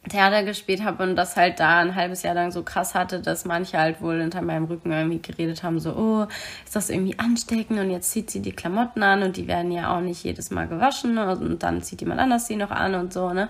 Theater 0.08 0.44
gespielt 0.44 0.84
habe 0.84 1.02
und 1.02 1.16
das 1.16 1.36
halt 1.36 1.58
da 1.60 1.78
ein 1.78 1.94
halbes 1.94 2.22
Jahr 2.22 2.34
lang 2.34 2.50
so 2.50 2.62
krass 2.62 2.94
hatte, 2.94 3.20
dass 3.20 3.44
manche 3.44 3.78
halt 3.78 4.00
wohl 4.00 4.20
hinter 4.20 4.42
meinem 4.42 4.64
Rücken 4.64 4.92
irgendwie 4.92 5.20
geredet 5.20 5.62
haben, 5.62 5.80
so, 5.80 5.96
oh, 5.96 6.26
ist 6.64 6.76
das 6.76 6.90
irgendwie 6.90 7.18
ansteckend 7.18 7.78
und 7.80 7.90
jetzt 7.90 8.10
zieht 8.10 8.30
sie 8.30 8.40
die 8.40 8.52
Klamotten 8.52 9.02
an 9.02 9.22
und 9.22 9.36
die 9.36 9.48
werden 9.48 9.72
ja 9.72 9.96
auch 9.96 10.00
nicht 10.00 10.22
jedes 10.22 10.50
Mal 10.50 10.68
gewaschen 10.68 11.18
und 11.18 11.62
dann 11.62 11.82
zieht 11.82 12.00
jemand 12.00 12.20
anders 12.20 12.46
die 12.46 12.56
noch 12.56 12.70
an 12.70 12.94
und 12.94 13.12
so, 13.12 13.32
ne? 13.32 13.48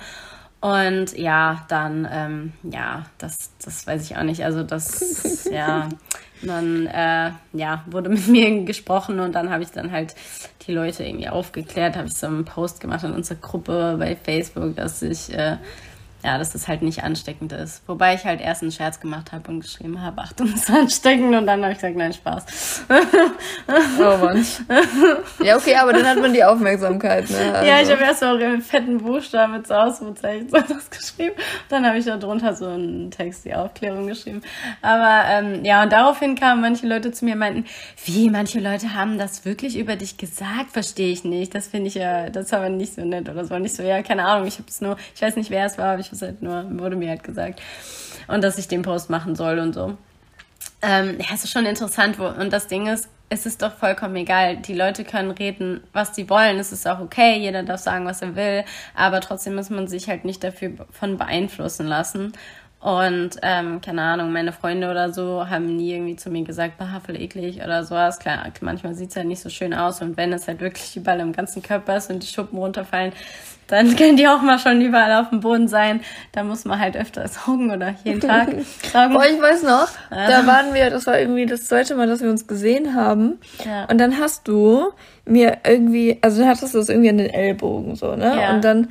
Und 0.67 1.17
ja, 1.17 1.65
dann, 1.69 2.09
ähm, 2.11 2.53
ja, 2.65 3.05
das, 3.19 3.37
das 3.65 3.87
weiß 3.87 4.05
ich 4.05 4.17
auch 4.17 4.25
nicht. 4.25 4.45
Also 4.45 4.65
das, 4.65 5.45
ja, 5.53 5.89
dann, 6.43 6.89
äh, 6.89 7.31
ja, 7.53 7.85
wurde 7.87 8.09
mit 8.09 8.27
mir 8.27 8.65
gesprochen 8.65 9.21
und 9.21 9.37
dann 9.37 9.51
habe 9.51 9.63
ich 9.63 9.71
dann 9.71 9.93
halt 9.93 10.17
die 10.67 10.73
Leute 10.73 11.05
irgendwie 11.05 11.29
aufgeklärt, 11.29 11.97
habe 11.97 12.09
ich 12.09 12.15
so 12.15 12.27
einen 12.27 12.45
Post 12.45 12.81
gemacht 12.81 13.05
in 13.05 13.13
unserer 13.13 13.39
Gruppe 13.39 13.95
bei 13.97 14.17
Facebook, 14.17 14.75
dass 14.75 15.03
ich, 15.03 15.33
äh, 15.33 15.59
ja, 16.25 16.39
dass 16.39 16.53
das 16.53 16.67
halt 16.67 16.83
nicht 16.83 17.05
ansteckend 17.05 17.53
ist. 17.53 17.83
Wobei 17.87 18.15
ich 18.15 18.25
halt 18.25 18.41
erst 18.41 18.63
einen 18.63 18.73
Scherz 18.73 19.01
gemacht 19.01 19.33
habe 19.33 19.51
und 19.51 19.61
geschrieben 19.61 20.03
habe, 20.03 20.23
Achtung, 20.23 20.49
es 20.49 20.69
ist 20.69 20.71
ansteckend 20.71 21.35
und 21.35 21.47
dann 21.47 21.63
habe 21.63 21.73
ich 21.73 21.79
gesagt, 21.79 21.97
nein, 21.97 22.13
Spaß. 22.13 22.85
Oh 23.99 24.17
Mann. 24.25 24.45
Ja, 25.43 25.57
okay, 25.57 25.77
aber 25.77 25.93
dann 25.93 26.07
hat 26.07 26.21
man 26.21 26.33
die 26.33 26.43
Aufmerksamkeit, 26.43 27.31
ne? 27.31 27.55
Also. 27.55 27.69
Ja, 27.69 27.81
ich 27.81 27.91
habe 27.91 28.03
erst 28.03 28.21
so 28.21 28.37
im 28.37 28.61
fetten 28.61 28.99
Buchstaben 28.99 29.53
mit 29.53 29.67
so 29.67 29.75
Ausrufezeichen 29.75 30.49
so 30.49 30.57
das 30.57 30.91
geschrieben. 30.91 31.37
Dann 31.69 31.87
habe 31.87 31.99
ich 31.99 32.05
da 32.05 32.17
drunter 32.17 32.55
so 32.55 32.67
einen 32.67 33.11
Text, 33.11 33.45
die 33.45 33.55
Aufklärung 33.55 34.07
geschrieben. 34.07 34.43
Aber 34.83 35.23
ähm, 35.29 35.65
ja, 35.65 35.83
und 35.83 35.93
daraufhin 35.93 36.35
kamen 36.35 36.61
manche 36.61 36.87
Leute 36.87 37.13
zu 37.13 37.25
mir 37.25 37.35
und 37.35 37.41
meinten, 37.41 37.65
wie, 38.05 38.31
manche 38.31 38.61
Leute 38.61 38.95
haben 38.95 39.19
das 39.19 39.45
wirklich 39.45 39.79
über 39.79 39.97
dich 39.97 40.17
gesagt, 40.17 40.73
verstehe 40.73 41.13
ich 41.13 41.25
nicht. 41.25 41.55
Das 41.55 41.69
finde 41.69 41.89
ich 41.89 41.95
ja, 41.95 42.31
das 42.31 42.47
ist 42.47 42.55
aber 42.55 42.69
nicht 42.69 42.95
so 42.95 43.05
nett 43.05 43.29
oder 43.29 43.45
so. 43.45 43.59
Nicht 43.59 43.77
so, 43.77 43.83
ja, 43.83 44.03
keine 44.03 44.25
Ahnung, 44.25 44.47
ich 44.47 44.55
habe 44.55 44.69
es 44.69 44.81
nur, 44.81 44.97
ich 45.15 45.23
weiß 45.23 45.37
nicht, 45.37 45.51
wer 45.51 45.67
es 45.67 45.79
war, 45.79 45.93
aber 45.93 46.01
ich 46.01 46.06
es 46.13 46.23
halt 46.23 46.43
nur, 46.43 46.65
wurde 46.79 46.97
mir 46.97 47.09
halt 47.09 47.25
gesagt. 47.25 47.61
Und 48.29 48.43
dass 48.43 48.59
ich 48.59 48.69
den 48.69 48.83
Post 48.83 49.11
machen 49.11 49.35
soll 49.35 49.59
und 49.59 49.75
so. 49.75 49.97
Ähm, 50.83 51.17
ja, 51.19 51.27
es 51.35 51.45
ist 51.45 51.51
schon 51.51 51.67
interessant. 51.67 52.19
Wo, 52.19 52.27
und 52.27 52.53
das 52.53 52.67
Ding 52.67 52.87
ist, 52.87 53.09
es 53.29 53.47
ist 53.47 53.63
doch 53.63 53.73
vollkommen 53.73 54.17
egal. 54.17 54.57
Die 54.59 54.75
Leute 54.75 55.05
können 55.05 55.31
reden, 55.31 55.83
was 55.93 56.15
sie 56.15 56.29
wollen. 56.31 56.59
Es 56.59 56.73
ist 56.73 56.87
auch 56.87 57.01
okay. 57.01 57.39
Jeder 57.39 57.63
darf 57.63 57.81
sagen, 57.81 58.05
was 58.07 58.23
er 58.23 58.37
will. 58.37 58.65
Aber 58.95 59.21
trotzdem 59.21 59.55
muss 59.55 59.71
man 59.71 59.89
sich 59.89 60.09
halt 60.09 60.25
nicht 60.25 60.45
dafür 60.45 60.73
von 60.93 61.17
beeinflussen 61.17 61.87
lassen. 61.87 62.33
Und, 62.79 63.31
ähm, 63.43 63.81
keine 63.81 64.03
Ahnung, 64.03 64.33
meine 64.33 64.53
Freunde 64.53 64.89
oder 64.91 65.13
so 65.13 65.49
haben 65.49 65.75
nie 65.77 65.95
irgendwie 65.95 66.15
zu 66.15 66.31
mir 66.31 66.45
gesagt, 66.45 66.79
bah, 66.79 67.01
voll 67.05 67.17
eklig 67.17 67.63
oder 67.63 67.83
sowas. 67.83 68.19
Klar, 68.19 68.47
manchmal 68.61 68.95
sieht 68.95 69.11
es 69.11 69.17
halt 69.17 69.27
nicht 69.27 69.41
so 69.41 69.49
schön 69.49 69.75
aus. 69.75 70.03
Und 70.03 70.17
wenn 70.17 70.33
es 70.33 70.47
halt 70.47 70.61
wirklich 70.61 70.97
überall 70.97 71.21
im 71.21 71.33
ganzen 71.33 71.63
Körper 71.63 71.97
ist 71.97 72.11
und 72.11 72.23
die 72.23 72.29
Schuppen 72.29 72.59
runterfallen, 72.59 73.13
dann 73.67 73.97
können 73.97 74.17
die 74.17 74.29
auch 74.29 74.43
mal 74.43 74.59
schon 74.59 74.81
überall 74.81 75.21
auf 75.21 75.31
dem 75.31 75.41
Boden 75.41 75.69
sein. 75.69 76.01
Da 76.33 76.45
muss 76.45 76.65
man 76.65 76.79
halt 76.79 76.97
öfter 76.97 77.27
saugen 77.29 77.71
oder 77.75 77.95
jeden 78.05 78.21
Tag 78.21 78.49
saugen. 78.93 79.15
Boah, 79.15 79.27
ich 79.27 79.41
weiß 79.41 79.63
noch, 79.63 79.89
da 80.11 80.47
waren 80.47 80.75
wir, 80.75 80.91
das 80.91 81.07
war 81.07 81.19
irgendwie 81.19 81.47
das 81.47 81.65
zweite 81.67 81.95
Mal, 81.95 82.07
dass 82.07 82.21
wir 82.21 82.31
uns 82.31 82.47
gesehen 82.47 82.95
haben. 82.95 83.39
Ja. 83.65 83.85
Und 83.87 83.99
dann 83.99 84.19
hast 84.19 84.49
du 84.49 84.93
mir 85.25 85.59
irgendwie, 85.67 86.19
also 86.21 86.41
dann 86.41 86.49
hattest 86.49 86.75
du 86.75 86.79
das 86.79 86.89
irgendwie 86.89 87.11
an 87.11 87.19
den 87.19 87.31
Ellbogen 87.31 87.97
so, 87.97 88.15
ne? 88.15 88.41
Ja. 88.41 88.55
Und 88.55 88.65
dann 88.65 88.89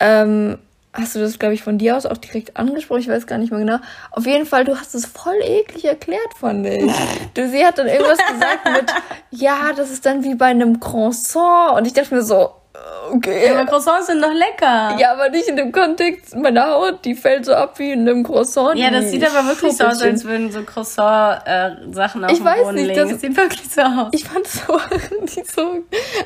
ähm, 0.00 0.58
hast 0.92 1.14
du 1.14 1.20
das, 1.20 1.38
glaube 1.38 1.54
ich, 1.54 1.62
von 1.62 1.78
dir 1.78 1.96
aus 1.96 2.06
auch 2.06 2.16
direkt 2.16 2.56
angesprochen. 2.56 3.00
Ich 3.00 3.08
weiß 3.08 3.26
gar 3.26 3.38
nicht 3.38 3.50
mehr 3.50 3.60
genau. 3.60 3.78
Auf 4.10 4.26
jeden 4.26 4.46
Fall, 4.46 4.64
du 4.64 4.78
hast 4.78 4.94
es 4.94 5.06
voll 5.06 5.38
eklig 5.42 5.84
erklärt, 5.84 6.34
fand 6.38 6.66
ich. 6.66 6.92
Du, 7.34 7.48
sie 7.48 7.64
hat 7.64 7.78
dann 7.78 7.86
irgendwas 7.86 8.18
gesagt 8.18 8.64
mit, 8.64 8.92
ja, 9.30 9.72
das 9.76 9.90
ist 9.90 10.04
dann 10.06 10.24
wie 10.24 10.34
bei 10.34 10.46
einem 10.46 10.80
Croissant. 10.80 11.76
Und 11.76 11.86
ich 11.86 11.92
dachte 11.92 12.14
mir 12.14 12.22
so, 12.22 12.50
okay. 13.12 13.50
Aber 13.50 13.64
Croissants 13.66 14.06
sind 14.06 14.22
doch 14.22 14.32
lecker. 14.32 14.96
Ja, 14.98 15.12
aber 15.12 15.28
nicht 15.30 15.48
in 15.48 15.56
dem 15.56 15.72
Kontext. 15.72 16.36
Meine 16.36 16.64
Haut, 16.66 17.04
die 17.04 17.14
fällt 17.14 17.44
so 17.46 17.54
ab 17.54 17.78
wie 17.78 17.92
in 17.92 18.00
einem 18.00 18.22
Croissant. 18.22 18.78
Ja, 18.78 18.90
das 18.90 19.10
sieht 19.10 19.24
aber 19.24 19.46
wirklich 19.48 19.76
so 19.76 19.84
aus, 19.84 20.00
als 20.02 20.24
würden 20.24 20.50
so 20.50 20.62
Croissant-Sachen 20.62 22.24
auf 22.24 22.30
Ich 22.32 22.38
dem 22.38 22.44
weiß 22.44 22.62
Boden 22.62 22.74
nicht, 22.76 22.86
liegen. 22.88 23.00
das- 23.00 23.10
Das 23.10 23.20
sieht 23.20 23.36
wirklich 23.36 23.68
so 23.70 23.82
aus. 23.82 24.08
Ich 24.12 24.24
fand 24.24 24.46
es 24.46 24.54
so, 24.66 24.80
so. 25.62 25.76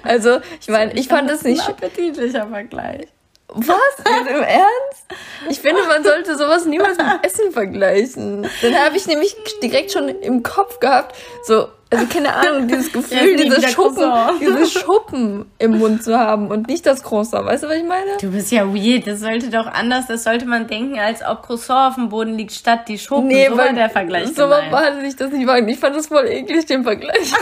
Also, 0.03 0.38
ich 0.61 0.69
meine, 0.69 0.93
ich 0.95 1.09
fand 1.09 1.31
es 1.31 1.43
nicht. 1.43 1.62
ein 1.62 1.69
appetitlicher 1.75 2.47
Vergleich. 2.47 3.07
Was? 3.55 3.77
Jetzt 3.99 4.31
Im 4.31 4.43
Ernst? 4.43 5.07
Ich 5.51 5.61
finde, 5.61 5.83
man 5.87 6.03
sollte 6.03 6.37
sowas 6.37 6.65
niemals 6.65 6.97
mit 6.97 7.07
Essen 7.25 7.53
vergleichen. 7.53 8.47
Dann 8.62 8.75
habe 8.77 8.97
ich 8.97 9.07
nämlich 9.07 9.37
direkt 9.62 9.93
schon 9.93 10.09
im 10.09 10.43
Kopf 10.43 10.81
gehabt, 10.81 11.17
so, 11.45 11.69
also 11.91 12.07
keine 12.07 12.35
Ahnung, 12.35 12.69
dieses 12.69 12.93
Gefühl, 12.93 13.37
diese 13.37 13.69
Schuppen, 13.69 14.11
diese 14.41 14.67
Schuppen 14.67 15.51
im 15.59 15.79
Mund 15.79 16.03
zu 16.03 16.19
haben 16.19 16.49
und 16.49 16.69
nicht 16.69 16.87
das 16.87 17.03
Croissant. 17.03 17.45
Weißt 17.47 17.65
du, 17.65 17.69
was 17.69 17.77
ich 17.77 17.85
meine? 17.85 18.17
Du 18.21 18.31
bist 18.31 18.51
ja 18.51 18.67
weird. 18.73 19.07
Das 19.07 19.21
sollte 19.21 19.51
doch 19.51 19.67
anders, 19.67 20.07
das 20.07 20.25
sollte 20.25 20.47
man 20.47 20.67
denken, 20.67 20.99
als 20.99 21.23
ob 21.23 21.43
Croissant 21.43 21.91
auf 21.91 21.95
dem 21.97 22.09
Boden 22.09 22.35
liegt, 22.38 22.53
statt 22.53 22.88
die 22.88 22.99
Schuppen. 22.99 23.31
so 23.31 23.57
war 23.57 23.73
der 23.73 23.91
Vergleich 23.91 24.29
So 24.35 24.49
war 24.49 24.71
hatte 24.71 25.05
ich 25.07 25.17
das 25.17 25.31
nicht 25.31 25.47
wagen. 25.47 25.69
Ich 25.69 25.79
fand 25.79 25.95
das 25.97 26.07
voll 26.07 26.27
eklig, 26.27 26.67
den 26.67 26.85
Vergleich. 26.85 27.33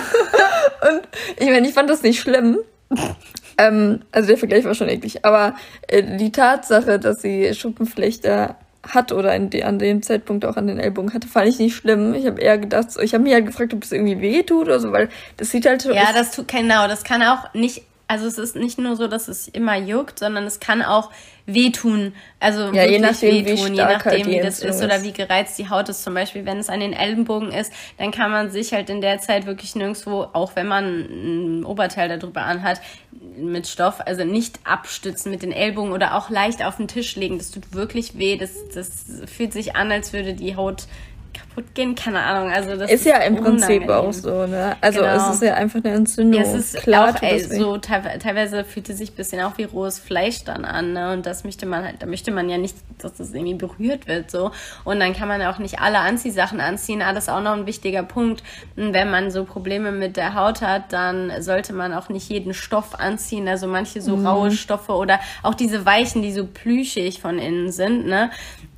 und 0.91 1.03
ich 1.37 1.49
meine, 1.49 1.69
ich 1.69 1.75
fand 1.75 1.89
das 1.89 2.03
nicht 2.03 2.21
schlimm. 2.21 2.59
Ähm, 3.59 4.01
also 4.13 4.29
der 4.29 4.39
Vergleich 4.39 4.65
war 4.65 4.75
schon 4.75 4.89
eklig. 4.89 5.25
Aber 5.25 5.55
äh, 5.89 6.17
die 6.17 6.33
Tatsache, 6.33 6.99
dass 6.99 7.23
sie 7.23 7.55
Schuppenflechte 7.55 8.55
hat 8.83 9.13
oder 9.13 9.35
in 9.35 9.51
de, 9.51 9.63
an 9.65 9.79
dem 9.79 10.03
Zeitpunkt 10.03 10.45
auch 10.45 10.57
an 10.57 10.67
den 10.67 10.79
Ellbogen 10.79 11.13
hatte, 11.13 11.29
fand 11.29 11.49
ich 11.49 11.59
nicht 11.59 11.77
schlimm. 11.77 12.15
Ich 12.15 12.27
habe 12.27 12.41
eher 12.41 12.59
gedacht, 12.59 12.89
ich 13.01 13.13
habe 13.13 13.23
mich 13.23 13.35
halt 13.35 13.47
gefragt, 13.47 13.75
ob 13.75 13.85
es 13.85 13.93
irgendwie 13.93 14.21
weh 14.21 14.43
tut 14.43 14.67
oder 14.67 14.81
so, 14.81 14.93
weil 14.93 15.09
das 15.37 15.51
sieht 15.51 15.67
halt 15.67 15.83
schon. 15.83 15.93
Ja, 15.93 16.13
das 16.15 16.33
tut 16.33 16.49
genau. 16.49 16.89
Das 16.89 17.05
kann 17.05 17.23
auch 17.23 17.53
nicht. 17.55 17.83
Also 18.09 18.27
es 18.27 18.39
ist 18.39 18.57
nicht 18.57 18.79
nur 18.79 18.97
so, 18.97 19.07
dass 19.07 19.29
es 19.29 19.47
immer 19.47 19.77
juckt, 19.77 20.19
sondern 20.19 20.45
es 20.45 20.59
kann 20.59 20.83
auch 20.83 21.11
wehtun. 21.55 22.15
Also 22.39 22.73
Ja, 22.73 22.85
je 22.85 22.93
wirklich 22.93 23.01
nachdem, 23.01 23.45
wehtun, 23.47 23.75
je 23.75 23.83
nachdem, 23.83 24.13
halt 24.13 24.27
die 24.27 24.31
wie 24.31 24.41
das 24.41 24.61
ist 24.61 24.83
oder 24.83 25.03
wie 25.03 25.13
gereizt 25.13 25.59
die 25.59 25.69
Haut 25.69 25.89
ist. 25.89 26.03
Zum 26.03 26.15
Beispiel, 26.15 26.47
wenn 26.47 26.59
es 26.59 26.69
an 26.69 26.81
den 26.81 26.93
Ellenbogen 26.93 27.53
ist, 27.53 27.73
dann 27.99 28.11
kann 28.11 28.31
man 28.31 28.51
sich 28.51 28.73
halt 28.73 28.91
in 28.91 29.01
der 29.01 29.19
Zeit 29.19 29.47
wirklich 29.47 29.75
nirgendwo, 29.75 30.27
auch 30.33 30.57
wenn 30.57 30.67
man 30.67 31.61
ein 31.61 31.65
Oberteil 31.65 32.09
darüber 32.09 32.43
anhat, 32.43 32.81
mit 33.37 33.67
Stoff, 33.67 34.01
also 34.05 34.25
nicht 34.25 34.61
abstützen 34.65 35.31
mit 35.31 35.43
den 35.43 35.53
Ellbogen 35.53 35.93
oder 35.93 36.17
auch 36.17 36.31
leicht 36.31 36.65
auf 36.65 36.77
den 36.77 36.89
Tisch 36.89 37.17
legen. 37.17 37.39
Das 37.39 37.51
tut 37.51 37.75
wirklich 37.75 38.19
weh. 38.19 38.37
Das, 38.37 38.53
das 38.75 39.05
fühlt 39.27 39.53
sich 39.53 39.77
an, 39.77 39.93
als 39.93 40.13
würde 40.13 40.35
die 40.35 40.57
Haut 40.57 40.87
kaputt 41.49 41.75
gehen. 41.75 41.95
Keine 41.95 42.21
Ahnung. 42.21 42.51
Also 42.53 42.77
das 42.77 42.91
ist 42.91 43.05
ja 43.05 43.17
im 43.19 43.37
Prinzip 43.37 43.89
auch 43.89 44.13
so, 44.13 44.47
ne? 44.47 44.77
Also 44.81 45.01
Genau. 45.01 45.15
es 45.29 45.35
ist 45.37 45.43
ja 45.43 45.55
einfach 45.55 45.81
eine 45.85 45.95
Entzündung. 45.95 46.41
Ja, 46.41 46.47
es 46.47 46.55
ist 46.55 46.77
Klar 46.77 47.11
auch 47.15 47.23
ey, 47.23 47.39
so 47.41 47.75
teilwe- 47.75 48.19
teilweise 48.19 48.65
fühlt 48.65 48.89
es 48.89 48.99
sich 48.99 49.13
ein 49.13 49.17
bisschen 49.17 49.41
auch 49.43 49.57
wie 49.59 49.65
rohes 49.65 49.99
Fleisch 49.99 50.45
dann 50.45 50.65
an, 50.65 50.93
ne? 50.93 51.13
Und 51.13 51.27
das 51.27 51.45
möchte 51.45 51.67
man 51.67 51.85
halt, 51.85 51.97
da 52.03 52.07
möchte 52.07 52.31
man 52.31 52.49
ja 52.49 52.59
nicht, 52.59 52.77
dass 52.99 53.15
das 53.15 53.33
irgendwie 53.33 53.55
berührt 53.55 54.07
wird, 54.07 54.31
so. 54.31 54.51
Und 54.85 55.01
dann 55.01 55.15
kann 55.15 55.29
man 55.29 55.43
auch 55.43 55.59
nicht 55.59 55.81
alle 55.81 55.99
Anziehsachen 55.99 56.61
anziehen. 56.61 57.03
Ah, 57.03 57.13
das 57.13 57.25
ist 57.25 57.31
auch 57.31 57.43
noch 57.43 57.53
ein 57.53 57.67
wichtiger 57.67 58.03
Punkt. 58.03 58.43
Wenn 58.77 59.11
man 59.11 59.31
so 59.31 59.45
Probleme 59.45 59.93
mit 59.93 60.17
der 60.17 60.35
Haut 60.35 60.63
hat, 60.63 60.93
dann 60.93 61.33
sollte 61.43 61.73
man 61.73 61.93
auch 61.95 62.09
nicht 62.09 62.29
jeden 62.29 62.55
Stoff 62.55 62.95
anziehen. 62.99 63.49
Also 63.49 63.67
manche 63.67 64.01
so 64.01 64.15
raue 64.17 64.51
Stoffe 64.51 64.93
oder 64.93 65.21
auch 65.43 65.55
diese 65.55 65.85
weichen, 65.87 66.23
die 66.23 66.33
so 66.33 66.47
plüschig 66.47 67.21
von 67.21 67.39
innen 67.39 67.71
sind, 67.73 68.07
ne? 68.07 68.31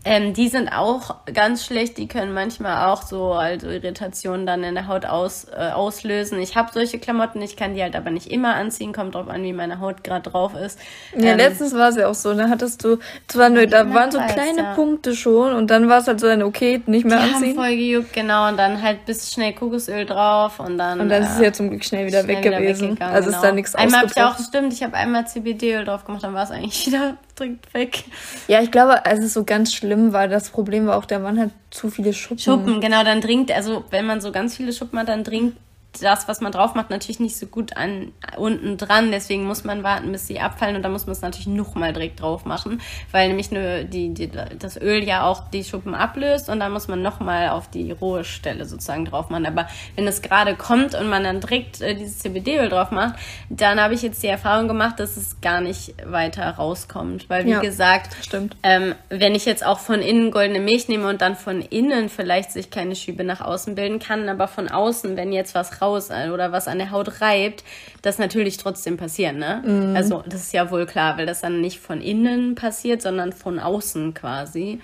Ähm, 0.05 0.35
die 0.35 0.49
sind 0.49 0.69
auch 0.69 1.17
ganz 1.33 1.65
schlecht. 1.65 1.97
Die 1.97 2.09
können 2.09 2.35
manchmal 2.35 2.89
auch 2.91 3.03
so 3.03 3.33
also 3.33 3.69
Irritationen 3.69 4.47
dann 4.47 4.65
in 4.65 4.75
der 4.75 4.89
Haut 4.89 5.07
aus, 5.07 5.47
äh, 5.57 5.71
auslösen. 5.71 6.41
Ich 6.41 6.57
habe 6.57 6.71
solche 6.73 6.99
Klamotten, 6.99 7.41
ich 7.41 7.57
kann 7.57 7.75
die 7.75 7.83
halt 7.83 7.95
aber 7.95 8.11
nicht 8.11 8.27
immer 8.27 8.57
anziehen. 8.57 8.93
Kommt 8.93 9.15
drauf 9.15 9.29
an, 9.29 9.45
wie 9.45 9.53
meine 9.53 9.79
Haut 9.79 10.03
gerade 10.03 10.29
drauf 10.29 10.55
ist. 10.55 10.79
Ja, 11.17 11.33
Ähm, 11.33 11.39
letztens 11.39 11.75
war 11.75 11.91
es 11.91 11.97
ja 11.97 12.09
auch 12.09 12.15
so, 12.15 12.35
da 12.35 12.49
hattest 12.49 12.83
du, 12.85 12.99
zwar 13.29 13.49
nur, 13.49 13.67
da 13.67 13.93
waren 13.95 14.11
so 14.11 14.19
kleine 14.19 14.63
ja. 14.63 14.75
Punkte 14.75 15.15
schon 15.15 15.53
und 15.53 15.71
dann 15.71 15.89
war 15.89 15.99
es 15.99 16.09
halt 16.09 16.19
so 16.19 16.27
ein 16.27 16.43
okay, 16.43 16.83
nicht 16.87 17.05
mehr 17.05 17.19
die 17.19 17.23
haben 17.23 17.35
anziehen. 17.35 17.55
voll 17.55 17.77
gejuckt, 17.77 18.13
genau. 18.13 18.49
Und 18.49 18.57
dann 18.57 18.83
halt 18.83 19.05
bis 19.07 19.33
schnell 19.33 19.53
Kokosöl 19.53 20.05
drauf 20.05 20.59
und 20.59 20.79
dann. 20.79 21.01
Und 21.01 21.11
dann 21.11 21.23
ist 21.23 21.35
es 21.35 21.41
äh, 21.41 21.45
ja 21.45 21.53
zum 21.53 21.71
Glück 21.71 21.85
schnell 21.85 22.07
wieder 22.07 22.25
schnell 22.25 22.43
weg 22.43 22.43
gewesen. 22.43 23.01
also 23.01 23.29
ist 23.29 23.37
genau. 23.37 23.47
da 23.47 23.53
nichts 23.53 23.75
Einmal 23.77 24.01
hab 24.01 24.11
ich 24.11 24.23
auch, 24.23 24.39
stimmt, 24.39 24.73
ich 24.73 24.83
habe 24.83 24.97
einmal 24.97 25.27
CBD-Öl 25.29 25.85
drauf 25.85 26.05
gemacht, 26.05 26.25
dann 26.25 26.35
war 26.35 26.43
es 26.43 26.51
eigentlich 26.51 26.87
wieder 26.89 27.17
dringt 27.35 27.73
weg. 27.75 28.05
Ja, 28.49 28.63
ich 28.63 28.71
glaube, 28.71 29.07
als 29.07 29.21
es 29.21 29.35
so 29.35 29.45
ganz 29.45 29.73
schlimm 29.73 30.13
war, 30.13 30.29
das 30.29 30.51
Problem 30.51 30.87
war 30.87 30.97
auch, 30.97 31.05
der 31.05 31.19
Mann 31.19 31.39
hat 31.39 31.51
zu 31.71 31.91
viele 31.91 32.13
Schuppen. 32.13 32.39
Schuppen, 32.39 32.81
genau, 32.81 33.05
dann 33.05 33.21
dringt, 33.21 33.51
also 33.51 33.85
wenn 33.91 34.07
man 34.07 34.21
so 34.21 34.33
ganz 34.33 34.57
viele 34.57 34.73
Schuppen 34.73 34.99
hat, 34.99 35.09
dann 35.09 35.25
dringt 35.25 35.57
das, 36.01 36.29
was 36.29 36.41
man 36.41 36.53
drauf 36.53 36.75
macht, 36.75 36.91
natürlich 36.91 37.21
nicht 37.21 37.37
so 37.37 37.47
gut 37.47 37.77
an 37.77 38.13
unten 38.37 38.79
dran. 38.79 39.11
Deswegen 39.11 39.45
muss 39.45 39.65
man 39.65 39.83
warten, 39.83 40.13
bis 40.13 40.27
sie 40.27 40.41
abfallen 40.41 40.77
und 40.77 40.83
dann 40.83 40.93
muss 40.93 41.07
man 41.07 41.13
es 41.13 41.23
natürlich 41.23 41.47
nochmal 41.47 41.93
direkt 41.93 42.21
drauf 42.21 42.45
machen, 42.45 42.81
weil 43.11 43.29
nämlich 43.29 43.51
nur 43.51 43.85
die, 43.85 44.15
die, 44.15 44.31
das 44.59 44.81
Öl 44.81 45.05
ja 45.05 45.25
auch 45.25 45.51
die 45.51 45.65
Schuppen 45.65 45.95
ablöst 45.95 46.49
und 46.49 46.61
dann 46.61 46.73
muss 46.73 46.89
man 46.89 47.03
nochmal 47.03 47.51
auf 47.51 47.69
die 47.69 47.93
rohe 47.93 48.25
Stelle 48.25 48.65
sozusagen 48.65 49.05
drauf 49.05 49.29
machen. 49.29 49.47
Aber 49.47 49.69
wenn 49.97 50.07
es 50.07 50.23
gerade 50.23 50.55
kommt 50.55 50.95
und 50.95 51.09
man 51.09 51.25
dann 51.25 51.41
direkt 51.41 51.81
äh, 51.81 51.95
dieses 51.95 52.21
CBD-Öl 52.21 52.69
drauf 52.69 52.91
macht, 52.91 53.17
dann 53.51 53.81
habe 53.81 53.95
ich 53.95 54.03
jetzt 54.03 54.23
die 54.23 54.29
Erfahrung 54.29 54.69
gemacht, 54.69 54.99
dass 54.99 55.17
es 55.17 55.41
gar 55.41 55.61
nicht 55.61 55.95
weiter 56.07 56.49
rauskommt. 56.49 57.29
Weil 57.29 57.45
wie 57.45 57.51
ja, 57.51 57.61
gesagt, 57.61 58.17
stimmt. 58.23 58.57
Ähm, 58.63 58.95
wenn 59.11 59.35
ich 59.35 59.45
jetzt 59.45 59.65
auch 59.65 59.79
von 59.79 60.01
innen 60.01 60.31
goldene 60.31 60.61
Milch 60.61 60.89
nehme 60.89 61.09
und 61.09 61.21
dann 61.21 61.37
von 61.37 61.61
innen 61.61 62.09
vielleicht 62.09 62.53
sich 62.53 62.71
keine 62.71 62.97
Schübe 62.97 63.25
nach 63.25 63.41
außen 63.41 63.75
bilden 63.75 63.99
kann, 63.99 64.29
aber 64.29 64.49
von 64.49 64.69
außen, 64.69 65.17
wenn 65.17 65.33
jetzt 65.33 65.55
was 65.55 65.82
raus 65.83 66.11
oder 66.11 66.53
was 66.53 66.69
an 66.69 66.79
der 66.79 66.91
Haut 66.91 67.21
reibt, 67.21 67.65
das 68.03 68.19
natürlich 68.19 68.57
trotzdem 68.57 68.97
passieren, 68.97 69.39
ne? 69.39 69.63
Mhm. 69.65 69.97
Also 69.97 70.23
das 70.27 70.43
ist 70.43 70.53
ja 70.53 70.71
wohl 70.71 70.87
klar, 70.87 71.19
weil 71.19 71.27
das 71.27 71.41
dann 71.41 71.61
nicht 71.61 71.81
von 71.81 72.01
innen 72.01 72.55
passiert, 72.55 73.03
sondern 73.03 73.33
von 73.33 73.59
außen 73.59 74.15
quasi. 74.15 74.81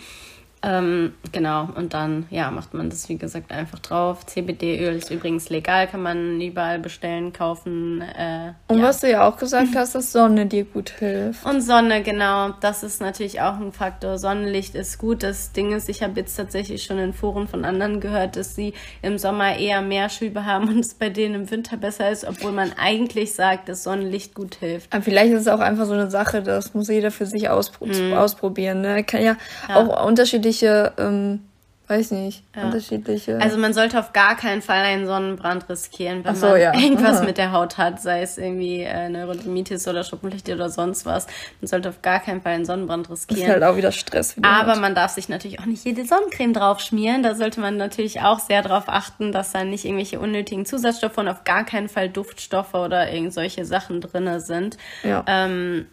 Ähm, 0.63 1.13
genau, 1.31 1.69
und 1.77 1.95
dann 1.95 2.27
ja, 2.31 2.51
macht 2.51 2.75
man 2.75 2.91
das 2.91 3.09
wie 3.09 3.17
gesagt 3.17 3.53
einfach 3.53 3.79
drauf. 3.79 4.27
CBD-Öl 4.27 4.97
ist 4.97 5.11
übrigens 5.11 5.51
legal, 5.51 5.87
kann 5.87 6.03
man 6.03 6.41
überall 6.41 6.79
bestellen, 6.79 7.33
kaufen. 7.33 8.03
Äh, 8.03 8.53
und 8.67 8.79
ja. 8.79 8.85
was 8.85 9.01
du 9.01 9.11
ja 9.11 9.29
auch 9.29 9.37
gesagt 9.37 9.77
hast, 9.77 9.95
dass 9.95 10.13
Sonne 10.13 10.47
dir 10.47 10.65
gut 10.65 10.91
hilft. 10.91 11.45
Und 11.45 11.61
Sonne, 11.61 12.03
genau, 12.03 12.51
das 12.61 12.83
ist 12.83 13.01
natürlich 13.01 13.41
auch 13.41 13.59
ein 13.59 13.73
Faktor. 13.73 14.19
Sonnenlicht 14.19 14.75
ist 14.75 14.99
gut. 14.99 15.23
Das 15.23 15.53
Ding 15.53 15.73
ist, 15.73 15.89
ich 15.89 16.03
habe 16.03 16.19
jetzt 16.19 16.35
tatsächlich 16.37 16.83
schon 16.83 16.99
in 16.99 17.13
Foren 17.13 17.47
von 17.47 17.65
anderen 17.65 18.01
gehört, 18.01 18.37
dass 18.37 18.55
sie 18.55 18.75
im 19.03 19.19
Sommer 19.19 19.57
eher 19.57 19.81
mehr 19.81 20.09
Schübe 20.09 20.45
haben 20.45 20.69
und 20.69 20.81
es 20.81 20.95
bei 20.95 21.09
denen 21.09 21.35
im 21.35 21.51
Winter 21.51 21.77
besser 21.77 22.11
ist, 22.11 22.25
obwohl 22.25 22.53
man 22.53 22.73
eigentlich 22.77 23.35
sagt, 23.35 23.69
dass 23.69 23.85
Sonnenlicht 23.85 24.35
gut 24.35 24.57
hilft. 24.57 24.93
Aber 24.93 25.03
vielleicht 25.03 25.33
ist 25.33 25.43
es 25.43 25.49
auch 25.49 25.61
einfach 25.61 25.87
so 25.87 25.93
eine 25.93 26.11
Sache, 26.11 26.43
das 26.43 26.75
muss 26.75 26.89
jeder 26.89 27.11
für 27.11 27.27
sich 27.27 27.49
auspro 27.49 27.87
mhm. 27.87 28.15
ausprobieren. 28.15 28.81
Ne? 28.81 29.05
Kann 29.05 29.23
ja, 29.23 29.37
ja. 29.69 29.77
auch 29.77 30.07
unterschiedlich 30.07 30.48
unterschiedliche, 30.49 30.93
ähm, 30.99 31.41
weiß 31.87 32.11
nicht, 32.11 32.43
ja. 32.55 32.65
unterschiedliche. 32.65 33.41
Also 33.41 33.57
man 33.57 33.73
sollte 33.73 33.99
auf 33.99 34.13
gar 34.13 34.37
keinen 34.37 34.61
Fall 34.61 34.83
einen 34.83 35.07
Sonnenbrand 35.07 35.69
riskieren, 35.71 36.23
wenn 36.23 36.37
so, 36.37 36.49
man 36.49 36.61
ja. 36.61 36.75
irgendwas 36.79 37.19
Aha. 37.19 37.25
mit 37.25 37.39
der 37.39 37.53
Haut 37.53 37.79
hat, 37.79 38.03
sei 38.03 38.21
es 38.21 38.37
irgendwie 38.37 38.81
äh, 38.81 39.09
Neurodermitis 39.09 39.89
oder 39.89 40.05
Schuppenflechte 40.05 40.55
oder 40.55 40.69
sonst 40.69 41.07
was. 41.07 41.27
Man 41.61 41.69
sollte 41.69 41.89
auf 41.89 42.03
gar 42.03 42.21
keinen 42.21 42.43
Fall 42.43 42.53
einen 42.53 42.67
Sonnenbrand 42.67 43.09
riskieren. 43.09 43.41
Das 43.41 43.49
ist 43.49 43.63
halt 43.63 43.65
auch 43.65 43.77
wieder 43.77 43.93
Stress. 43.93 44.37
Aber 44.43 44.73
hat. 44.73 44.81
man 44.81 44.95
darf 44.95 45.13
sich 45.13 45.31
natürlich 45.31 45.61
auch 45.61 45.67
nicht 45.67 45.85
jede 45.85 46.05
Sonnencreme 46.05 46.53
drauf 46.53 46.81
schmieren. 46.81 47.23
Da 47.23 47.35
sollte 47.35 47.61
man 47.61 47.79
natürlich 47.79 48.21
auch 48.21 48.39
sehr 48.39 48.63
darauf 48.63 48.89
achten, 48.89 49.33
dass 49.33 49.53
da 49.53 49.65
nicht 49.65 49.87
irgendwelche 49.87 50.21
unnötigen 50.21 50.67
Zusatzstoffe 50.67 51.17
und 51.17 51.29
auf 51.29 51.45
gar 51.45 51.65
keinen 51.65 51.89
Fall 51.89 52.11
Duftstoffe 52.11 52.75
oder 52.75 53.11
irgend 53.11 53.33
solche 53.33 53.65
Sachen 53.65 54.03
drinne 54.03 54.41
sind. 54.41 54.77
Ja. 55.05 55.25
Ähm, 55.27 55.87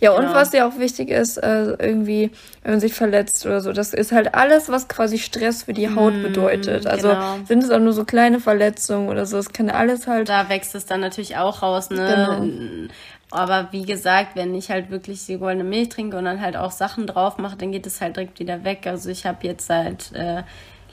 ja, 0.00 0.12
und 0.12 0.22
genau. 0.22 0.34
was 0.34 0.52
ja 0.52 0.68
auch 0.68 0.78
wichtig 0.78 1.10
ist, 1.10 1.36
äh, 1.36 1.76
irgendwie, 1.78 2.30
wenn 2.62 2.72
man 2.72 2.80
sich 2.80 2.94
verletzt 2.94 3.44
oder 3.46 3.60
so, 3.60 3.72
das 3.72 3.94
ist 3.94 4.12
halt 4.12 4.34
alles, 4.34 4.68
was 4.68 4.88
quasi 4.88 5.18
Stress 5.18 5.64
für 5.64 5.72
die 5.72 5.94
Haut 5.94 6.14
mm, 6.14 6.22
bedeutet. 6.22 6.86
Also 6.86 7.08
genau. 7.08 7.38
sind 7.46 7.62
es 7.62 7.70
auch 7.70 7.80
nur 7.80 7.92
so 7.92 8.04
kleine 8.04 8.40
Verletzungen 8.40 9.08
oder 9.08 9.26
so, 9.26 9.38
es 9.38 9.52
kann 9.52 9.70
alles 9.70 10.06
halt. 10.06 10.28
Da 10.28 10.48
wächst 10.48 10.74
es 10.74 10.86
dann 10.86 11.00
natürlich 11.00 11.36
auch 11.36 11.62
raus, 11.62 11.90
ne? 11.90 12.06
Genau. 12.40 12.88
Aber 13.30 13.68
wie 13.72 13.84
gesagt, 13.84 14.36
wenn 14.36 14.54
ich 14.54 14.70
halt 14.70 14.90
wirklich 14.90 15.26
die 15.26 15.38
goldene 15.38 15.64
Milch 15.64 15.88
trinke 15.88 16.16
und 16.16 16.24
dann 16.24 16.40
halt 16.40 16.56
auch 16.56 16.70
Sachen 16.70 17.06
drauf 17.06 17.36
mache, 17.38 17.56
dann 17.56 17.72
geht 17.72 17.86
es 17.86 18.00
halt 18.00 18.16
direkt 18.16 18.38
wieder 18.38 18.62
weg. 18.62 18.86
Also 18.86 19.10
ich 19.10 19.26
habe 19.26 19.38
jetzt 19.44 19.66
seit 19.66 20.12
äh, 20.12 20.44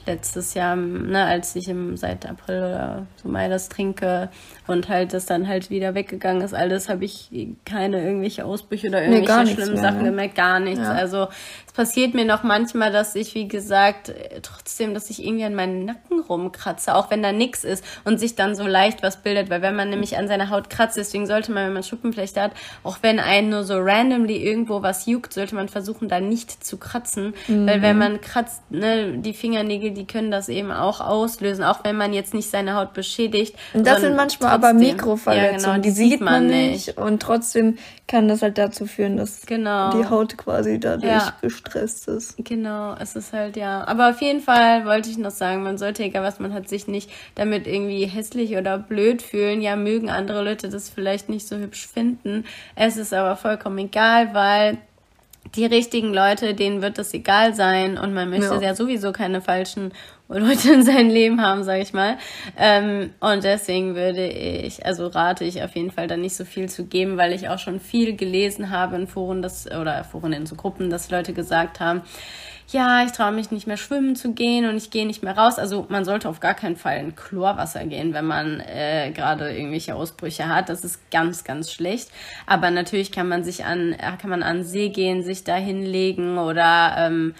letztes 0.06 0.54
Jahr, 0.54 0.76
ne, 0.76 1.24
als 1.24 1.54
ich 1.56 1.68
im, 1.68 1.96
seit 1.96 2.26
April 2.26 2.58
oder 2.58 3.06
so 3.22 3.28
Mai 3.28 3.48
das 3.48 3.68
trinke 3.68 4.28
und 4.66 4.88
halt 4.88 5.12
das 5.12 5.26
dann 5.26 5.48
halt 5.48 5.70
wieder 5.70 5.94
weggegangen 5.94 6.42
ist, 6.42 6.54
alles 6.54 6.88
habe 6.88 7.04
ich 7.04 7.30
keine 7.64 8.02
irgendwelche 8.02 8.44
Ausbrüche 8.44 8.88
oder 8.88 9.02
irgendwelche 9.02 9.44
nee, 9.44 9.54
schlimmen 9.54 9.74
mehr, 9.74 9.82
Sachen 9.82 9.98
ne? 9.98 10.10
gemerkt, 10.10 10.34
gar 10.34 10.60
nichts. 10.60 10.80
Ja. 10.80 10.92
Also 10.92 11.28
es 11.72 11.76
passiert 11.76 12.14
mir 12.14 12.24
noch 12.24 12.42
manchmal, 12.42 12.92
dass 12.92 13.14
ich, 13.14 13.34
wie 13.34 13.48
gesagt, 13.48 14.12
trotzdem, 14.42 14.92
dass 14.92 15.08
ich 15.08 15.24
irgendwie 15.24 15.44
an 15.44 15.54
meinen 15.54 15.86
Nacken 15.86 16.20
rumkratze, 16.20 16.94
auch 16.94 17.10
wenn 17.10 17.22
da 17.22 17.32
nichts 17.32 17.64
ist 17.64 17.82
und 18.04 18.18
sich 18.18 18.34
dann 18.34 18.54
so 18.54 18.66
leicht 18.66 19.02
was 19.02 19.22
bildet, 19.22 19.48
weil 19.48 19.62
wenn 19.62 19.74
man 19.74 19.88
nämlich 19.88 20.18
an 20.18 20.28
seiner 20.28 20.50
Haut 20.50 20.68
kratzt, 20.68 20.96
deswegen 20.96 21.26
sollte 21.26 21.50
man, 21.50 21.66
wenn 21.66 21.72
man 21.72 21.82
Schuppenflechte 21.82 22.42
hat, 22.42 22.52
auch 22.84 22.98
wenn 23.00 23.18
einen 23.18 23.48
nur 23.48 23.64
so 23.64 23.78
randomly 23.78 24.36
irgendwo 24.36 24.82
was 24.82 25.06
juckt, 25.06 25.32
sollte 25.32 25.54
man 25.54 25.68
versuchen, 25.68 26.08
da 26.08 26.20
nicht 26.20 26.64
zu 26.64 26.76
kratzen, 26.76 27.34
mhm. 27.48 27.66
weil 27.66 27.80
wenn 27.80 27.96
man 27.96 28.20
kratzt, 28.20 28.62
ne, 28.70 29.18
die 29.18 29.32
Fingernägel, 29.32 29.92
die 29.92 30.06
können 30.06 30.30
das 30.30 30.48
eben 30.48 30.72
auch 30.72 31.00
auslösen, 31.00 31.64
auch 31.64 31.84
wenn 31.84 31.96
man 31.96 32.12
jetzt 32.12 32.34
nicht 32.34 32.50
seine 32.50 32.74
Haut 32.74 32.92
beschädigt. 32.92 33.56
Und 33.72 33.86
das 33.86 34.00
sind 34.00 34.16
manchmal 34.16 34.50
trotzdem, 34.50 34.68
aber 34.68 34.78
Mikroverletzungen, 34.78 35.60
ja, 35.60 35.72
genau, 35.72 35.82
die, 35.82 35.88
die 35.88 35.90
sieht 35.90 36.20
man 36.20 36.46
nicht. 36.46 36.86
nicht. 36.86 36.98
Und 36.98 37.22
trotzdem 37.22 37.78
kann 38.06 38.28
das 38.28 38.42
halt 38.42 38.58
dazu 38.58 38.84
führen, 38.84 39.16
dass 39.16 39.46
genau. 39.46 39.90
die 39.92 40.06
Haut 40.08 40.36
quasi 40.36 40.78
dadurch 40.78 41.10
ja. 41.10 41.32
Gestresst 41.62 42.08
ist. 42.08 42.36
Genau, 42.38 42.94
es 42.98 43.16
ist 43.16 43.32
halt 43.32 43.56
ja. 43.56 43.86
Aber 43.86 44.10
auf 44.10 44.20
jeden 44.20 44.40
Fall 44.40 44.84
wollte 44.84 45.10
ich 45.10 45.18
noch 45.18 45.30
sagen, 45.30 45.62
man 45.62 45.78
sollte, 45.78 46.04
egal 46.04 46.22
was 46.22 46.38
man 46.38 46.52
hat, 46.52 46.68
sich 46.68 46.86
nicht 46.86 47.10
damit 47.34 47.66
irgendwie 47.66 48.06
hässlich 48.06 48.56
oder 48.56 48.78
blöd 48.78 49.22
fühlen. 49.22 49.62
Ja, 49.62 49.76
mögen 49.76 50.10
andere 50.10 50.42
Leute 50.42 50.68
das 50.68 50.88
vielleicht 50.88 51.28
nicht 51.28 51.46
so 51.46 51.56
hübsch 51.56 51.86
finden. 51.86 52.44
Es 52.74 52.96
ist 52.96 53.14
aber 53.14 53.36
vollkommen 53.36 53.78
egal, 53.78 54.34
weil 54.34 54.78
die 55.54 55.66
richtigen 55.66 56.14
Leute, 56.14 56.54
denen 56.54 56.82
wird 56.82 56.98
das 56.98 57.12
egal 57.12 57.54
sein 57.54 57.98
und 57.98 58.14
man 58.14 58.30
möchte 58.30 58.54
ja, 58.54 58.60
ja 58.60 58.74
sowieso 58.74 59.12
keine 59.12 59.40
falschen 59.40 59.92
Leute 60.38 60.72
in 60.72 60.82
seinem 60.82 61.10
Leben 61.10 61.42
haben, 61.42 61.64
sage 61.64 61.82
ich 61.82 61.92
mal. 61.92 62.18
Ähm, 62.58 63.10
und 63.20 63.44
deswegen 63.44 63.94
würde 63.94 64.26
ich, 64.26 64.84
also 64.86 65.06
rate 65.06 65.44
ich 65.44 65.62
auf 65.62 65.74
jeden 65.74 65.90
Fall 65.90 66.08
da 66.08 66.16
nicht 66.16 66.36
so 66.36 66.44
viel 66.44 66.68
zu 66.68 66.86
geben, 66.86 67.16
weil 67.16 67.32
ich 67.32 67.48
auch 67.48 67.58
schon 67.58 67.80
viel 67.80 68.16
gelesen 68.16 68.70
habe 68.70 68.96
in 68.96 69.06
Foren, 69.06 69.42
dass, 69.42 69.66
oder 69.66 70.04
Foren 70.04 70.32
in 70.32 70.46
so 70.46 70.54
Gruppen, 70.54 70.90
dass 70.90 71.10
Leute 71.10 71.32
gesagt 71.32 71.80
haben, 71.80 72.02
ja, 72.68 73.04
ich 73.04 73.12
traue 73.12 73.32
mich 73.32 73.50
nicht 73.50 73.66
mehr 73.66 73.76
schwimmen 73.76 74.16
zu 74.16 74.32
gehen 74.32 74.66
und 74.68 74.76
ich 74.76 74.90
gehe 74.90 75.06
nicht 75.06 75.22
mehr 75.22 75.36
raus. 75.36 75.58
Also 75.58 75.86
man 75.88 76.04
sollte 76.04 76.28
auf 76.28 76.40
gar 76.40 76.54
keinen 76.54 76.76
Fall 76.76 76.98
in 76.98 77.14
Chlorwasser 77.14 77.84
gehen, 77.84 78.14
wenn 78.14 78.24
man 78.24 78.60
äh, 78.60 79.10
gerade 79.14 79.54
irgendwelche 79.54 79.94
Ausbrüche 79.94 80.48
hat. 80.48 80.68
Das 80.68 80.84
ist 80.84 81.10
ganz, 81.10 81.44
ganz 81.44 81.70
schlecht. 81.70 82.10
Aber 82.46 82.70
natürlich 82.70 83.12
kann 83.12 83.28
man 83.28 83.44
sich 83.44 83.64
an, 83.64 83.96
kann 84.20 84.30
man 84.30 84.42
an 84.42 84.64
See 84.64 84.88
gehen, 84.88 85.22
sich 85.22 85.44
da 85.44 85.56
hinlegen 85.56 86.38
oder 86.38 86.94
ähm, 86.98 87.34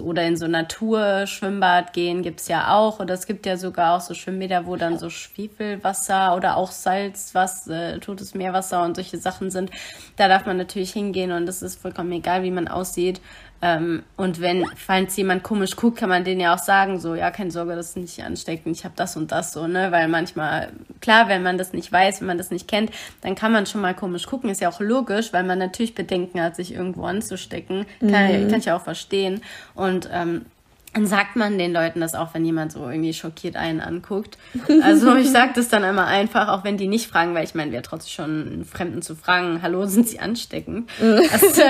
oder 0.00 0.24
in 0.24 0.36
so 0.36 0.46
Naturschwimmbad 0.46 1.92
gehen 1.92 2.22
gibt's 2.22 2.48
ja 2.48 2.74
auch. 2.74 3.00
Oder 3.00 3.14
es 3.14 3.26
gibt 3.26 3.46
ja 3.46 3.56
sogar 3.56 3.96
auch 3.96 4.00
so 4.00 4.14
Schwimmbäder, 4.14 4.66
wo 4.66 4.76
dann 4.76 4.98
so 4.98 5.10
Schwefelwasser 5.10 6.36
oder 6.36 6.56
auch 6.56 6.70
Salzwasser, 6.70 7.94
äh, 7.94 7.98
totes 7.98 8.34
Meerwasser 8.34 8.82
und 8.84 8.94
solche 8.94 9.18
Sachen 9.18 9.50
sind. 9.50 9.70
Da 10.16 10.28
darf 10.28 10.46
man 10.46 10.56
natürlich 10.56 10.92
hingehen 10.92 11.32
und 11.32 11.48
es 11.48 11.62
ist 11.62 11.80
vollkommen 11.80 12.12
egal, 12.12 12.42
wie 12.42 12.50
man 12.50 12.68
aussieht. 12.68 13.20
Ähm, 13.64 14.02
und 14.16 14.40
wenn, 14.40 14.66
falls 14.74 15.16
jemand 15.16 15.44
komisch 15.44 15.76
guckt, 15.76 15.96
kann 15.96 16.08
man 16.08 16.24
denen 16.24 16.40
ja 16.40 16.52
auch 16.52 16.58
sagen, 16.58 16.98
so, 16.98 17.14
ja, 17.14 17.30
keine 17.30 17.52
Sorge, 17.52 17.76
das 17.76 17.90
ist 17.90 17.96
nicht 17.96 18.22
ansteckend, 18.22 18.76
ich 18.76 18.84
habe 18.84 18.94
das 18.96 19.16
und 19.16 19.30
das 19.30 19.52
so, 19.52 19.68
ne? 19.68 19.92
Weil 19.92 20.08
manchmal, 20.08 20.72
klar, 21.00 21.28
wenn 21.28 21.44
man 21.44 21.58
das 21.58 21.72
nicht 21.72 21.92
weiß, 21.92 22.20
wenn 22.20 22.26
man 22.26 22.38
das 22.38 22.50
nicht 22.50 22.66
kennt, 22.66 22.90
dann 23.20 23.36
kann 23.36 23.52
man 23.52 23.66
schon 23.66 23.80
mal 23.80 23.94
komisch 23.94 24.26
gucken, 24.26 24.50
ist 24.50 24.60
ja 24.60 24.68
auch 24.68 24.80
logisch, 24.80 25.32
weil 25.32 25.44
man 25.44 25.60
natürlich 25.60 25.94
Bedenken 25.94 26.42
hat, 26.42 26.56
sich 26.56 26.74
irgendwo 26.74 27.04
anzustecken. 27.04 27.86
Kann, 28.00 28.44
mhm. 28.44 28.48
kann 28.48 28.58
ich 28.58 28.72
auch 28.72 28.82
verstehen. 28.82 29.42
Und 29.76 30.10
ähm, 30.12 30.44
dann 30.94 31.06
sagt 31.06 31.36
man 31.36 31.56
den 31.56 31.72
Leuten 31.72 32.00
das 32.00 32.14
auch, 32.14 32.34
wenn 32.34 32.44
jemand 32.44 32.72
so 32.72 32.86
irgendwie 32.88 33.14
schockiert 33.14 33.56
einen 33.56 33.80
anguckt. 33.80 34.36
Also 34.82 35.16
ich 35.16 35.30
sage 35.30 35.52
das 35.54 35.68
dann 35.68 35.84
immer 35.84 36.06
einfach, 36.06 36.48
auch 36.48 36.64
wenn 36.64 36.76
die 36.76 36.86
nicht 36.86 37.08
fragen, 37.08 37.34
weil 37.34 37.44
ich 37.44 37.54
meine, 37.54 37.72
wäre 37.72 37.82
trotzdem 37.82 38.10
schon 38.10 38.52
einen 38.52 38.64
Fremden 38.64 39.00
zu 39.00 39.16
fragen, 39.16 39.60
hallo, 39.62 39.86
sind 39.86 40.06
sie 40.08 40.20
ansteckend? 40.20 40.90
Also, 41.00 41.62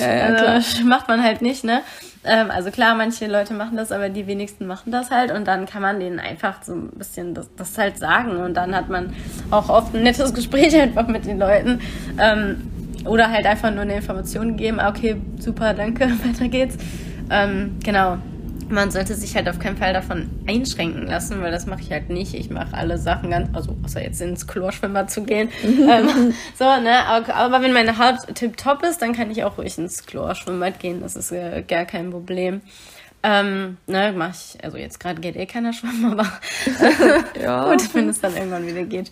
ja, 0.00 0.16
ja, 0.16 0.34
also 0.34 0.84
macht 0.84 1.08
man 1.08 1.22
halt 1.22 1.42
nicht, 1.42 1.64
ne? 1.64 1.82
Ähm, 2.24 2.52
also 2.52 2.70
klar, 2.70 2.94
manche 2.94 3.26
Leute 3.26 3.52
machen 3.52 3.76
das, 3.76 3.90
aber 3.90 4.08
die 4.08 4.28
wenigsten 4.28 4.66
machen 4.66 4.92
das 4.92 5.10
halt 5.10 5.32
und 5.32 5.48
dann 5.48 5.66
kann 5.66 5.82
man 5.82 5.98
denen 5.98 6.20
einfach 6.20 6.62
so 6.62 6.72
ein 6.74 6.90
bisschen 6.90 7.34
das, 7.34 7.48
das 7.56 7.76
halt 7.76 7.98
sagen 7.98 8.36
und 8.36 8.54
dann 8.54 8.76
hat 8.76 8.88
man 8.88 9.12
auch 9.50 9.68
oft 9.68 9.92
ein 9.94 10.04
nettes 10.04 10.32
Gespräch 10.32 10.76
einfach 10.80 11.08
mit 11.08 11.26
den 11.26 11.38
Leuten. 11.38 11.80
Ähm, 12.18 12.68
oder 13.04 13.30
halt 13.30 13.46
einfach 13.46 13.72
nur 13.72 13.82
eine 13.82 13.96
Information 13.96 14.56
geben, 14.56 14.78
ah, 14.78 14.90
okay, 14.90 15.16
super, 15.40 15.74
danke, 15.74 16.04
weiter 16.24 16.46
geht's. 16.46 16.76
Ähm, 17.28 17.78
genau, 17.82 18.18
man 18.72 18.90
sollte 18.90 19.14
sich 19.14 19.36
halt 19.36 19.48
auf 19.48 19.58
keinen 19.58 19.76
Fall 19.76 19.92
davon 19.92 20.30
einschränken 20.48 21.06
lassen, 21.06 21.40
weil 21.42 21.52
das 21.52 21.66
mache 21.66 21.82
ich 21.82 21.92
halt 21.92 22.08
nicht. 22.08 22.34
Ich 22.34 22.50
mache 22.50 22.74
alle 22.74 22.98
Sachen 22.98 23.30
ganz, 23.30 23.48
also 23.52 23.76
außer 23.84 24.02
jetzt 24.02 24.20
ins 24.20 24.46
Chlorschwimmer 24.46 25.06
zu 25.06 25.22
gehen. 25.22 25.50
ähm, 25.62 26.34
so, 26.58 26.64
ne? 26.64 27.04
Aber, 27.06 27.34
aber, 27.34 27.62
wenn 27.62 27.72
meine 27.72 27.98
Haut 27.98 28.34
tipptopp 28.34 28.82
ist, 28.82 29.02
dann 29.02 29.12
kann 29.12 29.30
ich 29.30 29.44
auch 29.44 29.58
ruhig 29.58 29.78
ins 29.78 30.06
Chlorschwimmbad 30.06 30.80
gehen. 30.80 31.00
Das 31.02 31.16
ist 31.16 31.30
äh, 31.32 31.62
gar 31.62 31.84
kein 31.84 32.10
Problem. 32.10 32.62
Ähm, 33.22 33.76
ne, 33.86 34.12
mach 34.16 34.30
ich, 34.30 34.64
also 34.64 34.76
jetzt 34.76 34.98
gerade 34.98 35.20
geht 35.20 35.36
eh 35.36 35.46
keiner 35.46 35.72
schwimmen, 35.72 36.12
aber 36.12 36.26
ja. 37.40 37.64
gut, 37.70 37.94
wenn 37.94 38.08
es 38.08 38.20
dann 38.20 38.34
irgendwann 38.34 38.66
wieder 38.66 38.84
geht. 38.84 39.10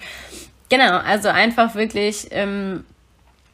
Genau, 0.69 0.99
also 0.99 1.29
einfach 1.29 1.75
wirklich 1.75 2.29
ähm, 2.31 2.85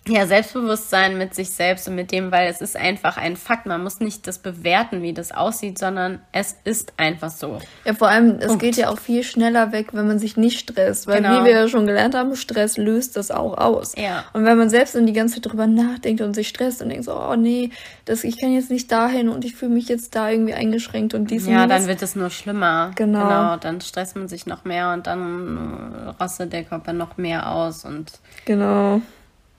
ja, 0.09 0.27
Selbstbewusstsein 0.27 1.19
mit 1.19 1.35
sich 1.35 1.51
selbst 1.51 1.89
und 1.89 1.95
mit 1.97 2.13
dem, 2.13 2.31
weil 2.31 2.49
es 2.49 2.61
ist 2.61 2.77
einfach 2.77 3.17
ein 3.17 3.37
Fakt. 3.37 3.67
Man 3.67 3.83
muss 3.83 4.01
nicht 4.01 4.27
das 4.27 4.39
bewerten, 4.39 5.03
wie 5.03 5.13
das 5.13 5.33
aussieht, 5.33 5.79
sondern 5.79 6.21
es 6.33 6.57
ist 6.65 6.93
einfach 6.97 7.31
so. 7.31 7.59
Ja, 7.85 7.95
vor 7.95 8.09
allem, 8.09 8.37
es 8.39 8.47
Punkt. 8.47 8.63
geht 8.63 8.77
ja 8.77 8.89
auch 8.91 8.99
viel 8.99 9.23
schneller 9.25 9.73
weg, 9.73 9.89
wenn 9.93 10.07
man 10.07 10.19
sich 10.19 10.37
nicht 10.37 10.59
stresst. 10.61 11.07
Weil 11.07 11.23
Genau. 11.23 11.41
wie 11.41 11.47
wir 11.47 11.53
ja 11.53 11.69
schon 11.69 11.87
gelernt 11.87 12.15
haben, 12.15 12.37
Stress 12.37 12.77
löst 12.77 13.17
das 13.17 13.31
auch 13.31 13.59
aus. 13.59 13.95
Ja. 13.97 14.25
Und 14.33 14.45
wenn 14.45 14.57
man 14.57 14.71
selbst 14.71 14.95
dann 14.95 15.07
die 15.07 15.13
ganze 15.13 15.35
Zeit 15.41 15.51
drüber 15.53 15.67
nachdenkt 15.67 16.21
und 16.21 16.35
sich 16.35 16.49
stresst 16.49 16.83
und 16.83 16.89
denkt 16.91 17.05
so, 17.05 17.13
oh 17.19 17.35
nee, 17.37 17.71
das, 18.05 18.23
ich 18.25 18.39
kann 18.41 18.53
jetzt 18.53 18.71
nicht 18.71 18.91
dahin 18.93 19.29
und 19.29 19.45
ich 19.45 19.55
fühle 19.57 19.73
mich 19.75 19.89
jetzt 19.89 20.15
da 20.15 20.31
irgendwie 20.31 20.55
eingeschränkt 20.55 21.15
und 21.15 21.31
dies 21.31 21.47
Ja, 21.47 21.65
und 21.65 21.69
dann 21.69 21.87
wird 21.87 22.03
es 22.03 22.15
nur 22.15 22.31
schlimmer. 22.31 22.93
Genau. 22.95 23.21
Genau, 23.27 23.57
dann 23.57 23.81
stresst 23.81 24.15
man 24.17 24.29
sich 24.29 24.47
noch 24.47 24.65
mehr 24.65 24.93
und 24.93 25.07
dann 25.07 26.15
rastet 26.21 26.53
der 26.53 26.65
Körper 26.65 26.93
noch 26.93 27.17
mehr 27.17 27.51
aus 27.51 27.85
und 27.85 28.13
Genau. 28.45 29.01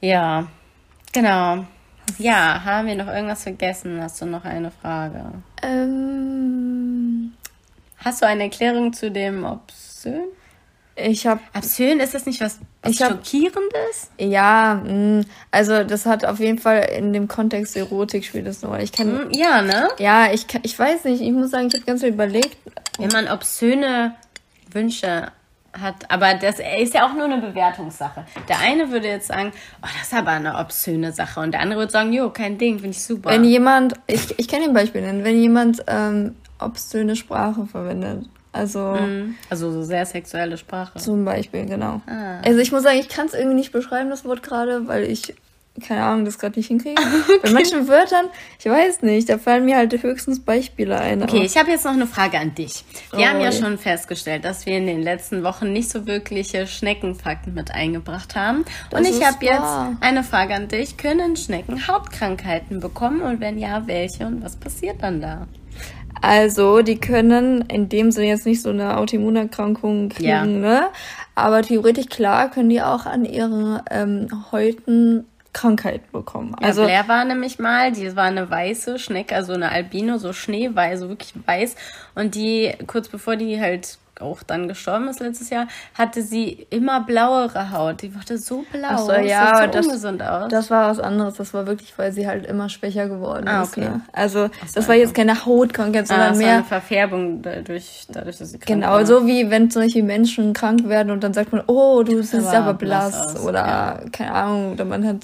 Ja, 0.02 0.48
genau. 1.14 1.66
Ja, 2.18 2.64
haben 2.64 2.88
wir 2.88 2.95
noch 2.95 3.08
irgendwas 3.08 3.43
vergessen? 3.43 4.02
Hast 4.02 4.22
du 4.22 4.26
noch 4.26 4.45
eine 4.45 4.72
Frage? 4.72 5.26
Ähm, 5.62 7.34
Hast 7.98 8.22
du 8.22 8.28
eine 8.28 8.43
Erklärung 8.43 8.93
zu 8.93 9.12
dem 9.12 9.43
Obszön? 9.43 10.24
ich 10.95 11.28
habe 11.28 11.41
Obszön, 11.56 12.00
ist 12.00 12.16
das 12.16 12.26
nicht 12.26 12.41
was, 12.41 12.60
was 12.82 12.91
Ich 12.93 13.02
hab- 13.04 13.12
Schockierendes? 13.12 14.10
Ja, 14.18 14.82
mh, 14.84 15.26
also 15.52 15.84
das 15.84 16.06
hat 16.08 16.26
auf 16.26 16.39
jeden 16.39 16.58
Fall 16.58 16.80
in 16.98 17.14
dem 17.14 17.28
Kontext 17.28 17.76
Erotik 17.78 18.26
spielt 18.26 18.48
das 18.48 18.64
nur. 18.64 18.80
Ich 18.80 18.91
kann, 18.93 19.08
Hm, 19.26 19.32
Ja, 19.32 19.62
ne? 19.62 19.89
ja, 20.00 20.32
ich 20.32 20.48
ich 20.64 20.78
weiß 20.80 21.04
nicht, 21.04 21.22
ich 21.22 21.32
muss 21.32 21.52
sagen, 21.52 21.68
ich 21.68 21.74
habe 21.76 21.86
ganz 21.86 22.02
viel 22.02 22.10
überlegt. 22.14 22.58
Wenn 22.98 23.12
man 23.12 23.28
obszöne 23.28 24.16
Wünsche 24.72 25.28
hat, 25.82 26.09
aber 26.09 26.34
das 26.36 26.55
ist 26.80 26.93
ja 26.93 27.05
auch 27.05 27.13
nur 27.13 27.25
eine 27.25 27.38
Bewertungssache. 27.39 28.23
Der 28.49 28.59
eine 28.59 28.91
würde 28.91 29.07
jetzt 29.07 29.28
sagen, 29.28 29.51
oh, 29.82 29.88
das 29.97 30.07
ist 30.07 30.13
aber 30.13 30.32
eine 30.32 30.57
obszöne 30.57 31.11
Sache. 31.11 31.39
Und 31.39 31.51
der 31.51 31.61
andere 31.61 31.80
würde 31.80 31.91
sagen, 31.91 32.13
jo, 32.13 32.30
kein 32.30 32.57
Ding, 32.57 32.75
finde 32.80 32.91
ich 32.91 33.03
super. 33.03 33.30
Wenn 33.30 33.43
jemand, 33.43 33.93
ich, 34.07 34.38
ich 34.39 34.47
kann 34.47 34.61
ein 34.61 34.73
Beispiel 34.73 35.01
nennen, 35.01 35.23
wenn 35.23 35.39
jemand 35.39 35.84
ähm, 35.88 36.36
obszöne 36.59 37.15
Sprache 37.15 37.65
verwendet, 37.65 38.25
also 38.53 38.80
Mhm. 38.80 39.36
also 39.49 39.71
so 39.71 39.84
sehr 39.84 40.05
sexuelle 40.05 40.57
Sprache. 40.57 40.97
zum 40.97 41.23
Beispiel, 41.25 41.65
genau. 41.65 42.01
Ah. 42.07 42.39
Also 42.43 42.59
ich 42.59 42.71
muss 42.71 42.84
sagen, 42.84 42.97
ich 42.97 43.09
kann 43.09 43.28
es 43.28 43.34
irgendwie 43.34 43.55
nicht 43.55 43.71
beschreiben, 43.71 44.09
das 44.09 44.25
Wort 44.25 44.41
gerade, 44.41 44.88
weil 44.88 45.03
ich, 45.03 45.36
keine 45.86 46.03
Ahnung, 46.03 46.25
das 46.25 46.39
gerade 46.39 46.57
nicht 46.59 46.67
hinkriege. 46.67 47.01
Bei 47.43 47.51
manchen 47.51 47.88
Wörtern, 47.88 48.25
ich 48.59 48.65
weiß 48.65 49.01
nicht, 49.03 49.30
da 49.30 49.38
fallen 49.38 49.65
mir 49.65 49.78
halt 49.78 50.01
höchstens 50.01 50.39
Beispiele 50.39 50.99
ein. 50.99 51.21
Okay, 51.23 51.43
ich 51.43 51.57
habe 51.57 51.69
jetzt 51.71 51.86
noch 51.86 51.93
eine 51.93 52.07
Frage 52.07 52.39
an 52.39 52.55
dich. 52.55 52.84
Wir 53.11 53.19
Oh 53.19 53.25
haben 53.25 53.41
ja 53.41 53.51
schon 53.51 53.78
festgestellt, 53.78 54.45
dass 54.45 54.65
wir 54.65 54.78
in 54.78 54.88
den 54.88 55.01
letzten 55.01 55.43
Wochen 55.43 55.71
nicht 55.73 55.89
so 55.89 56.05
wirkliche 56.07 56.67
Schneckenfakten 56.67 57.53
mit 57.53 57.71
eingebracht 57.71 58.36
haben. 58.36 58.65
Das 58.89 58.99
und 58.99 59.07
ich 59.07 59.25
habe 59.25 59.38
jetzt 59.45 60.01
eine 60.01 60.23
Frage 60.23 60.55
an 60.55 60.67
dich. 60.67 60.97
Können 60.97 61.36
Schnecken 61.38 61.88
Hautkrankheiten 61.88 62.80
bekommen? 62.80 63.21
Und 63.21 63.39
wenn 63.39 63.57
ja, 63.57 63.84
welche? 63.88 64.25
Und 64.25 64.43
was 64.43 64.55
passiert 64.55 65.03
dann 65.03 65.21
da? 65.21 65.47
Also, 66.21 66.82
die 66.82 66.97
können 66.99 67.61
in 67.69 67.89
dem 67.89 68.11
Sinne 68.11 68.28
jetzt 68.30 68.47
nicht 68.47 68.61
so 68.63 68.69
eine 68.71 68.97
Autoimmunerkrankung 68.97 70.09
kriegen, 70.09 70.28
Ja. 70.28 70.45
ne? 70.45 70.88
Aber 71.36 71.61
theoretisch 71.61 72.07
klar 72.07 72.49
können 72.49 72.69
die 72.69 72.82
auch 72.82 73.05
an 73.05 73.23
ihren 73.23 73.80
ähm, 73.91 74.28
Häuten 74.51 75.25
Krankheiten 75.58 76.05
bekommen. 76.12 76.53
Also 76.55 76.82
Also, 76.82 76.84
Blair 76.84 77.08
war 77.08 77.26
nämlich 77.26 77.58
mal, 77.60 77.91
die 77.91 78.16
war 78.16 78.26
eine 78.26 78.49
weiße 78.49 78.99
Schnecke, 78.99 79.36
also 79.36 79.53
eine 79.53 79.70
Albino, 79.72 80.18
so 80.18 80.32
schneeweiß, 80.34 80.99
so 80.99 81.10
wirklich 81.10 81.34
weiß. 81.45 81.76
Und 82.16 82.36
die, 82.36 82.74
kurz 82.86 83.08
bevor 83.10 83.36
die 83.36 83.60
halt 83.60 83.97
auch 84.20 84.41
dann 84.41 84.68
gestorben 84.68 85.08
ist 85.10 85.20
letztes 85.20 85.51
Jahr, 85.51 85.68
hatte 85.93 86.24
sie 86.24 86.66
immer 86.72 87.01
blauere 87.01 87.72
Haut. 87.72 88.01
Die 88.01 88.16
wurde 88.16 88.39
so 88.39 88.66
blau. 88.72 88.88
Ach 88.89 88.97
so, 88.97 89.12
das 89.12 89.26
ja, 89.28 89.62
so 89.62 89.68
das- 89.72 89.86
ungesund 89.86 90.24
aus. 90.24 90.47
das 90.49 90.72
war 90.72 90.89
was 90.89 90.99
anderes. 90.99 91.36
Das 91.36 91.53
war 91.53 91.68
wirklich, 91.68 91.95
weil 91.99 92.12
sie 92.12 92.26
halt 92.28 92.43
immer 92.47 92.68
schwächer 92.68 93.08
geworden 93.10 93.47
Ah, 93.47 93.62
ist. 93.62 93.70
okay. 93.78 93.82
Ne? 93.89 94.01
Also, 94.14 94.45
so, 94.47 94.51
das 94.74 94.88
war 94.88 94.95
jetzt 94.95 95.14
keine 95.14 95.45
Hautkrankheit, 95.45 96.05
ah, 96.05 96.08
sondern 96.08 96.30
das 96.30 96.39
war 96.39 96.45
mehr 96.45 96.55
eine 96.55 96.64
Verfärbung 96.64 97.43
dadurch, 97.43 98.08
dadurch 98.10 98.38
dass 98.39 98.49
sie 98.49 98.58
krank 98.58 98.82
Genau, 98.82 98.93
war. 98.93 99.05
so 99.05 99.28
wie 99.28 99.51
wenn 99.51 99.70
zum 99.70 99.84
Beispiel 99.84 100.01
Menschen 100.03 100.53
krank 100.53 100.89
werden 100.89 101.12
und 101.12 101.24
dann 101.24 101.36
sagt 101.36 101.51
man, 101.51 101.62
oh, 101.68 102.01
du 102.01 102.20
siehst 102.24 102.34
aber 102.47 102.58
aber 102.58 102.74
blass 102.74 103.12
blass 103.12 103.36
aus, 103.36 103.45
oder 103.45 103.60
ja. 103.68 103.99
keine 104.12 104.34
Ahnung, 104.34 104.72
oder 104.74 104.86
man 104.86 105.05
hat 105.05 105.18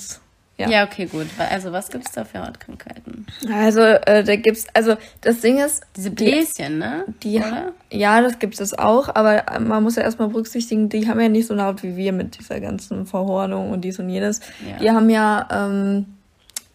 ja. 0.57 0.69
Ja, 0.69 0.83
okay, 0.85 1.05
gut. 1.07 1.27
Also 1.37 1.71
was 1.71 1.89
gibt's 1.89 2.11
da 2.11 2.25
für 2.25 2.45
Hautkrankheiten? 2.45 3.25
Also 3.51 3.81
äh, 3.81 4.23
da 4.23 4.35
gibt's, 4.35 4.67
also 4.73 4.95
das 5.21 5.41
Ding 5.41 5.57
ist, 5.59 5.83
Diese 5.95 6.11
die, 6.11 6.25
Bläschen, 6.25 6.77
ne? 6.77 7.05
die 7.23 7.37
Oder? 7.39 7.71
ja, 7.91 8.21
das 8.21 8.37
gibt 8.39 8.59
es 8.61 8.77
auch, 8.77 9.09
aber 9.15 9.47
äh, 9.51 9.59
man 9.59 9.81
muss 9.83 9.95
ja 9.95 10.03
erstmal 10.03 10.27
berücksichtigen, 10.29 10.89
die 10.89 11.07
haben 11.09 11.19
ja 11.19 11.27
nicht 11.29 11.47
so 11.47 11.53
eine 11.53 11.63
Haut 11.65 11.81
wie 11.83 11.95
wir 11.95 12.13
mit 12.13 12.37
dieser 12.39 12.59
ganzen 12.59 13.05
Verhornung 13.07 13.71
und 13.71 13.81
dies 13.81 13.97
und 13.99 14.09
jenes. 14.09 14.41
Ja. 14.69 14.77
Die 14.77 14.91
haben 14.91 15.09
ja, 15.09 15.47
ähm, 15.51 16.05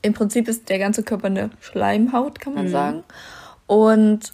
im 0.03 0.13
Prinzip 0.13 0.49
ist 0.49 0.69
der 0.69 0.79
ganze 0.79 1.03
Körper 1.03 1.27
eine 1.27 1.51
Schleimhaut, 1.61 2.41
kann 2.41 2.55
man 2.55 2.67
Mhm. 2.67 2.71
sagen. 2.71 3.05
Und 3.67 4.33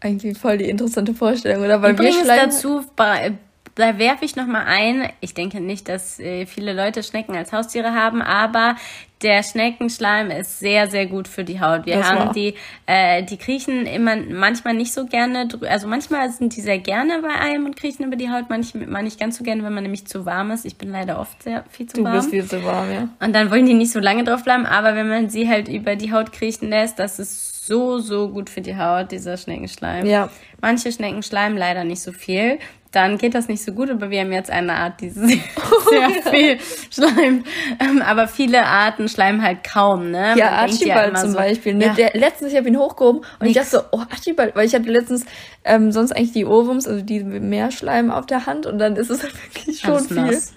eigentlich 0.00 0.38
voll 0.38 0.58
die 0.58 0.68
interessante 0.68 1.12
Vorstellung, 1.14 1.64
oder? 1.64 1.82
Weil 1.82 1.92
Übrigens 1.92 2.16
wir 2.18 2.24
Schleim 2.24 2.50
dazu, 2.50 2.84
bei- 2.96 3.32
da 3.78 3.98
werfe 3.98 4.24
ich 4.24 4.36
noch 4.36 4.46
mal 4.46 4.64
ein, 4.66 5.08
ich 5.20 5.34
denke 5.34 5.60
nicht, 5.60 5.88
dass 5.88 6.18
äh, 6.18 6.46
viele 6.46 6.72
Leute 6.72 7.02
Schnecken 7.02 7.36
als 7.36 7.52
Haustiere 7.52 7.94
haben, 7.94 8.20
aber 8.22 8.76
der 9.22 9.42
Schneckenschleim 9.42 10.30
ist 10.30 10.60
sehr, 10.60 10.86
sehr 10.88 11.06
gut 11.06 11.26
für 11.26 11.42
die 11.42 11.60
Haut. 11.60 11.86
Wir 11.86 11.96
Das 11.96 12.08
haben 12.08 12.26
war. 12.26 12.32
die, 12.32 12.54
äh, 12.86 13.22
die 13.24 13.36
kriechen 13.36 13.84
immer 13.86 14.14
manchmal 14.16 14.74
nicht 14.74 14.92
so 14.92 15.06
gerne, 15.06 15.48
also 15.68 15.88
manchmal 15.88 16.30
sind 16.30 16.54
die 16.56 16.60
sehr 16.60 16.78
gerne 16.78 17.20
bei 17.22 17.34
einem 17.34 17.66
und 17.66 17.76
kriechen 17.76 18.04
über 18.04 18.16
die 18.16 18.30
Haut, 18.30 18.44
manchmal 18.48 19.02
nicht 19.02 19.18
ganz 19.18 19.38
so 19.38 19.44
gerne, 19.44 19.64
wenn 19.64 19.74
man 19.74 19.82
nämlich 19.82 20.06
zu 20.06 20.24
warm 20.26 20.50
ist. 20.52 20.64
Ich 20.64 20.76
bin 20.76 20.90
leider 20.92 21.18
oft 21.20 21.42
sehr 21.42 21.64
viel 21.70 21.86
zu 21.86 21.96
Du 21.96 22.04
warm. 22.04 22.14
bist 22.14 22.30
viel 22.30 22.44
zu 22.46 22.64
warm, 22.64 22.92
ja. 22.92 23.08
Und 23.20 23.32
dann 23.34 23.50
wollen 23.50 23.66
die 23.66 23.74
nicht 23.74 23.92
so 23.92 23.98
lange 24.00 24.22
drauf 24.24 24.44
bleiben, 24.44 24.66
aber 24.66 24.94
wenn 24.94 25.08
man 25.08 25.30
sie 25.30 25.48
halt 25.48 25.68
über 25.68 25.96
die 25.96 26.12
Haut 26.12 26.32
kriechen 26.32 26.68
lässt, 26.68 26.98
das 27.00 27.18
ist 27.18 27.57
so, 27.68 27.98
so 28.00 28.28
gut 28.30 28.50
für 28.50 28.60
die 28.60 28.76
Haut, 28.76 29.12
dieser 29.12 29.36
Schneckenschleim. 29.36 30.04
Ja. 30.06 30.28
Manche 30.60 30.90
Schnecken 30.90 31.22
schleimen 31.22 31.56
leider 31.56 31.84
nicht 31.84 32.02
so 32.02 32.10
viel. 32.10 32.58
Dann 32.90 33.18
geht 33.18 33.34
das 33.34 33.48
nicht 33.48 33.62
so 33.62 33.72
gut, 33.72 33.90
aber 33.90 34.08
wir 34.08 34.20
haben 34.22 34.32
jetzt 34.32 34.50
eine 34.50 34.72
Art, 34.72 35.02
die 35.02 35.10
sehr, 35.10 35.28
sehr 35.90 36.32
viel 36.32 36.58
schleimt. 36.90 37.46
Ähm, 37.78 38.00
aber 38.02 38.26
viele 38.28 38.64
Arten 38.64 39.08
schleimen 39.10 39.42
halt 39.42 39.62
kaum, 39.62 40.10
ne? 40.10 40.34
Ja, 40.36 40.50
Man 40.50 40.66
denkt 40.70 40.72
Archibald 40.72 41.08
immer 41.10 41.20
zum 41.20 41.30
so, 41.32 41.36
Beispiel. 41.36 41.74
Ne? 41.74 41.84
Ja, 41.86 41.92
Der, 41.92 42.10
letztens, 42.14 42.50
ich 42.52 42.56
habe 42.58 42.66
ihn 42.66 42.78
hochgehoben 42.78 43.20
und 43.38 43.46
ich 43.46 43.54
Nix. 43.54 43.70
dachte 43.70 43.86
so, 43.92 43.98
oh, 43.98 44.02
Archibald, 44.10 44.56
weil 44.56 44.66
ich 44.66 44.74
hatte 44.74 44.88
letztens 44.90 45.26
ähm, 45.64 45.92
sonst 45.92 46.12
eigentlich 46.12 46.32
die 46.32 46.46
Ohrwurms, 46.46 46.88
also 46.88 47.02
die 47.04 47.22
Meerschleim 47.22 48.10
auf 48.10 48.24
der 48.24 48.46
Hand 48.46 48.64
und 48.64 48.78
dann 48.78 48.96
ist 48.96 49.10
es 49.10 49.22
halt 49.22 49.34
wirklich 49.54 49.80
schon 49.80 49.90
alles 49.92 50.06
viel. 50.08 50.16
nass. 50.16 50.54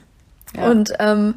Ja. 0.55 0.69
Und 0.71 0.93
ähm, 0.99 1.35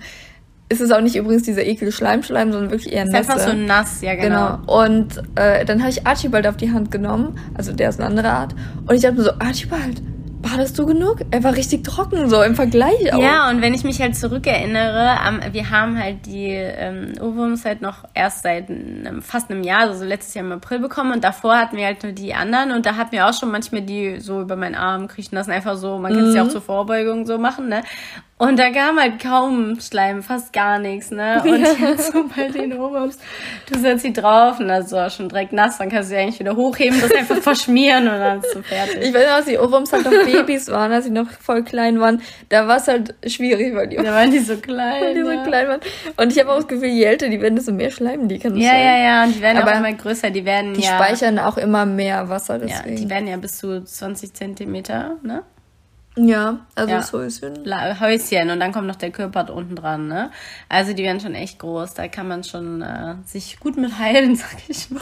es 0.69 0.81
ist 0.81 0.93
auch 0.93 1.01
nicht 1.01 1.17
übrigens 1.17 1.43
dieser 1.43 1.65
ekel 1.65 1.93
Schleimschleim, 1.93 2.53
sondern 2.53 2.71
wirklich 2.71 2.93
eher 2.93 3.05
Nässe. 3.05 3.19
einfach 3.19 3.39
so 3.39 3.53
nass, 3.53 4.01
ja 4.01 4.15
genau. 4.15 4.59
Genau. 4.59 4.83
Und 4.83 5.23
äh, 5.35 5.65
dann 5.65 5.81
habe 5.81 5.91
ich 5.91 6.07
Archibald 6.07 6.47
auf 6.47 6.57
die 6.57 6.73
Hand 6.73 6.91
genommen, 6.91 7.39
also 7.55 7.73
der 7.73 7.91
ist 7.91 8.01
eine 8.01 8.09
andere 8.09 8.31
Art. 8.31 8.55
Und 8.87 8.95
ich 8.95 9.03
dachte 9.03 9.17
mir 9.17 9.25
so, 9.25 9.33
Archibald, 9.39 10.03
badest 10.45 10.79
du 10.79 10.87
genug? 10.87 11.21
Er 11.31 11.43
war 11.43 11.57
richtig 11.57 11.85
trocken, 11.85 12.29
so 12.29 12.43
im 12.43 12.55
Vergleich 12.55 13.13
auch. 13.13 13.21
Ja, 13.21 13.51
und 13.51 13.63
wenn 13.63 13.75
ich 13.75 13.85
mich 13.85 14.01
halt 14.01 14.17
zurückerinnere, 14.17 15.19
wir 15.53 15.71
haben 15.71 15.99
halt 15.99 16.27
die 16.27 16.51
ähm, 16.51 17.13
Ohrwurms 17.21 17.65
halt 17.65 17.81
noch 17.83 18.05
erst 18.15 18.43
seit 18.43 18.69
einem, 18.69 19.23
fast 19.23 19.51
einem 19.51 19.63
Jahr, 19.63 19.81
also 19.81 20.01
so 20.01 20.05
letztes 20.05 20.35
Jahr 20.35 20.45
im 20.45 20.53
April 20.53 20.81
bekommen 20.81 21.13
und 21.13 21.25
davor 21.25 21.57
hatten 21.57 21.77
wir 21.77 21.87
halt 21.87 22.03
nur 22.03 22.13
die 22.13 22.35
anderen 22.35 22.73
und 22.73 22.87
da 22.87 22.97
hatten 22.97 23.13
wir 23.13 23.27
auch 23.27 23.35
schon 23.35 23.51
manchmal 23.51 23.83
die 23.83 24.21
so 24.21 24.43
über 24.43 24.57
meinen 24.57 24.75
Arm 24.75 25.09
kriechen 25.09 25.35
lassen, 25.35 25.51
einfach 25.51 25.77
so, 25.77 25.99
man 25.99 26.13
kann 26.13 26.25
es 26.25 26.35
ja 26.35 26.43
auch 26.43 26.49
zur 26.49 26.63
Vorbeugung 26.63 27.27
so 27.27 27.39
machen, 27.39 27.69
ne? 27.69 27.83
Und 28.37 28.59
da 28.59 28.71
kam 28.71 28.99
halt 28.99 29.23
kaum 29.23 29.79
Schleim, 29.81 30.21
fast 30.21 30.53
gar 30.53 30.81
nichts, 30.81 31.13
ne? 31.13 31.41
Und 31.45 31.61
jetzt 31.61 32.13
so 32.13 32.25
bei 32.35 32.49
den 32.49 32.73
Ohrwurms, 32.79 33.17
du 33.71 33.79
setzt 33.79 34.03
sie 34.03 34.13
drauf 34.13 34.59
und 34.59 34.67
das 34.67 34.93
auch 34.93 35.09
schon 35.09 35.29
direkt 35.29 35.53
nass, 35.53 35.79
dann 35.79 35.89
kannst 35.89 36.11
du 36.11 36.15
sie 36.17 36.21
eigentlich 36.21 36.41
wieder 36.41 36.57
hochheben, 36.57 37.01
das 37.01 37.13
einfach 37.15 37.37
verschmieren 37.37 38.09
und 38.09 38.19
dann 38.19 38.41
ist 38.41 38.53
du 38.53 38.61
fertig. 38.63 38.99
Ich 39.03 39.15
weiß 39.15 39.27
noch, 39.29 39.35
als 39.35 39.47
die 39.47 39.57
Ohrwurms 39.57 39.93
halt 39.93 40.05
noch 40.05 40.11
Babys 40.27 40.69
waren, 40.69 40.91
als 40.91 41.05
sie 41.05 41.13
noch 41.13 41.31
voll 41.31 41.63
klein 41.63 42.01
waren, 42.01 42.21
da 42.49 42.67
war 42.67 42.79
es 42.79 42.89
halt 42.89 43.15
schwierig, 43.25 43.73
weil 43.77 43.87
die, 43.87 43.97
Da 43.97 44.13
waren 44.13 44.33
die 44.33 44.41
so 44.41 44.57
klein. 44.57 45.01
weil 45.01 45.15
die 45.15 45.23
so 45.23 45.31
ja. 45.31 45.45
klein 45.45 45.69
waren. 45.69 45.81
Und 46.17 46.33
ich 46.33 46.39
habe 46.41 46.51
auch 46.51 46.57
das 46.57 46.67
Gefühl, 46.67 46.89
je 46.89 47.05
älter 47.05 47.29
die 47.29 47.41
werden, 47.41 47.55
desto 47.55 47.73
mehr 47.73 47.93
schleimen 47.93 48.27
die, 48.29 48.41
kann 48.41 48.55
das 48.55 48.63
Ja, 48.65 48.71
sein? 48.71 48.81
ja, 48.85 48.99
ja, 48.99 49.25
und 49.25 49.37
die 49.37 49.41
werden 49.43 49.59
Aber 49.63 49.71
auch 49.73 49.77
immer 49.79 49.93
größer. 49.93 50.31
Die 50.31 50.45
werden 50.45 50.75
Die 50.75 50.83
ja, 50.83 50.97
speichern 50.97 51.39
auch 51.39 51.57
immer 51.57 51.87
mehr 51.87 52.29
Wasser, 52.29 52.55
ja, 52.57 52.67
deswegen. 52.67 52.97
die 52.97 53.09
werden 53.09 53.29
ja 53.29 53.37
bis 53.37 53.59
zu 53.59 53.85
20 53.85 54.35
Zentimeter, 54.35 55.19
ne? 55.23 55.45
Ja, 56.17 56.61
also 56.77 56.93
Ja. 56.93 56.99
ist 57.27 57.43
es. 57.43 57.65
La- 57.65 57.99
Häuschen 57.99 58.49
und 58.51 58.61
dann 58.61 58.71
kommt 58.73 58.87
noch 58.87 58.95
der 58.97 59.11
Körper 59.11 59.53
unten 59.53 59.75
dran, 59.75 60.07
ne? 60.07 60.31
Also 60.69 60.93
die 60.93 61.03
werden 61.03 61.21
schon 61.21 61.35
echt 61.35 61.59
groß. 61.59 61.95
Da 61.95 62.07
kann 62.07 62.29
man 62.29 62.45
schon 62.45 62.83
äh, 62.83 63.17
sich 63.25 63.59
gut 63.59 63.77
mit 63.77 63.99
heilen, 63.99 64.37
sag 64.37 64.57
ich 64.69 64.91
mal. 64.91 65.01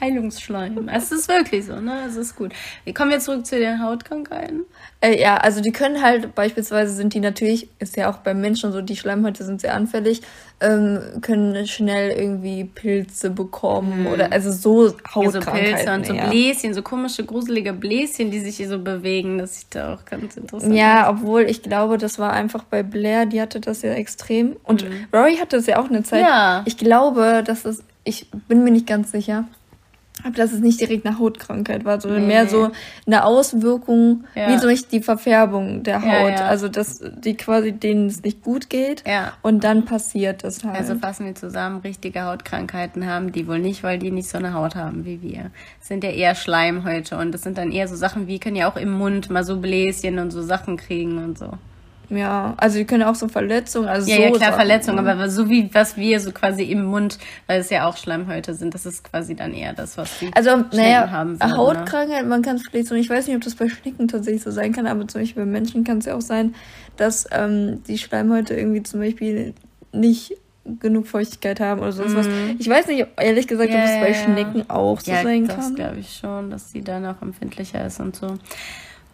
Heilungsschleim. 0.00 0.88
Es 0.88 1.12
ist 1.12 1.28
wirklich 1.28 1.66
so, 1.66 1.76
ne? 1.80 2.04
Es 2.08 2.16
ist 2.16 2.34
gut. 2.36 2.52
Wir 2.84 2.94
kommen 2.94 3.10
jetzt 3.12 3.26
zurück 3.26 3.46
zu 3.46 3.58
den 3.58 3.80
Hautkrankheiten. 3.82 4.64
Äh, 5.02 5.20
ja, 5.20 5.36
also 5.36 5.60
die 5.60 5.72
können 5.72 6.00
halt, 6.00 6.34
beispielsweise 6.36 6.94
sind 6.94 7.12
die 7.12 7.18
natürlich, 7.18 7.68
ist 7.80 7.96
ja 7.96 8.08
auch 8.08 8.18
beim 8.18 8.40
Menschen 8.40 8.70
so, 8.70 8.80
die 8.80 8.96
Schleimhäute 8.96 9.44
sind 9.44 9.60
sehr 9.60 9.74
anfällig, 9.74 10.22
ähm, 10.60 11.00
können 11.20 11.66
schnell 11.66 12.12
irgendwie 12.12 12.64
Pilze 12.64 13.30
bekommen 13.30 14.06
oder 14.06 14.30
also 14.30 14.52
so 14.52 14.86
Ja, 14.86 14.92
so 14.92 15.14
Hautkrankheiten. 15.16 15.74
Pilze 15.74 15.94
und 15.94 16.06
so 16.06 16.14
ja. 16.14 16.28
Bläschen, 16.28 16.72
so 16.72 16.82
komische, 16.82 17.24
gruselige 17.24 17.72
Bläschen, 17.72 18.30
die 18.30 18.38
sich 18.38 18.58
hier 18.58 18.68
so 18.68 18.78
bewegen. 18.78 19.38
Das 19.38 19.58
sieht 19.58 19.74
da 19.74 19.94
auch 19.94 20.04
ganz 20.04 20.36
interessant 20.36 20.72
Ja, 20.72 21.10
obwohl 21.10 21.42
ich 21.42 21.62
glaube, 21.62 21.98
das 21.98 22.20
war 22.20 22.32
einfach 22.32 22.62
bei 22.62 22.84
Blair, 22.84 23.26
die 23.26 23.40
hatte 23.40 23.58
das 23.58 23.82
ja 23.82 23.94
extrem. 23.94 24.54
Und 24.62 24.86
Rory 25.12 25.36
hatte 25.36 25.56
das 25.56 25.66
ja 25.66 25.80
auch 25.80 25.90
eine 25.90 26.04
Zeit. 26.04 26.20
Mhm. 26.20 26.26
Ja. 26.28 26.62
Ich 26.64 26.76
glaube, 26.76 27.42
dass 27.44 27.64
es, 27.64 27.82
ich 28.04 28.28
bin 28.46 28.62
mir 28.62 28.70
nicht 28.70 28.86
ganz 28.86 29.10
sicher, 29.10 29.46
aber 30.24 30.34
dass 30.34 30.52
es 30.52 30.60
nicht 30.60 30.80
direkt 30.80 31.06
eine 31.06 31.18
Hautkrankheit 31.18 31.84
war, 31.84 32.00
sondern 32.00 32.22
Nee, 32.22 32.28
mehr 32.28 32.46
so 32.48 32.70
eine 33.06 33.24
Auswirkung, 33.24 34.24
Ja. 34.34 34.48
wie 34.48 34.56
zum 34.58 34.68
Beispiel 34.70 35.00
die 35.00 35.04
Verfärbung 35.04 35.82
der 35.82 36.02
Haut. 36.02 36.10
Ja, 36.12 36.28
ja. 36.30 36.46
Also, 36.46 36.68
dass 36.68 37.00
die 37.18 37.36
quasi 37.36 37.72
denen 37.72 38.06
es 38.06 38.22
nicht 38.22 38.42
gut 38.42 38.70
geht. 38.70 39.02
Ja. 39.06 39.32
Und 39.42 39.64
dann 39.64 39.84
passiert 39.84 40.44
es 40.44 40.64
halt. 40.64 40.76
Also 40.78 40.94
fassen 40.96 41.26
wir 41.26 41.34
zusammen, 41.34 41.80
richtige 41.80 42.24
Hautkrankheiten 42.24 43.06
haben 43.06 43.32
die 43.32 43.46
wohl 43.46 43.58
nicht, 43.58 43.82
weil 43.82 43.98
die 43.98 44.10
nicht 44.10 44.28
so 44.28 44.38
eine 44.38 44.54
Haut 44.54 44.74
haben 44.76 45.04
wie 45.04 45.22
wir. 45.22 45.50
Das 45.78 45.88
sind 45.88 46.04
ja 46.04 46.10
eher 46.10 46.34
Schleimhäute 46.34 47.16
und 47.18 47.32
das 47.32 47.42
sind 47.42 47.58
dann 47.58 47.72
eher 47.72 47.88
so 47.88 47.96
Sachen 47.96 48.26
wie, 48.26 48.38
können 48.38 48.56
ja 48.56 48.70
auch 48.70 48.76
im 48.76 48.92
Mund 48.92 49.30
mal 49.30 49.44
so 49.44 49.58
Bläschen 49.58 50.18
und 50.18 50.30
so 50.30 50.42
Sachen 50.42 50.76
kriegen 50.76 51.18
und 51.22 51.38
so. 51.38 51.50
Ja, 52.16 52.54
also 52.58 52.78
die 52.78 52.84
können 52.84 53.02
auch 53.02 53.14
so 53.14 53.28
Verletzungen, 53.28 53.88
also 53.88 54.08
Ja, 54.10 54.16
so 54.16 54.22
ja, 54.22 54.30
klar, 54.30 54.52
Verletzungen, 54.52 55.04
ne? 55.04 55.12
aber 55.12 55.28
so 55.30 55.48
wie 55.48 55.68
was 55.72 55.96
wir 55.96 56.20
so 56.20 56.32
quasi 56.32 56.64
im 56.64 56.84
Mund, 56.84 57.18
weil 57.46 57.60
es 57.60 57.70
ja 57.70 57.86
auch 57.86 57.96
Schleimhäute 57.96 58.54
sind, 58.54 58.74
das 58.74 58.86
ist 58.86 59.04
quasi 59.04 59.34
dann 59.34 59.54
eher 59.54 59.72
das, 59.72 59.96
was 59.96 60.18
die 60.18 60.30
Also, 60.34 60.64
naja, 60.72 61.10
haben 61.10 61.34
ne? 61.34 61.56
Hautkrankheit, 61.56 62.26
man 62.26 62.42
kann 62.42 62.56
es 62.56 62.62
vielleicht 62.68 62.88
so, 62.88 62.94
ich 62.94 63.08
weiß 63.10 63.26
nicht, 63.26 63.36
ob 63.36 63.42
das 63.42 63.54
bei 63.54 63.68
Schnecken 63.68 64.08
tatsächlich 64.08 64.42
so 64.42 64.50
sein 64.50 64.72
kann, 64.72 64.86
aber 64.86 65.06
zum 65.08 65.20
Beispiel 65.22 65.44
bei 65.44 65.50
Menschen 65.50 65.84
kann 65.84 65.98
es 65.98 66.06
ja 66.06 66.14
auch 66.14 66.20
sein, 66.20 66.54
dass 66.96 67.26
ähm, 67.30 67.82
die 67.88 67.98
Schleimhäute 67.98 68.54
irgendwie 68.54 68.82
zum 68.82 69.00
Beispiel 69.00 69.54
nicht 69.92 70.34
genug 70.80 71.08
Feuchtigkeit 71.08 71.58
haben 71.58 71.80
oder 71.80 71.92
so 71.92 72.04
was. 72.14 72.28
Ich 72.58 72.68
weiß 72.68 72.86
nicht, 72.86 73.04
ehrlich 73.20 73.48
gesagt. 73.48 73.72
Ja, 73.72 73.80
ob 73.80 73.84
es 73.84 73.98
bei. 74.00 74.14
Schnecken 74.14 74.70
auch 74.70 75.00
so 75.00 75.10
Ja, 75.10 75.22
sein 75.22 75.46
das 75.46 75.56
kann. 75.56 75.74
glaube 75.74 75.98
ich 75.98 76.16
schon, 76.16 76.50
dass 76.50 76.70
sie 76.70 76.82
dann 76.82 77.04
auch 77.04 77.20
empfindlicher 77.20 77.84
ist 77.84 77.98
und 77.98 78.14
so. 78.14 78.36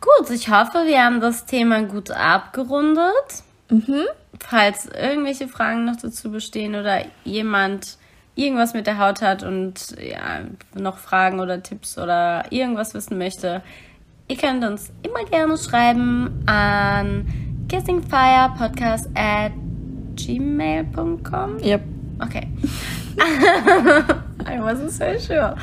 Gut, 0.01 0.31
ich 0.31 0.49
hoffe, 0.49 0.87
wir 0.87 1.05
haben 1.05 1.21
das 1.21 1.47
Thema 1.47 1.83
gut 1.83 2.11
abgerundet. 2.11 3.43
Mhm. 3.71 4.05
Falls 4.41 4.87
irgendwelche 4.87 5.49
Fragen 5.49 5.85
noch 5.85 5.97
dazu 5.97 6.31
bestehen 6.31 6.75
oder 6.75 7.03
jemand 7.25 7.99
irgendwas 8.35 8.73
mit 8.73 8.87
der 8.87 8.99
Haut 8.99 9.21
hat 9.21 9.43
und 9.43 9.97
ja, 10.01 10.41
noch 10.75 10.99
Fragen 10.99 11.41
oder 11.41 11.63
Tipps 11.63 11.99
oder 11.99 12.45
irgendwas 12.51 12.95
wissen 12.95 13.19
möchte, 13.19 13.63
ihr 14.29 14.37
könnt 14.37 14.65
uns 14.65 14.93
immer 15.03 15.25
gerne 15.29 15.59
schreiben 15.59 16.45
an 16.47 17.27
kissingfirepodcast 17.69 19.11
at 19.15 19.53
gmail.com. 20.15 21.59
Yep. 21.63 21.83
Okay. 22.21 22.49
I 24.49 24.59
wasn't 24.61 24.91
so 24.91 25.19
sure. 25.19 25.57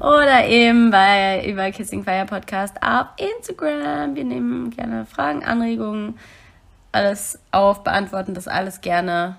Oder 0.00 0.46
eben 0.46 0.90
bei 0.90 1.44
über 1.46 1.70
Kissing 1.70 2.02
Fire 2.04 2.26
Podcast 2.26 2.76
auf 2.82 3.06
Instagram. 3.16 4.14
Wir 4.14 4.24
nehmen 4.24 4.70
gerne 4.70 5.06
Fragen, 5.06 5.44
Anregungen, 5.44 6.18
alles 6.92 7.38
auf, 7.50 7.84
beantworten 7.84 8.34
das 8.34 8.48
alles 8.48 8.80
gerne. 8.80 9.36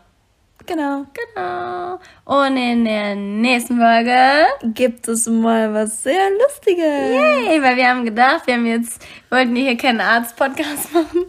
Genau. 0.66 1.06
Genau. 1.14 2.00
Und 2.26 2.58
in 2.58 2.86
der 2.86 3.16
nächsten 3.16 3.78
Folge, 3.78 4.46
Gibt 4.74 5.08
es 5.08 5.28
mal 5.28 5.74
was 5.74 6.04
sehr 6.04 6.30
Lustiges. 6.41 6.84
hey, 6.84 7.62
weil 7.62 7.76
wir 7.76 7.89
haben 7.89 8.06
gedacht, 8.06 8.48
wir 8.48 8.54
haben 8.54 8.66
jetzt, 8.66 9.02
wir 9.30 9.39
wollten 9.39 9.56
hier 9.56 9.76
keinen 9.78 10.00
Arzt-Podcast 10.00 10.94
machen. 10.94 11.26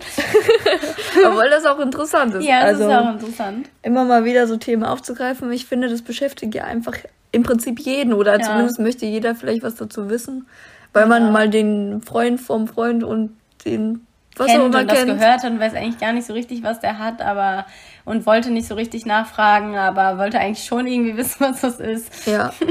Obwohl 1.27 1.51
das 1.51 1.67
auch 1.67 1.81
interessant 1.81 2.35
ist. 2.35 2.45
Ja, 2.45 2.61
das 2.61 2.81
also 2.81 2.89
ist 2.89 2.97
auch 2.97 3.11
interessant. 3.11 3.71
immer 3.83 4.05
mal 4.05 4.25
wieder 4.25 4.47
so 4.47 4.57
Themen 4.57 4.85
aufzugreifen. 4.85 5.51
Ich 5.53 5.67
finde, 5.67 5.89
das 5.89 6.03
beschäftigt 6.03 6.55
ja 6.55 6.65
einfach 6.65 6.97
im 7.35 7.43
Prinzip 7.43 7.81
jeden 7.81 8.13
oder 8.15 8.39
Ja. 8.39 8.47
zumindest 8.47 8.79
möchte 8.79 9.07
jeder 9.07 9.35
vielleicht 9.35 9.63
was 9.63 9.75
dazu 9.75 10.09
wissen, 10.09 10.47
weil 10.93 11.07
man 11.07 11.33
mal 11.33 11.49
den 11.51 12.01
Freund 12.03 12.41
vom 12.41 12.67
Freund 12.69 13.03
und 13.05 13.37
den 13.65 14.07
was 14.37 14.49
auch 14.49 14.53
kennt 14.53 14.65
immer 14.67 14.79
und 14.81 14.91
das 14.91 14.99
kennt. 14.99 15.11
gehört 15.21 15.43
hat 15.45 15.51
und 15.51 15.61
weiß 15.61 15.75
eigentlich 15.75 15.99
gar 16.01 16.13
nicht 16.13 16.27
so 16.27 16.33
richtig, 16.33 16.63
was 16.65 16.81
der 16.81 16.99
hat, 16.99 17.23
aber 17.23 17.67
und 18.05 18.27
wollte 18.27 18.51
nicht 18.51 18.67
so 18.67 18.75
richtig 18.75 19.07
nachfragen, 19.07 19.77
aber 19.77 20.19
wollte 20.19 20.41
eigentlich 20.41 20.65
schon 20.67 20.87
irgendwie 20.89 21.17
wissen, 21.17 21.37
was 21.41 21.61
das 21.61 21.79
ist. 21.81 22.27
Ja. 22.27 22.53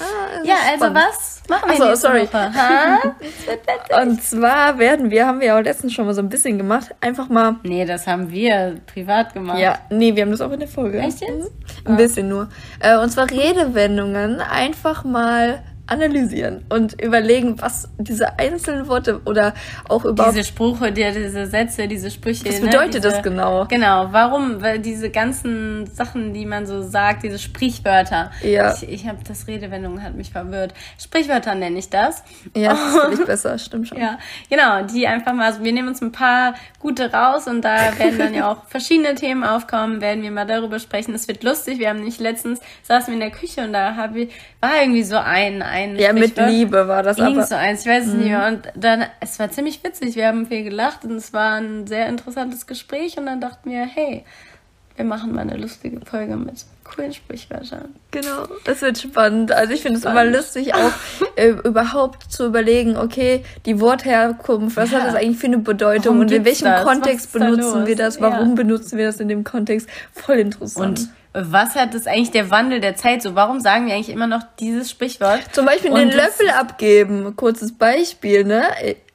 Ah, 0.00 0.42
Ja, 0.44 0.54
also 0.70 0.86
was 0.94 1.31
machen 1.48 1.68
wir 1.68 1.74
Ach 1.74 1.78
so, 1.78 1.84
nächste 1.84 2.08
sorry. 2.08 2.28
Und 4.02 4.22
zwar 4.22 4.78
werden 4.78 5.10
wir, 5.10 5.26
haben 5.26 5.40
wir 5.40 5.48
ja 5.48 5.58
auch 5.58 5.62
letztens 5.62 5.92
schon 5.92 6.06
mal 6.06 6.14
so 6.14 6.22
ein 6.22 6.28
bisschen 6.28 6.58
gemacht, 6.58 6.94
einfach 7.00 7.28
mal. 7.28 7.56
nee, 7.62 7.84
das 7.84 8.06
haben 8.06 8.30
wir 8.30 8.76
privat 8.86 9.34
gemacht. 9.34 9.58
Ja, 9.58 9.78
nee, 9.90 10.14
wir 10.14 10.22
haben 10.22 10.30
das 10.30 10.40
auch 10.40 10.52
in 10.52 10.60
der 10.60 10.68
Folge. 10.68 10.98
Echt 10.98 11.20
jetzt? 11.20 11.52
Ein 11.84 11.96
bisschen 11.96 12.28
nur. 12.28 12.48
Äh, 12.80 12.98
und 12.98 13.10
zwar 13.10 13.30
Redewendungen 13.30 14.40
einfach 14.40 15.04
mal 15.04 15.62
analysieren 15.86 16.64
und 16.68 17.00
überlegen, 17.02 17.60
was 17.60 17.88
diese 17.98 18.38
einzelnen 18.38 18.86
Worte 18.88 19.20
oder 19.24 19.52
auch 19.88 20.04
überhaupt. 20.04 20.36
Diese 20.36 20.46
Sprüche, 20.46 20.92
die, 20.92 21.04
diese 21.12 21.46
Sätze, 21.46 21.88
diese 21.88 22.10
Sprüche. 22.10 22.46
Was 22.46 22.60
ne, 22.60 22.66
bedeutet 22.66 23.04
diese, 23.04 23.10
das 23.10 23.22
genau? 23.22 23.66
Genau, 23.66 24.08
warum? 24.12 24.62
Weil 24.62 24.78
diese 24.78 25.10
ganzen 25.10 25.86
Sachen, 25.86 26.32
die 26.34 26.46
man 26.46 26.66
so 26.66 26.82
sagt, 26.82 27.24
diese 27.24 27.38
Sprichwörter. 27.38 28.30
Ja. 28.42 28.74
Ich, 28.74 28.88
ich 28.88 29.08
habe 29.08 29.18
das 29.26 29.46
Redewendung 29.48 30.02
hat 30.02 30.14
mich 30.14 30.30
verwirrt. 30.30 30.72
Sprichwörter 30.98 31.54
nenne 31.54 31.78
ich 31.78 31.90
das. 31.90 32.22
ja, 32.54 32.70
das 32.70 32.80
ist 32.80 33.00
völlig 33.00 33.24
besser, 33.26 33.58
stimmt 33.58 33.88
schon. 33.88 33.98
Ja, 33.98 34.18
genau, 34.48 34.82
die 34.82 35.06
einfach 35.06 35.32
mal, 35.32 35.46
also 35.46 35.64
wir 35.64 35.72
nehmen 35.72 35.88
uns 35.88 36.00
ein 36.00 36.12
paar 36.12 36.54
gute 36.78 37.12
raus 37.12 37.48
und 37.48 37.62
da 37.62 37.98
werden 37.98 38.18
dann 38.18 38.34
ja 38.34 38.48
auch 38.52 38.64
verschiedene 38.66 39.14
Themen 39.14 39.42
aufkommen, 39.44 40.00
werden 40.00 40.22
wir 40.22 40.30
mal 40.30 40.46
darüber 40.46 40.78
sprechen. 40.78 41.14
Es 41.14 41.26
wird 41.28 41.42
lustig, 41.42 41.80
wir 41.80 41.88
haben 41.88 42.02
nicht 42.02 42.20
letztens, 42.20 42.60
saßen 42.84 43.08
wir 43.08 43.14
in 43.14 43.20
der 43.20 43.30
Küche 43.30 43.62
und 43.62 43.72
da 43.72 43.96
hab 43.96 44.14
ich, 44.14 44.30
war 44.60 44.80
irgendwie 44.80 45.02
so 45.02 45.16
ein, 45.16 45.62
ein 45.72 45.96
Ja, 45.96 46.12
mit. 46.12 46.36
Liebe 46.36 46.86
war 46.88 47.02
das 47.02 47.18
Irgend 47.18 47.32
aber. 47.38 47.42
Mhm. 47.42 47.48
so 47.48 47.54
eins, 47.56 47.80
ich 47.82 47.86
weiß 47.90 48.06
es 48.06 48.12
nicht 48.14 48.28
mehr. 48.28 48.46
Und 48.46 48.62
dann, 48.76 49.04
es 49.20 49.38
war 49.38 49.50
ziemlich 49.50 49.82
witzig, 49.82 50.14
wir 50.16 50.26
haben 50.28 50.46
viel 50.46 50.62
gelacht 50.64 51.04
und 51.04 51.12
es 51.16 51.32
war 51.32 51.54
ein 51.56 51.86
sehr 51.86 52.06
interessantes 52.08 52.66
Gespräch 52.66 53.18
und 53.18 53.26
dann 53.26 53.40
dachten 53.40 53.70
wir, 53.70 53.84
hey, 53.86 54.24
wir 54.96 55.06
machen 55.06 55.34
mal 55.34 55.40
eine 55.40 55.56
lustige 55.56 56.00
Folge 56.04 56.36
mit 56.36 56.66
coolen 56.84 57.14
Sprichwörtern. 57.14 57.94
Genau, 58.10 58.46
es 58.66 58.82
wird 58.82 58.98
spannend. 58.98 59.50
Also 59.50 59.72
ich 59.72 59.80
finde 59.80 59.98
es 59.98 60.04
immer 60.04 60.24
lustig, 60.26 60.74
auch 60.74 60.90
äh, 61.36 61.48
überhaupt 61.48 62.30
zu 62.30 62.44
überlegen, 62.46 62.98
okay, 62.98 63.42
die 63.64 63.80
Wortherkunft, 63.80 64.76
was 64.76 64.90
Ja. 64.90 64.98
hat 65.00 65.06
das 65.08 65.14
eigentlich 65.14 65.38
für 65.38 65.46
eine 65.46 65.58
Bedeutung 65.58 66.04
Warum 66.16 66.20
und 66.20 66.32
in 66.32 66.44
welchem 66.44 66.66
das? 66.66 66.84
Kontext 66.84 67.34
da 67.34 67.38
benutzen 67.38 67.78
los? 67.80 67.88
wir 67.88 67.96
das? 67.96 68.16
Ja. 68.16 68.22
Warum 68.22 68.54
benutzen 68.54 68.98
wir 68.98 69.06
das 69.06 69.18
in 69.20 69.28
dem 69.28 69.44
Kontext? 69.44 69.88
Voll 70.12 70.36
interessant. 70.40 70.98
Und 71.00 71.08
was 71.34 71.74
hat 71.74 71.94
das 71.94 72.06
eigentlich 72.06 72.30
der 72.30 72.50
Wandel 72.50 72.80
der 72.80 72.96
Zeit 72.96 73.22
so? 73.22 73.34
Warum 73.34 73.60
sagen 73.60 73.86
wir 73.86 73.94
eigentlich 73.94 74.10
immer 74.10 74.26
noch 74.26 74.42
dieses 74.60 74.90
Sprichwort? 74.90 75.40
Zum 75.52 75.64
Beispiel 75.66 75.90
Und 75.90 75.98
den 75.98 76.10
Löffel 76.10 76.50
abgeben. 76.50 77.34
Kurzes 77.36 77.76
Beispiel, 77.76 78.44
ne? 78.44 78.64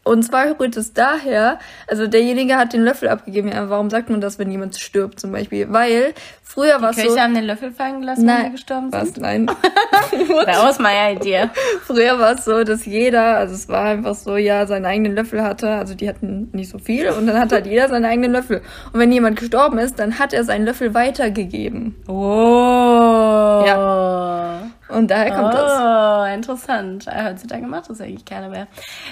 Und 0.07 0.23
zwar 0.23 0.59
rührt 0.59 0.77
es 0.77 0.93
daher, 0.93 1.59
also 1.87 2.07
derjenige 2.07 2.55
hat 2.57 2.73
den 2.73 2.83
Löffel 2.83 3.09
abgegeben. 3.09 3.49
Ja, 3.51 3.69
warum 3.69 3.89
sagt 3.89 4.09
man 4.09 4.21
das, 4.21 4.39
wenn 4.39 4.49
jemand 4.51 4.75
stirbt 4.77 5.19
zum 5.19 5.31
Beispiel? 5.31 5.67
Weil 5.71 6.13
früher 6.41 6.81
war 6.81 6.91
es 6.91 6.95
Köche 6.95 7.11
so. 7.11 7.19
haben 7.19 7.35
den 7.35 7.43
Löffel 7.43 7.71
fallen 7.71 7.99
gelassen, 8.01 8.27
wenn 8.27 8.35
sie 8.35 8.41
Nein, 8.43 8.51
gestorben 8.53 8.91
was? 8.91 9.09
sind? 9.09 9.17
Nein. 9.19 9.45
Bei 10.45 10.57
Ausmeier-Idee. 10.57 11.49
Früher 11.83 12.19
war 12.19 12.33
es 12.35 12.45
so, 12.45 12.63
dass 12.63 12.85
jeder, 12.85 13.37
also 13.37 13.53
es 13.55 13.67
war 13.69 13.85
einfach 13.85 14.15
so, 14.15 14.37
ja, 14.37 14.65
seinen 14.65 14.85
eigenen 14.85 15.15
Löffel 15.15 15.43
hatte. 15.43 15.69
Also 15.69 15.93
die 15.95 16.07
hatten 16.07 16.49
nicht 16.53 16.69
so 16.69 16.77
viel 16.77 17.09
und 17.09 17.27
dann 17.27 17.39
hat 17.39 17.51
halt 17.51 17.65
jeder 17.67 17.89
seinen 17.89 18.05
eigenen 18.05 18.31
Löffel. 18.31 18.61
Und 18.93 18.99
wenn 18.99 19.11
jemand 19.11 19.39
gestorben 19.39 19.77
ist, 19.77 19.99
dann 19.99 20.19
hat 20.19 20.33
er 20.33 20.43
seinen 20.43 20.65
Löffel 20.65 20.93
weitergegeben. 20.93 21.95
Oh. 22.07 23.63
Ja. 23.65 24.61
Und 24.89 25.09
daher 25.11 25.31
kommt 25.31 25.53
das. 25.53 25.79
Oh, 25.81 26.33
interessant. 26.33 27.07
Äh, 27.07 27.23
Heutzutage 27.29 27.65
macht 27.65 27.89
das 27.89 27.99
eigentlich 28.01 28.25
keiner 28.25 28.49
mehr. 28.49 28.67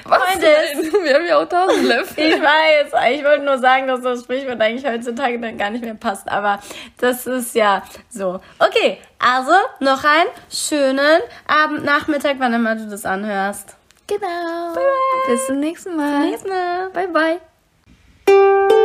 Was 0.06 0.22
Freunde, 0.24 0.48
denn? 0.82 1.04
Wir 1.04 1.16
haben 1.16 1.26
ja 1.26 1.38
auch 1.38 1.50
tausend 1.50 1.84
Löffel. 1.88 2.24
Ich 2.24 2.42
weiß, 2.42 3.14
ich 3.14 3.24
wollte 3.24 3.44
nur 3.44 3.58
sagen, 3.58 3.88
dass 3.88 4.02
das 4.02 4.22
Sprichwort 4.22 4.62
eigentlich 4.62 4.86
heutzutage 4.86 5.40
dann 5.40 5.58
gar 5.58 5.70
nicht 5.70 5.84
mehr 5.84 5.96
passt, 5.96 6.30
aber 6.30 6.60
das 7.00 7.28
ist 7.28 7.56
ja 7.56 7.84
so. 8.10 8.40
Okay, 8.60 9.00
also 9.20 9.52
noch 9.80 10.04
einen 10.04 10.30
schönen 10.50 11.22
Abend, 11.48 11.84
Nachmittag, 11.84 12.36
wann 12.40 12.54
immer 12.54 12.76
du 12.76 12.88
das 12.88 13.06
anhörst. 13.06 13.76
Genau. 14.08 14.76
Bis 15.28 15.48
zum 15.48 15.60
nächsten 15.60 15.96
Mal. 15.96 16.20
Nächstes 16.20 16.50
Mal. 16.50 16.90
Bye, 16.92 17.08
bye. 17.08 18.85